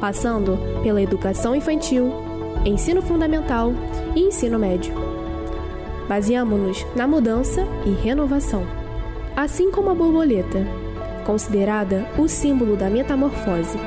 passando 0.00 0.58
pela 0.82 1.00
educação 1.00 1.54
infantil, 1.54 2.12
ensino 2.64 3.00
fundamental 3.00 3.72
e 4.16 4.22
ensino 4.22 4.58
médio. 4.58 4.92
Baseamos-nos 6.08 6.84
na 6.96 7.06
mudança 7.06 7.64
e 7.86 7.90
renovação, 7.90 8.66
assim 9.36 9.70
como 9.70 9.90
a 9.90 9.94
borboleta, 9.94 10.66
considerada 11.24 12.08
o 12.18 12.26
símbolo 12.26 12.76
da 12.76 12.90
metamorfose. 12.90 13.78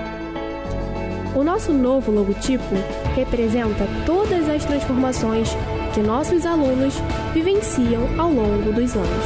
O 1.36 1.44
nosso 1.44 1.74
novo 1.74 2.12
logotipo 2.12 2.76
representa 3.16 3.88
todas 4.06 4.48
as 4.48 4.64
transformações 4.66 5.50
que 5.94 6.00
nossos 6.02 6.46
alunos 6.46 6.94
vivenciam 7.34 8.08
ao 8.20 8.30
longo 8.32 8.72
dos 8.72 8.96
anos. 8.96 9.26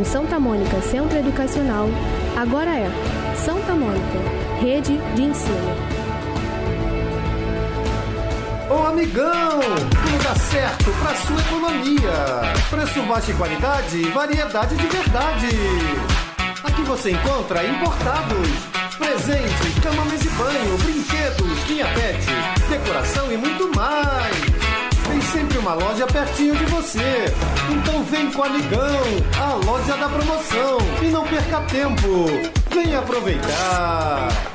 O 0.00 0.04
Santa 0.04 0.38
Mônica 0.38 0.80
Centro 0.82 1.18
Educacional 1.18 1.88
agora 2.36 2.70
é 2.70 2.88
Santa 3.36 3.74
Mônica, 3.74 4.18
Rede 4.60 4.96
de 5.14 5.22
Ensino. 5.22 5.94
Ô 8.70 8.86
amigão, 8.86 9.60
tudo 9.60 10.22
dá 10.22 10.34
certo 10.36 10.90
pra 11.02 11.14
sua 11.16 11.40
economia. 11.40 12.12
Preço 12.70 13.02
baixo 13.02 13.30
e 13.30 13.34
qualidade, 13.34 14.02
variedade 14.10 14.76
de 14.76 14.86
verdade. 14.86 15.48
Aqui 16.62 16.82
você 16.82 17.10
encontra 17.10 17.64
importados, 17.64 18.48
presentes, 19.04 19.78
cama, 19.82 20.04
mesa 20.06 20.24
e 20.24 20.30
banho, 20.30 20.78
brinquedos, 20.78 21.68
linha 21.68 21.86
pet, 21.88 22.26
decoração 22.70 23.30
e 23.30 23.36
muito 23.36 23.70
mais. 23.76 24.36
Tem 25.06 25.20
sempre 25.20 25.58
uma 25.58 25.74
loja 25.74 26.06
pertinho 26.06 26.56
de 26.56 26.64
você. 26.64 27.24
Então 27.70 28.02
vem 28.04 28.30
com 28.30 28.40
o 28.40 28.44
amigão, 28.44 29.02
a 29.38 29.54
loja 29.66 29.96
da 29.96 30.08
promoção. 30.08 30.78
E 31.02 31.06
não 31.06 31.26
perca 31.26 31.60
tempo, 31.62 32.26
vem 32.70 32.96
aproveitar. 32.96 34.53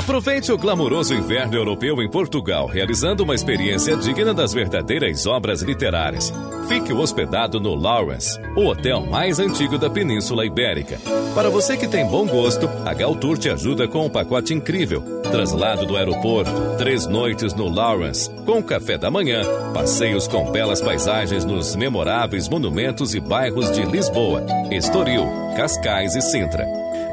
Aproveite 0.00 0.50
o 0.50 0.56
glamouroso 0.56 1.12
inverno 1.12 1.54
europeu 1.56 2.02
em 2.02 2.08
Portugal, 2.08 2.66
realizando 2.66 3.22
uma 3.22 3.34
experiência 3.34 3.94
digna 3.98 4.32
das 4.32 4.54
verdadeiras 4.54 5.26
obras 5.26 5.60
literárias. 5.60 6.32
Fique 6.66 6.90
hospedado 6.90 7.60
no 7.60 7.74
Lawrence, 7.74 8.40
o 8.56 8.64
hotel 8.64 9.02
mais 9.02 9.38
antigo 9.38 9.76
da 9.76 9.90
Península 9.90 10.46
Ibérica. 10.46 10.98
Para 11.34 11.50
você 11.50 11.76
que 11.76 11.86
tem 11.86 12.06
bom 12.06 12.26
gosto, 12.26 12.66
a 12.86 12.94
Galtour 12.94 13.36
te 13.36 13.50
ajuda 13.50 13.86
com 13.86 14.06
um 14.06 14.08
pacote 14.08 14.54
incrível. 14.54 15.02
Traslado 15.30 15.84
do 15.84 15.94
aeroporto, 15.98 16.50
três 16.78 17.06
noites 17.06 17.52
no 17.52 17.68
Lawrence, 17.68 18.30
com 18.46 18.62
café 18.62 18.96
da 18.96 19.10
manhã, 19.10 19.42
passeios 19.74 20.26
com 20.26 20.50
belas 20.50 20.80
paisagens 20.80 21.44
nos 21.44 21.76
memoráveis 21.76 22.48
monumentos 22.48 23.14
e 23.14 23.20
bairros 23.20 23.70
de 23.70 23.82
Lisboa, 23.82 24.46
Estoril, 24.70 25.26
Cascais 25.58 26.16
e 26.16 26.22
Sintra. 26.22 26.66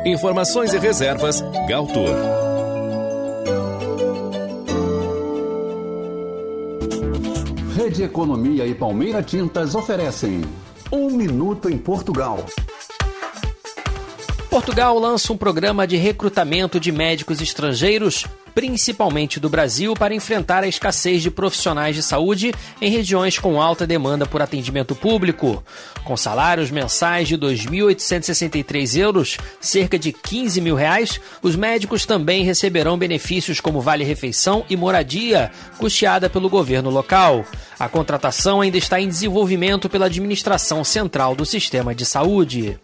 Informações 0.06 0.74
e 0.74 0.80
reservas, 0.80 1.44
Galtour. 1.68 2.47
Rede 7.88 8.04
Economia 8.04 8.68
e 8.68 8.76
Palmeira 8.76 9.24
Tintas 9.24 9.74
oferecem 9.74 10.42
Um 10.92 11.10
Minuto 11.10 11.70
em 11.70 11.78
Portugal. 11.78 12.46
Portugal 14.50 15.00
lança 15.00 15.32
um 15.32 15.38
programa 15.38 15.88
de 15.88 15.96
recrutamento 15.96 16.82
de 16.82 16.92
médicos 16.92 17.40
estrangeiros, 17.40 18.26
principalmente 18.58 19.40
do 19.40 19.50
Brasil, 19.50 19.94
para 19.94 20.16
enfrentar 20.16 20.64
a 20.64 20.68
escassez 20.68 21.22
de 21.22 21.30
profissionais 21.30 21.96
de 21.96 22.02
saúde 22.02 22.52
em 22.82 22.90
regiões 22.90 23.38
com 23.38 23.62
alta 23.62 23.86
demanda 23.86 24.26
por 24.26 24.42
atendimento 24.42 24.96
público. 24.96 25.64
Com 26.04 26.18
salários 26.18 26.72
mensais 26.72 27.28
de 27.28 27.38
2.863 27.38 28.98
euros, 28.98 29.38
cerca 29.62 30.00
de 30.00 30.12
15 30.12 30.60
mil 30.60 30.74
reais, 30.74 31.22
os 31.44 31.56
médicos 31.56 32.04
também 32.04 32.44
receberão 32.44 32.98
benefícios 32.98 33.62
como 33.62 33.80
vale-refeição 33.80 34.66
e 34.68 34.76
moradia, 34.76 35.52
custeada 35.78 36.28
pelo 36.28 36.50
governo 36.50 36.90
local. 36.90 37.46
A 37.78 37.88
contratação 37.88 38.62
ainda 38.62 38.78
está 38.80 39.00
em 39.00 39.08
desenvolvimento 39.08 39.88
pela 39.88 40.08
Administração 40.08 40.84
Central 40.84 41.36
do 41.36 41.46
Sistema 41.46 41.94
de 41.94 42.06
Saúde. 42.08 42.80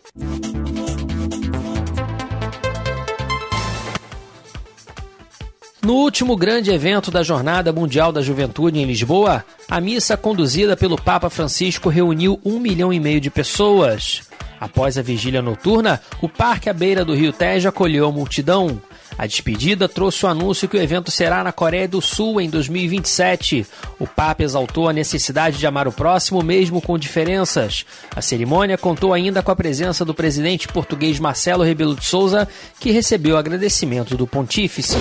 No 5.84 5.96
último 5.96 6.38
grande 6.38 6.72
evento 6.72 7.12
da 7.12 7.24
Jornada 7.24 7.74
Mundial 7.74 8.14
da 8.14 8.22
Juventude 8.22 8.80
em 8.80 8.86
Lisboa, 8.86 9.44
a 9.70 9.82
missa 9.82 10.16
conduzida 10.16 10.78
pelo 10.78 10.96
Papa 10.96 11.30
Francisco 11.30 11.90
reuniu 11.90 12.40
um 12.46 12.58
milhão 12.58 12.94
e 12.94 13.02
meio 13.02 13.20
de 13.20 13.30
pessoas. 13.30 14.22
Após 14.62 14.98
a 14.98 15.02
vigília 15.02 15.42
noturna, 15.42 16.02
o 16.22 16.30
parque 16.30 16.70
à 16.70 16.74
beira 16.74 17.04
do 17.04 17.14
Rio 17.14 17.34
Tejo 17.34 17.68
acolheu 17.68 18.08
a 18.08 18.12
multidão. 18.14 18.82
A 19.18 19.28
despedida 19.28 19.90
trouxe 19.90 20.26
o 20.26 20.30
anúncio 20.30 20.70
que 20.70 20.78
o 20.78 20.82
evento 20.82 21.12
será 21.12 21.44
na 21.44 21.52
Coreia 21.52 21.86
do 21.86 22.02
Sul 22.02 22.40
em 22.40 22.50
2027. 22.50 23.68
O 24.00 24.08
Papa 24.08 24.42
exaltou 24.42 24.88
a 24.88 24.94
necessidade 24.94 25.58
de 25.58 25.68
amar 25.68 25.86
o 25.86 25.92
próximo 25.92 26.42
mesmo 26.42 26.82
com 26.82 26.98
diferenças. 26.98 27.86
A 28.16 28.22
cerimônia 28.22 28.78
contou 28.78 29.14
ainda 29.14 29.44
com 29.44 29.52
a 29.52 29.56
presença 29.56 30.06
do 30.06 30.14
presidente 30.14 30.66
português 30.66 31.20
Marcelo 31.20 31.62
Rebelo 31.62 31.94
de 31.94 32.06
Souza, 32.06 32.48
que 32.80 32.90
recebeu 32.90 33.36
agradecimento 33.36 34.16
do 34.16 34.26
pontífice. 34.26 34.96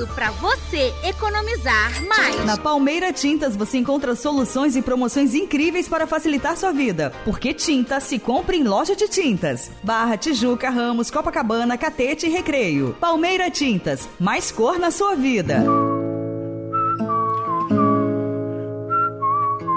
Tudo 0.00 0.14
pra 0.14 0.30
você 0.30 0.94
economizar 1.04 2.02
mais. 2.06 2.42
Na 2.46 2.56
Palmeira 2.56 3.12
Tintas 3.12 3.54
você 3.54 3.76
encontra 3.76 4.16
soluções 4.16 4.74
e 4.74 4.80
promoções 4.80 5.34
incríveis 5.34 5.86
para 5.88 6.06
facilitar 6.06 6.56
sua 6.56 6.72
vida. 6.72 7.12
Porque 7.22 7.52
tinta 7.52 8.00
se 8.00 8.18
compra 8.18 8.56
em 8.56 8.64
loja 8.64 8.96
de 8.96 9.06
tintas. 9.08 9.70
Barra, 9.82 10.16
Tijuca, 10.16 10.70
Ramos, 10.70 11.10
Copacabana, 11.10 11.76
Catete 11.76 12.26
e 12.26 12.30
Recreio. 12.30 12.96
Palmeira 12.98 13.50
Tintas, 13.50 14.08
mais 14.18 14.50
cor 14.50 14.78
na 14.78 14.90
sua 14.90 15.14
vida. 15.14 15.62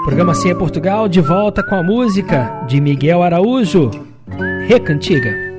Programa 0.04 0.34
CE 0.34 0.54
Portugal 0.54 1.06
de 1.06 1.20
volta 1.20 1.62
com 1.62 1.74
a 1.74 1.82
música 1.82 2.64
de 2.66 2.80
Miguel 2.80 3.22
Araújo, 3.22 3.90
Recantiga. 4.66 5.53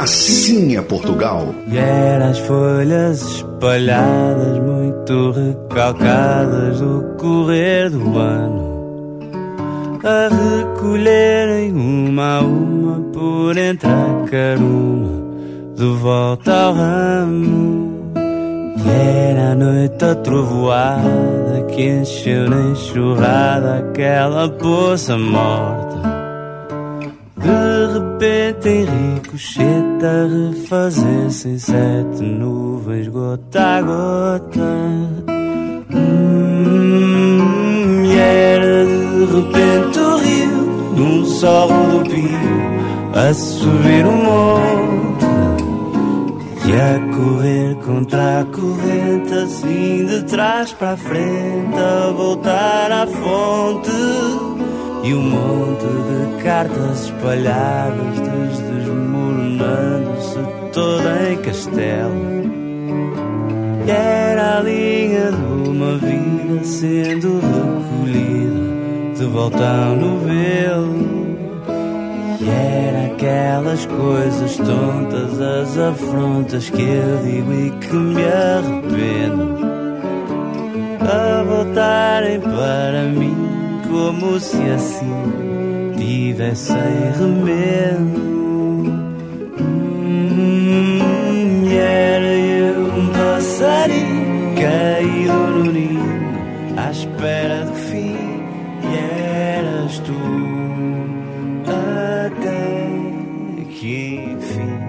Assim 0.00 0.76
é 0.78 0.80
Portugal. 0.80 1.54
E 1.70 1.76
eram 1.76 2.30
as 2.30 2.38
folhas 2.38 3.20
espalhadas, 3.20 4.58
muito 4.58 5.30
recalcadas 5.32 6.80
do 6.80 7.04
correr 7.18 7.90
do 7.90 8.18
ano. 8.18 8.70
a 10.02 10.30
recolherem 10.30 11.72
uma 11.72 12.38
a 12.38 12.40
uma 12.40 13.12
por 13.12 13.58
entre 13.58 13.90
a 13.90 14.24
caruma 14.30 15.20
de 15.76 15.84
volta 15.84 16.50
ao 16.50 16.72
ramo. 16.72 18.12
E 18.82 18.88
era 18.88 19.52
a 19.52 19.54
noite 19.54 20.02
a 20.02 20.14
trovoada 20.14 21.66
que 21.68 21.82
encheu 21.82 22.48
na 22.48 22.70
enxurrada 22.70 23.80
aquela 23.80 24.48
poça 24.48 25.18
morta. 25.18 25.89
De 27.40 27.98
repente 27.98 28.68
Henrico 28.68 29.38
cheta 29.38 30.28
refazer-se 30.28 31.48
em 31.48 31.58
sete 31.58 32.22
nuvens 32.22 33.08
gota 33.08 33.62
a 33.62 33.80
gota. 33.82 34.60
Hum, 35.90 37.34
e 38.04 38.18
era 38.18 38.84
de 38.84 39.24
repente 39.24 39.98
o 39.98 40.16
rio 40.18 40.62
num 40.96 41.24
só 41.24 41.66
rodopio 41.66 42.70
a 43.14 43.32
subir 43.34 44.06
o 44.06 44.12
monte 44.12 45.26
e 46.66 46.72
a 46.72 47.00
correr 47.16 47.74
contra 47.84 48.40
a 48.40 48.44
corrente 48.44 49.34
assim 49.34 50.06
de 50.06 50.22
trás 50.24 50.72
para 50.74 50.92
a 50.92 50.96
frente 50.96 51.76
a 51.76 52.12
voltar 52.12 52.92
à 52.92 53.06
fonte 53.06 53.90
e 55.02 55.14
um 55.14 55.22
monte 55.22 55.86
de 55.86 56.42
cartas 56.42 57.06
espalhadas 57.06 58.20
desmoronando-se 58.20 60.38
toda 60.72 61.32
em 61.32 61.38
castelo. 61.38 62.50
Era 63.86 64.58
a 64.58 64.60
linha 64.60 65.32
de 65.32 65.68
uma 65.68 65.96
vida 65.96 66.62
sendo 66.64 67.40
recolhida 67.40 69.14
de 69.16 69.24
volta 69.24 69.64
ao 69.64 69.96
novelo. 69.96 71.08
E 72.40 72.48
era 72.48 73.06
aquelas 73.06 73.86
coisas 73.86 74.56
tontas, 74.56 75.40
as 75.40 75.78
afrontas 75.78 76.68
que 76.70 76.82
eu 76.82 77.16
digo 77.24 77.52
e 77.52 77.70
que 77.70 77.94
me 77.94 78.24
arrependo. 78.24 79.58
A 81.00 81.42
voltarem 81.42 82.40
para 82.40 83.04
mim 83.04 83.59
como 83.90 84.38
se 84.38 84.62
assim 84.70 85.92
tivessem 85.96 86.76
remendo. 87.18 88.30
Hum, 90.38 91.00
era 91.68 92.26
eu 92.26 92.84
um 92.86 93.08
passarinho 93.08 94.54
caído 94.54 95.32
no 95.32 95.72
ninho 95.72 96.20
à 96.76 96.90
espera 96.90 97.64
do 97.64 97.74
fim 97.74 98.16
e 98.84 98.96
eras 99.56 99.98
tu 100.00 100.12
até 101.66 102.78
que 103.70 104.34
enfim 104.34 104.80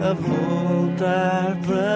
a 0.00 0.12
voltar 0.12 1.56
para 1.66 1.95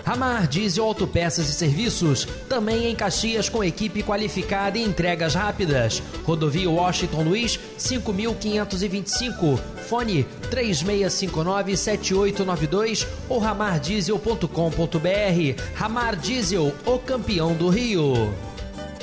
Ramar 0.05 0.45
Diesel 0.47 0.83
Autopeças 0.83 1.49
e 1.49 1.53
Serviços, 1.53 2.27
também 2.47 2.85
em 2.87 2.95
Caxias 2.95 3.49
com 3.49 3.63
equipe 3.63 4.03
qualificada 4.03 4.77
e 4.77 4.83
entregas 4.83 5.33
rápidas. 5.35 6.03
Rodovia 6.23 6.69
Washington 6.69 7.23
Luiz, 7.23 7.59
5525. 7.77 9.59
Fone 9.87 10.25
3659-7892 10.49 13.07
ou 13.27 13.39
ramardiesel.com.br. 13.39 15.61
Ramar 15.75 16.15
Diesel, 16.15 16.73
o 16.85 16.99
campeão 16.99 17.53
do 17.53 17.67
Rio. 17.69 18.31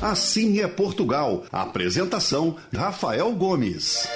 Assim 0.01 0.61
é 0.61 0.69
Portugal. 0.69 1.43
Apresentação: 1.51 2.57
Rafael 2.75 3.33
Gomes. 3.33 4.09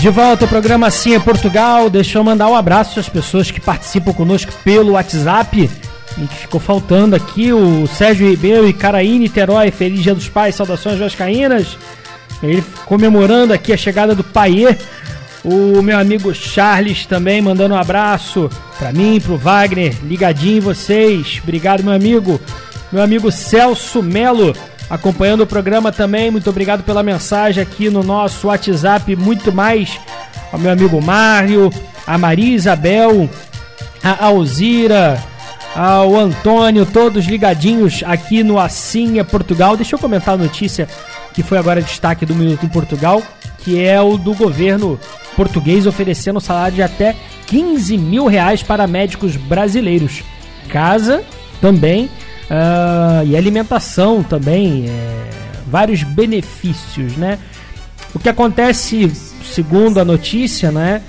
De 0.00 0.10
volta 0.10 0.44
ao 0.44 0.48
programa 0.48 0.86
Assim 0.86 1.14
é 1.14 1.18
Portugal. 1.18 1.90
Deixa 1.90 2.18
eu 2.18 2.24
mandar 2.24 2.48
um 2.48 2.54
abraço 2.54 3.00
às 3.00 3.08
pessoas 3.08 3.50
que 3.50 3.60
participam 3.60 4.12
conosco 4.12 4.52
pelo 4.62 4.92
WhatsApp. 4.92 5.68
E 6.16 6.26
que 6.26 6.36
ficou 6.36 6.60
faltando 6.60 7.16
aqui 7.16 7.52
o 7.52 7.84
Sérgio 7.88 8.28
Ribeiro 8.28 8.68
e 8.68 8.72
Caraí 8.72 9.18
Niterói. 9.18 9.72
Feliz 9.72 10.00
Dia 10.00 10.14
dos 10.14 10.28
Pais, 10.28 10.54
saudações 10.54 11.00
vascaínas. 11.00 11.76
Ele 12.40 12.62
comemorando 12.86 13.52
aqui 13.52 13.72
a 13.72 13.76
chegada 13.76 14.14
do 14.14 14.22
Paiê. 14.22 14.76
O 15.44 15.82
meu 15.82 15.98
amigo 15.98 16.32
Charles 16.32 17.04
também 17.04 17.42
mandando 17.42 17.74
um 17.74 17.78
abraço 17.78 18.48
para 18.78 18.92
mim, 18.92 19.20
pro 19.20 19.36
Wagner, 19.36 19.96
ligadinho 20.04 20.58
em 20.58 20.60
vocês. 20.60 21.40
Obrigado, 21.42 21.82
meu 21.82 21.92
amigo. 21.92 22.40
Meu 22.92 23.02
amigo 23.02 23.32
Celso 23.32 24.00
Melo 24.00 24.54
acompanhando 24.88 25.42
o 25.42 25.46
programa 25.46 25.92
também. 25.92 26.30
Muito 26.30 26.50
obrigado 26.50 26.82
pela 26.82 27.02
mensagem 27.02 27.62
aqui 27.62 27.90
no 27.90 28.02
nosso 28.02 28.48
WhatsApp. 28.48 29.14
Muito 29.16 29.52
mais 29.52 29.98
ao 30.52 30.58
meu 30.58 30.72
amigo 30.72 31.00
Mário, 31.02 31.70
a 32.06 32.16
Maria 32.16 32.54
Isabel, 32.54 33.28
a 34.02 34.24
Alzira, 34.26 35.22
ao 35.74 36.16
Antônio, 36.16 36.86
todos 36.86 37.26
ligadinhos 37.26 38.02
aqui 38.04 38.42
no 38.42 38.58
Assim 38.58 39.18
é 39.18 39.24
Portugal. 39.24 39.76
Deixa 39.76 39.94
eu 39.94 39.98
comentar 39.98 40.34
a 40.34 40.38
notícia 40.38 40.88
que 41.34 41.42
foi 41.42 41.58
agora 41.58 41.82
destaque 41.82 42.26
do 42.26 42.34
Minuto 42.34 42.66
em 42.66 42.68
Portugal, 42.68 43.22
que 43.58 43.80
é 43.80 44.00
o 44.00 44.16
do 44.16 44.34
governo 44.34 44.98
português 45.36 45.86
oferecendo 45.86 46.40
salário 46.40 46.74
de 46.74 46.82
até 46.82 47.14
15 47.46 47.96
mil 47.96 48.26
reais 48.26 48.62
para 48.62 48.88
médicos 48.88 49.36
brasileiros. 49.36 50.24
Casa 50.68 51.22
também 51.60 52.10
Uh, 52.50 53.26
e 53.26 53.36
alimentação 53.36 54.22
também, 54.22 54.86
é, 54.88 55.30
vários 55.66 56.02
benefícios, 56.02 57.16
né? 57.16 57.38
O 58.14 58.18
que 58.18 58.28
acontece, 58.28 59.12
segundo 59.44 60.00
a 60.00 60.04
notícia, 60.04 60.72
né, 60.72 61.02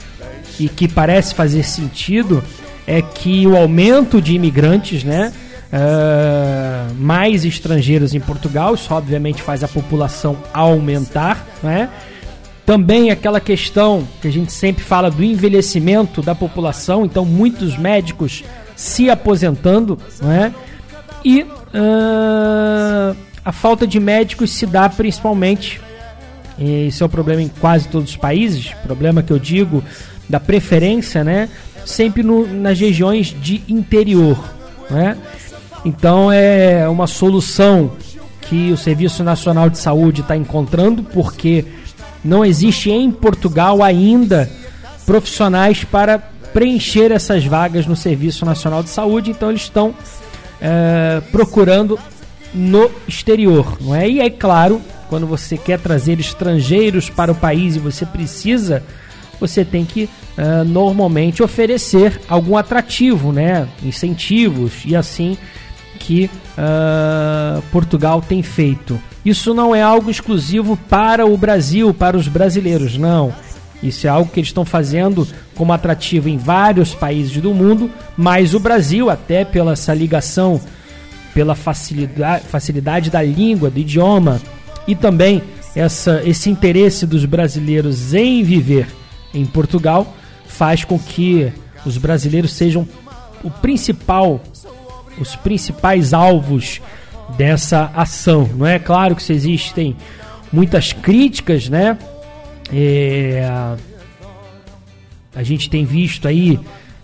e 0.60 0.68
que 0.68 0.86
parece 0.86 1.34
fazer 1.34 1.64
sentido, 1.64 2.44
é 2.86 3.02
que 3.02 3.48
o 3.48 3.56
aumento 3.56 4.22
de 4.22 4.36
imigrantes, 4.36 5.04
né, 5.04 5.32
uh, 5.72 6.94
mais 6.96 7.46
estrangeiros 7.46 8.14
em 8.14 8.20
Portugal, 8.20 8.76
isso 8.76 8.94
obviamente 8.94 9.42
faz 9.42 9.64
a 9.64 9.68
população 9.68 10.38
aumentar, 10.54 11.48
né? 11.64 11.90
Também 12.66 13.10
aquela 13.10 13.40
questão 13.40 14.08
que 14.22 14.28
a 14.28 14.32
gente 14.32 14.52
sempre 14.52 14.84
fala 14.84 15.10
do 15.10 15.24
envelhecimento 15.24 16.22
da 16.22 16.36
população, 16.36 17.06
então 17.06 17.26
muitos 17.26 17.78
médicos 17.78 18.44
se 18.76 19.10
aposentando, 19.10 19.98
não 20.22 20.32
é? 20.32 20.54
E 21.24 21.44
uh, 21.44 23.16
a 23.44 23.52
falta 23.52 23.86
de 23.86 24.00
médicos 24.00 24.52
se 24.52 24.66
dá 24.66 24.88
principalmente, 24.90 25.82
esse 26.60 27.02
é 27.02 27.06
o 27.06 27.10
problema 27.10 27.42
em 27.42 27.48
quase 27.48 27.88
todos 27.88 28.12
os 28.12 28.18
países, 28.18 28.74
problema 28.84 29.24
que 29.24 29.32
eu 29.32 29.40
digo 29.40 29.84
da 30.28 30.40
preferência, 30.40 31.24
né? 31.24 31.50
Sempre 31.86 32.22
no, 32.22 32.46
nas 32.48 32.80
regiões 32.80 33.36
de 33.42 33.64
interior, 33.68 34.38
né? 34.90 35.18
Então 35.84 36.32
é 36.32 36.88
uma 36.88 37.08
solução 37.08 37.92
que 38.42 38.72
o 38.72 38.78
Serviço 38.78 39.24
Nacional 39.24 39.70
de 39.70 39.78
Saúde 39.78 40.22
está 40.22 40.36
encontrando, 40.36 41.04
porque 41.04 41.66
não 42.24 42.44
existe 42.44 42.92
em 42.92 43.12
Portugal 43.12 43.82
ainda 43.82 44.50
profissionais 45.06 45.84
para 45.84 46.20
preencher 46.54 47.12
essas 47.12 47.46
vagas 47.46 47.86
no 47.86 47.96
Serviço 47.96 48.46
Nacional 48.46 48.84
de 48.84 48.90
Saúde, 48.90 49.32
então 49.32 49.50
eles 49.50 49.62
estão 49.62 49.94
é, 50.62 51.22
procurando 51.32 51.98
no 52.54 52.90
exterior, 53.08 53.78
não 53.82 53.94
é? 53.94 54.10
E 54.10 54.20
é 54.20 54.30
claro, 54.30 54.82
quando 55.08 55.28
você 55.28 55.58
quer 55.58 55.80
trazer 55.80 56.20
estrangeiros 56.20 57.10
para 57.10 57.32
o 57.32 57.36
país 57.36 57.76
e 57.76 57.80
você 57.80 58.06
precisa, 58.06 58.84
você 59.40 59.64
tem 59.64 59.86
que 59.86 60.04
uh, 60.38 60.64
normalmente 60.66 61.42
oferecer 61.42 62.20
algum 62.28 62.58
atrativo, 62.58 63.32
né? 63.32 63.68
Incentivos 63.84 64.84
e 64.86 64.96
assim 64.96 65.38
que 66.00 66.30
uh, 66.58 67.62
Portugal 67.72 68.22
tem 68.22 68.42
feito. 68.42 69.00
Isso 69.24 69.54
não 69.54 69.76
é 69.76 69.82
algo 69.82 70.10
exclusivo 70.10 70.78
para 70.90 71.26
o 71.26 71.38
Brasil, 71.38 71.94
para 71.94 72.18
os 72.18 72.28
brasileiros, 72.28 72.98
não. 72.98 73.34
Isso 73.82 74.08
é 74.08 74.10
algo 74.10 74.32
que 74.32 74.40
eles 74.40 74.50
estão 74.50 74.66
fazendo 74.66 75.28
como 75.56 75.72
atrativo 75.72 76.28
em 76.28 76.38
vários 76.38 76.94
países 76.94 77.42
do 77.42 77.54
mundo, 77.54 77.90
mas 78.18 78.54
o 78.54 78.60
Brasil, 78.60 79.10
até 79.10 79.46
pela 79.46 79.74
essa 79.74 79.94
ligação, 79.94 80.60
pela 81.34 81.56
facilidade, 81.56 82.46
facilidade 82.46 83.10
da 83.10 83.22
língua, 83.22 83.70
do 83.70 83.80
idioma 83.80 84.42
e 84.88 84.96
também 84.96 85.42
essa, 85.76 86.22
esse 86.26 86.50
interesse 86.50 87.06
dos 87.06 87.26
brasileiros 87.26 88.14
em 88.14 88.44
viver 88.44 88.88
em 89.34 89.46
Portugal, 89.46 90.14
faz 90.46 90.84
com 90.84 91.00
que 91.00 91.52
os 91.86 91.98
brasileiros 91.98 92.54
sejam 92.54 92.88
o 93.44 93.50
principal, 93.50 94.42
os 95.18 95.36
principais 95.36 96.14
alvos 96.14 96.82
dessa 97.38 97.92
ação. 97.96 98.50
Não 98.56 98.66
é 98.66 98.80
claro 98.80 99.16
que 99.16 99.32
existem 99.32 99.96
muitas 100.52 100.92
críticas, 100.92 101.70
né? 101.70 101.98
É, 102.72 103.48
a 105.36 105.44
gente 105.44 105.70
tem 105.70 105.86
visto 105.86 106.28
aí 106.28 106.60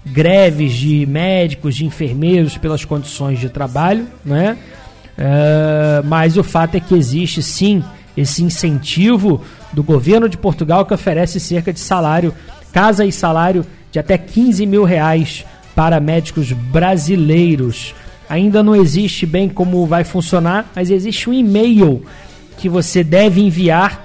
greves 0.05 0.73
de 0.73 1.05
médicos, 1.05 1.75
de 1.75 1.85
enfermeiros 1.85 2.57
pelas 2.57 2.85
condições 2.85 3.39
de 3.39 3.49
trabalho, 3.49 4.07
né? 4.23 4.57
É, 5.17 6.01
mas 6.05 6.37
o 6.37 6.43
fato 6.43 6.75
é 6.75 6.79
que 6.79 6.93
existe 6.93 7.41
sim 7.41 7.83
esse 8.15 8.43
incentivo 8.43 9.41
do 9.73 9.83
governo 9.83 10.29
de 10.29 10.37
Portugal 10.37 10.85
que 10.85 10.93
oferece 10.93 11.39
cerca 11.39 11.73
de 11.73 11.79
salário, 11.79 12.33
casa 12.71 13.05
e 13.05 13.11
salário 13.11 13.65
de 13.91 13.99
até 13.99 14.17
15 14.17 14.65
mil 14.65 14.83
reais 14.83 15.45
para 15.73 15.99
médicos 15.99 16.51
brasileiros. 16.51 17.93
Ainda 18.29 18.63
não 18.63 18.75
existe 18.75 19.25
bem 19.25 19.49
como 19.49 19.85
vai 19.85 20.03
funcionar, 20.03 20.71
mas 20.75 20.89
existe 20.89 21.29
um 21.29 21.33
e-mail 21.33 22.03
que 22.57 22.69
você 22.69 23.03
deve 23.03 23.41
enviar 23.41 24.04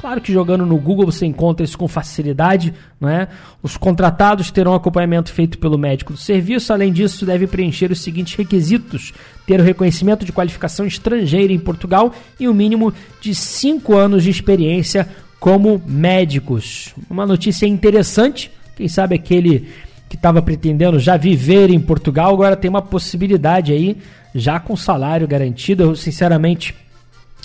Claro 0.00 0.18
que 0.18 0.32
jogando 0.32 0.64
no 0.64 0.78
Google 0.78 1.04
você 1.04 1.26
encontra 1.26 1.62
isso 1.62 1.76
com 1.76 1.86
facilidade, 1.86 2.72
não 2.98 3.06
é? 3.06 3.28
Os 3.62 3.76
contratados 3.76 4.50
terão 4.50 4.74
acompanhamento 4.74 5.30
feito 5.30 5.58
pelo 5.58 5.76
médico 5.76 6.14
do 6.14 6.18
serviço. 6.18 6.72
Além 6.72 6.90
disso, 6.90 7.26
deve 7.26 7.46
preencher 7.46 7.92
os 7.92 8.00
seguintes 8.00 8.34
requisitos: 8.34 9.12
ter 9.46 9.60
o 9.60 9.62
reconhecimento 9.62 10.24
de 10.24 10.32
qualificação 10.32 10.86
estrangeira 10.86 11.52
em 11.52 11.58
Portugal 11.58 12.14
e 12.38 12.48
o 12.48 12.52
um 12.52 12.54
mínimo 12.54 12.94
de 13.20 13.34
5 13.34 13.94
anos 13.94 14.24
de 14.24 14.30
experiência 14.30 15.06
como 15.38 15.82
médicos. 15.86 16.94
Uma 17.10 17.26
notícia 17.26 17.66
interessante, 17.66 18.50
quem 18.74 18.88
sabe 18.88 19.16
aquele 19.16 19.68
que 20.08 20.16
estava 20.16 20.40
pretendendo 20.40 20.98
já 20.98 21.18
viver 21.18 21.68
em 21.68 21.78
Portugal 21.78 22.32
agora 22.32 22.56
tem 22.56 22.70
uma 22.70 22.82
possibilidade 22.82 23.70
aí 23.70 23.98
já 24.34 24.58
com 24.58 24.74
salário 24.76 25.28
garantido. 25.28 25.82
Eu 25.82 25.94
sinceramente 25.94 26.74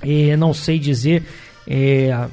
eh, 0.01 0.37
não 0.37 0.53
sei 0.53 0.79
dizer 0.79 1.23
eh, 1.67 2.27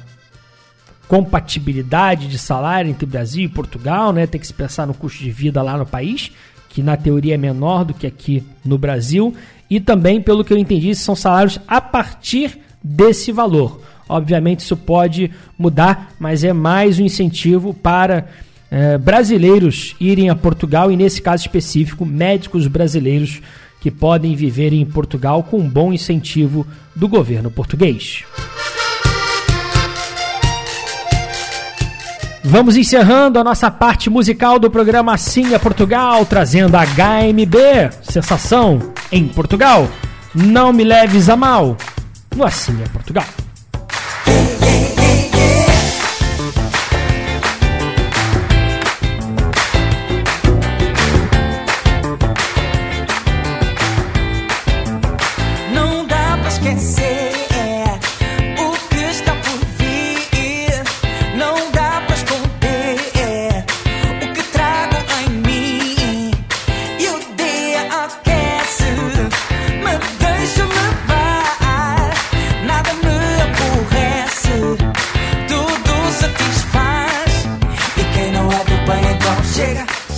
compatibilidade 1.07 2.27
de 2.27 2.37
salário 2.37 2.89
entre 2.89 3.05
Brasil 3.05 3.43
e 3.43 3.49
Portugal, 3.49 4.11
né? 4.13 4.25
Tem 4.25 4.39
que 4.39 4.47
se 4.47 4.53
pensar 4.53 4.87
no 4.87 4.93
custo 4.93 5.23
de 5.23 5.31
vida 5.31 5.61
lá 5.61 5.77
no 5.77 5.85
país, 5.85 6.31
que 6.69 6.81
na 6.81 6.97
teoria 6.97 7.35
é 7.35 7.37
menor 7.37 7.85
do 7.85 7.93
que 7.93 8.07
aqui 8.07 8.43
no 8.65 8.77
Brasil, 8.77 9.33
e 9.69 9.79
também, 9.79 10.21
pelo 10.21 10.43
que 10.43 10.53
eu 10.53 10.57
entendi, 10.57 10.93
são 10.95 11.15
salários 11.15 11.59
a 11.67 11.79
partir 11.79 12.59
desse 12.83 13.31
valor. 13.31 13.81
Obviamente 14.07 14.59
isso 14.59 14.75
pode 14.75 15.31
mudar, 15.57 16.11
mas 16.19 16.43
é 16.43 16.51
mais 16.51 16.99
um 16.99 17.05
incentivo 17.05 17.73
para 17.73 18.27
eh, 18.69 18.97
brasileiros 18.97 19.95
irem 19.99 20.29
a 20.29 20.35
Portugal 20.35 20.91
e, 20.91 20.97
nesse 20.97 21.21
caso 21.21 21.43
específico, 21.43 22.05
médicos 22.05 22.67
brasileiros 22.67 23.41
que 23.79 23.91
podem 23.91 24.35
viver 24.35 24.73
em 24.73 24.85
Portugal 24.85 25.43
com 25.43 25.59
um 25.59 25.69
bom 25.69 25.93
incentivo 25.93 26.65
do 26.95 27.07
governo 27.07 27.51
português. 27.51 28.23
Vamos 32.45 32.75
encerrando 32.75 33.39
a 33.39 33.43
nossa 33.43 33.71
parte 33.71 34.09
musical 34.09 34.59
do 34.59 34.69
programa 34.69 35.13
Assim 35.13 35.53
é 35.53 35.59
Portugal, 35.59 36.25
trazendo 36.25 36.75
a 36.75 36.83
HMB, 36.83 37.57
sensação 38.01 38.93
em 39.09 39.27
Portugal. 39.29 39.87
Não 40.35 40.73
me 40.73 40.83
leves 40.83 41.29
a 41.29 41.37
mal, 41.37 41.77
no 42.35 42.43
Assim 42.43 42.77
é 42.83 42.89
Portugal. 42.89 43.25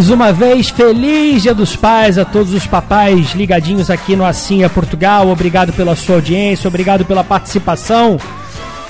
Mais 0.00 0.08
uma 0.08 0.32
vez, 0.32 0.70
feliz 0.70 1.42
Dia 1.42 1.54
dos 1.54 1.76
Pais 1.76 2.16
a 2.16 2.24
todos 2.24 2.54
os 2.54 2.66
papais 2.66 3.34
ligadinhos 3.34 3.90
aqui 3.90 4.16
no 4.16 4.24
é 4.24 4.68
Portugal. 4.70 5.28
Obrigado 5.28 5.74
pela 5.74 5.94
sua 5.94 6.14
audiência, 6.14 6.68
obrigado 6.68 7.04
pela 7.04 7.22
participação. 7.22 8.18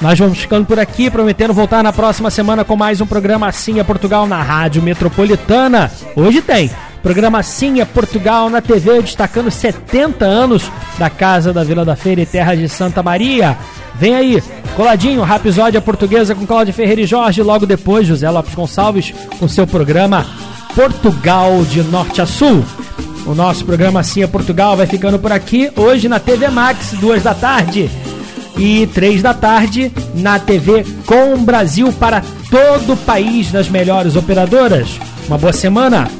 Nós 0.01 0.17
vamos 0.17 0.39
ficando 0.39 0.67
por 0.67 0.79
aqui, 0.79 1.11
prometendo 1.11 1.53
voltar 1.53 1.83
na 1.83 1.93
próxima 1.93 2.31
semana 2.31 2.65
com 2.65 2.77
mais 2.77 3.01
um 3.01 3.07
programa 3.09 3.51
é 3.51 3.83
Portugal 3.83 4.25
na 4.29 4.41
Rádio 4.41 4.81
Metropolitana. 4.85 5.91
Hoje 6.15 6.41
tem 6.43 6.71
programa 7.03 7.41
é 7.41 7.85
Portugal 7.85 8.49
na 8.49 8.61
TV, 8.61 9.03
destacando 9.03 9.51
70 9.51 10.25
anos 10.25 10.71
da 10.97 11.11
Casa 11.11 11.53
da 11.53 11.65
Vila 11.65 11.85
da 11.85 11.97
Feira 11.97 12.21
e 12.21 12.27
Terra 12.27 12.55
de 12.55 12.69
Santa 12.69 13.03
Maria. 13.03 13.59
Vem 13.97 14.15
aí, 14.15 14.43
coladinho, 14.77 15.23
Rapisódia 15.23 15.81
Portuguesa 15.81 16.37
com 16.37 16.47
Cláudio 16.47 16.73
Ferreira 16.73 17.01
e 17.01 17.07
Jorge. 17.07 17.43
Logo 17.43 17.67
depois, 17.67 18.07
José 18.07 18.31
Lopes 18.31 18.55
Gonçalves 18.55 19.13
com 19.41 19.49
seu 19.49 19.67
programa 19.67 20.25
Portugal 20.75 21.65
de 21.65 21.83
Norte 21.83 22.21
a 22.21 22.27
Sul. 22.27 22.65
O 23.27 23.35
nosso 23.35 23.65
programa 23.65 24.01
Assim 24.01 24.23
é 24.23 24.27
Portugal 24.27 24.77
vai 24.77 24.87
ficando 24.87 25.19
por 25.19 25.33
aqui. 25.33 25.71
Hoje 25.77 26.09
na 26.09 26.19
TV 26.19 26.49
Max, 26.49 26.93
duas 27.01 27.23
da 27.23 27.35
tarde 27.35 27.91
e 28.57 28.87
três 28.89 29.23
da 29.23 29.35
tarde 29.35 29.93
na 30.15 30.39
TV 30.39 30.85
com 31.07 31.43
Brasil 31.45 31.93
para 31.93 32.23
todo 32.51 32.95
o 32.95 32.97
país 32.97 33.51
das 33.51 33.69
melhores 33.69 34.17
operadoras. 34.17 34.89
Uma 35.29 35.39
boa 35.39 35.53
semana. 35.53 36.20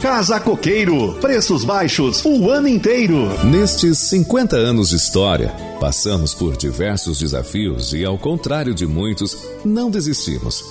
Casa 0.00 0.40
Coqueiro. 0.40 1.14
Preços 1.20 1.62
baixos 1.62 2.24
o 2.24 2.50
ano 2.50 2.66
inteiro. 2.66 3.28
Nestes 3.44 3.96
50 3.98 4.56
anos 4.56 4.88
de 4.88 4.96
história, 4.96 5.50
passamos 5.78 6.34
por 6.34 6.56
diversos 6.56 7.20
desafios 7.20 7.92
e, 7.94 8.04
ao 8.04 8.18
contrário 8.18 8.74
de 8.74 8.84
muitos, 8.84 9.38
não 9.64 9.88
desistimos. 9.88 10.64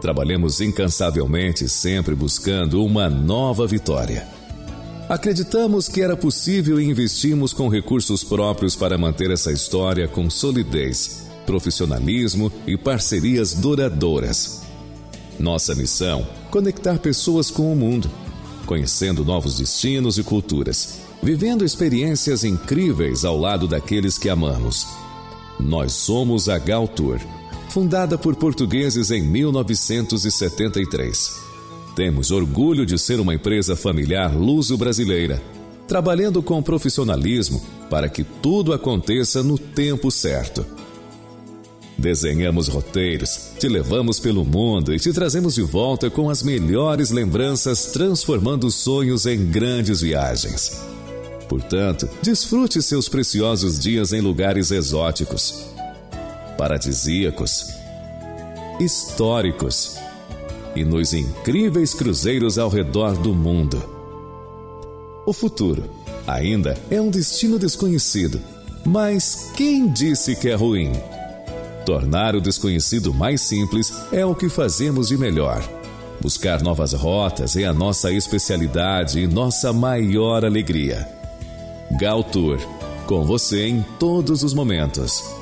Trabalhamos 0.00 0.60
incansavelmente, 0.60 1.68
sempre 1.68 2.16
buscando 2.16 2.84
uma 2.84 3.08
nova 3.08 3.64
vitória. 3.64 4.26
Acreditamos 5.08 5.86
que 5.86 6.02
era 6.02 6.16
possível 6.16 6.80
e 6.80 6.84
investimos 6.84 7.52
com 7.52 7.68
recursos 7.68 8.24
próprios 8.24 8.74
para 8.74 8.98
manter 8.98 9.30
essa 9.30 9.52
história 9.52 10.08
com 10.08 10.28
solidez, 10.28 11.28
profissionalismo 11.46 12.50
e 12.66 12.76
parcerias 12.76 13.54
duradouras. 13.54 14.62
Nossa 15.38 15.76
missão: 15.76 16.26
conectar 16.52 16.98
pessoas 16.98 17.50
com 17.50 17.72
o 17.72 17.74
mundo, 17.74 18.08
conhecendo 18.66 19.24
novos 19.24 19.56
destinos 19.56 20.18
e 20.18 20.22
culturas, 20.22 20.98
vivendo 21.22 21.64
experiências 21.64 22.44
incríveis 22.44 23.24
ao 23.24 23.38
lado 23.38 23.66
daqueles 23.66 24.18
que 24.18 24.28
amamos. 24.28 24.86
Nós 25.58 25.92
somos 25.92 26.50
a 26.50 26.58
Gal 26.58 26.86
Tour, 26.86 27.18
fundada 27.70 28.18
por 28.18 28.36
portugueses 28.36 29.10
em 29.10 29.22
1973. 29.22 31.40
Temos 31.96 32.30
orgulho 32.30 32.84
de 32.84 32.98
ser 32.98 33.18
uma 33.18 33.34
empresa 33.34 33.74
familiar 33.74 34.36
luso-brasileira, 34.36 35.42
trabalhando 35.88 36.42
com 36.42 36.62
profissionalismo 36.62 37.62
para 37.88 38.10
que 38.10 38.24
tudo 38.24 38.74
aconteça 38.74 39.42
no 39.42 39.56
tempo 39.56 40.10
certo. 40.10 40.66
Desenhamos 42.02 42.66
roteiros, 42.66 43.52
te 43.60 43.68
levamos 43.68 44.18
pelo 44.18 44.44
mundo 44.44 44.92
e 44.92 44.98
te 44.98 45.12
trazemos 45.12 45.54
de 45.54 45.62
volta 45.62 46.10
com 46.10 46.28
as 46.28 46.42
melhores 46.42 47.12
lembranças, 47.12 47.92
transformando 47.92 48.72
sonhos 48.72 49.24
em 49.24 49.46
grandes 49.46 50.00
viagens. 50.00 50.82
Portanto, 51.48 52.10
desfrute 52.20 52.82
seus 52.82 53.08
preciosos 53.08 53.78
dias 53.78 54.12
em 54.12 54.20
lugares 54.20 54.72
exóticos, 54.72 55.64
paradisíacos, 56.58 57.68
históricos 58.80 59.96
e 60.74 60.84
nos 60.84 61.14
incríveis 61.14 61.94
cruzeiros 61.94 62.58
ao 62.58 62.68
redor 62.68 63.16
do 63.16 63.32
mundo. 63.32 63.80
O 65.24 65.32
futuro 65.32 65.88
ainda 66.26 66.76
é 66.90 67.00
um 67.00 67.10
destino 67.10 67.60
desconhecido, 67.60 68.40
mas 68.84 69.52
quem 69.54 69.86
disse 69.86 70.34
que 70.34 70.48
é 70.48 70.54
ruim? 70.54 70.90
Tornar 71.84 72.36
o 72.36 72.40
desconhecido 72.40 73.12
mais 73.12 73.40
simples 73.40 73.92
é 74.12 74.24
o 74.24 74.34
que 74.34 74.48
fazemos 74.48 75.08
de 75.08 75.18
melhor. 75.18 75.62
Buscar 76.20 76.62
novas 76.62 76.92
rotas 76.92 77.56
é 77.56 77.64
a 77.64 77.74
nossa 77.74 78.12
especialidade 78.12 79.18
e 79.18 79.26
nossa 79.26 79.72
maior 79.72 80.44
alegria. 80.44 81.08
Gal 81.98 82.22
Tour, 82.22 82.58
com 83.06 83.24
você 83.24 83.66
em 83.66 83.84
todos 83.98 84.44
os 84.44 84.54
momentos. 84.54 85.41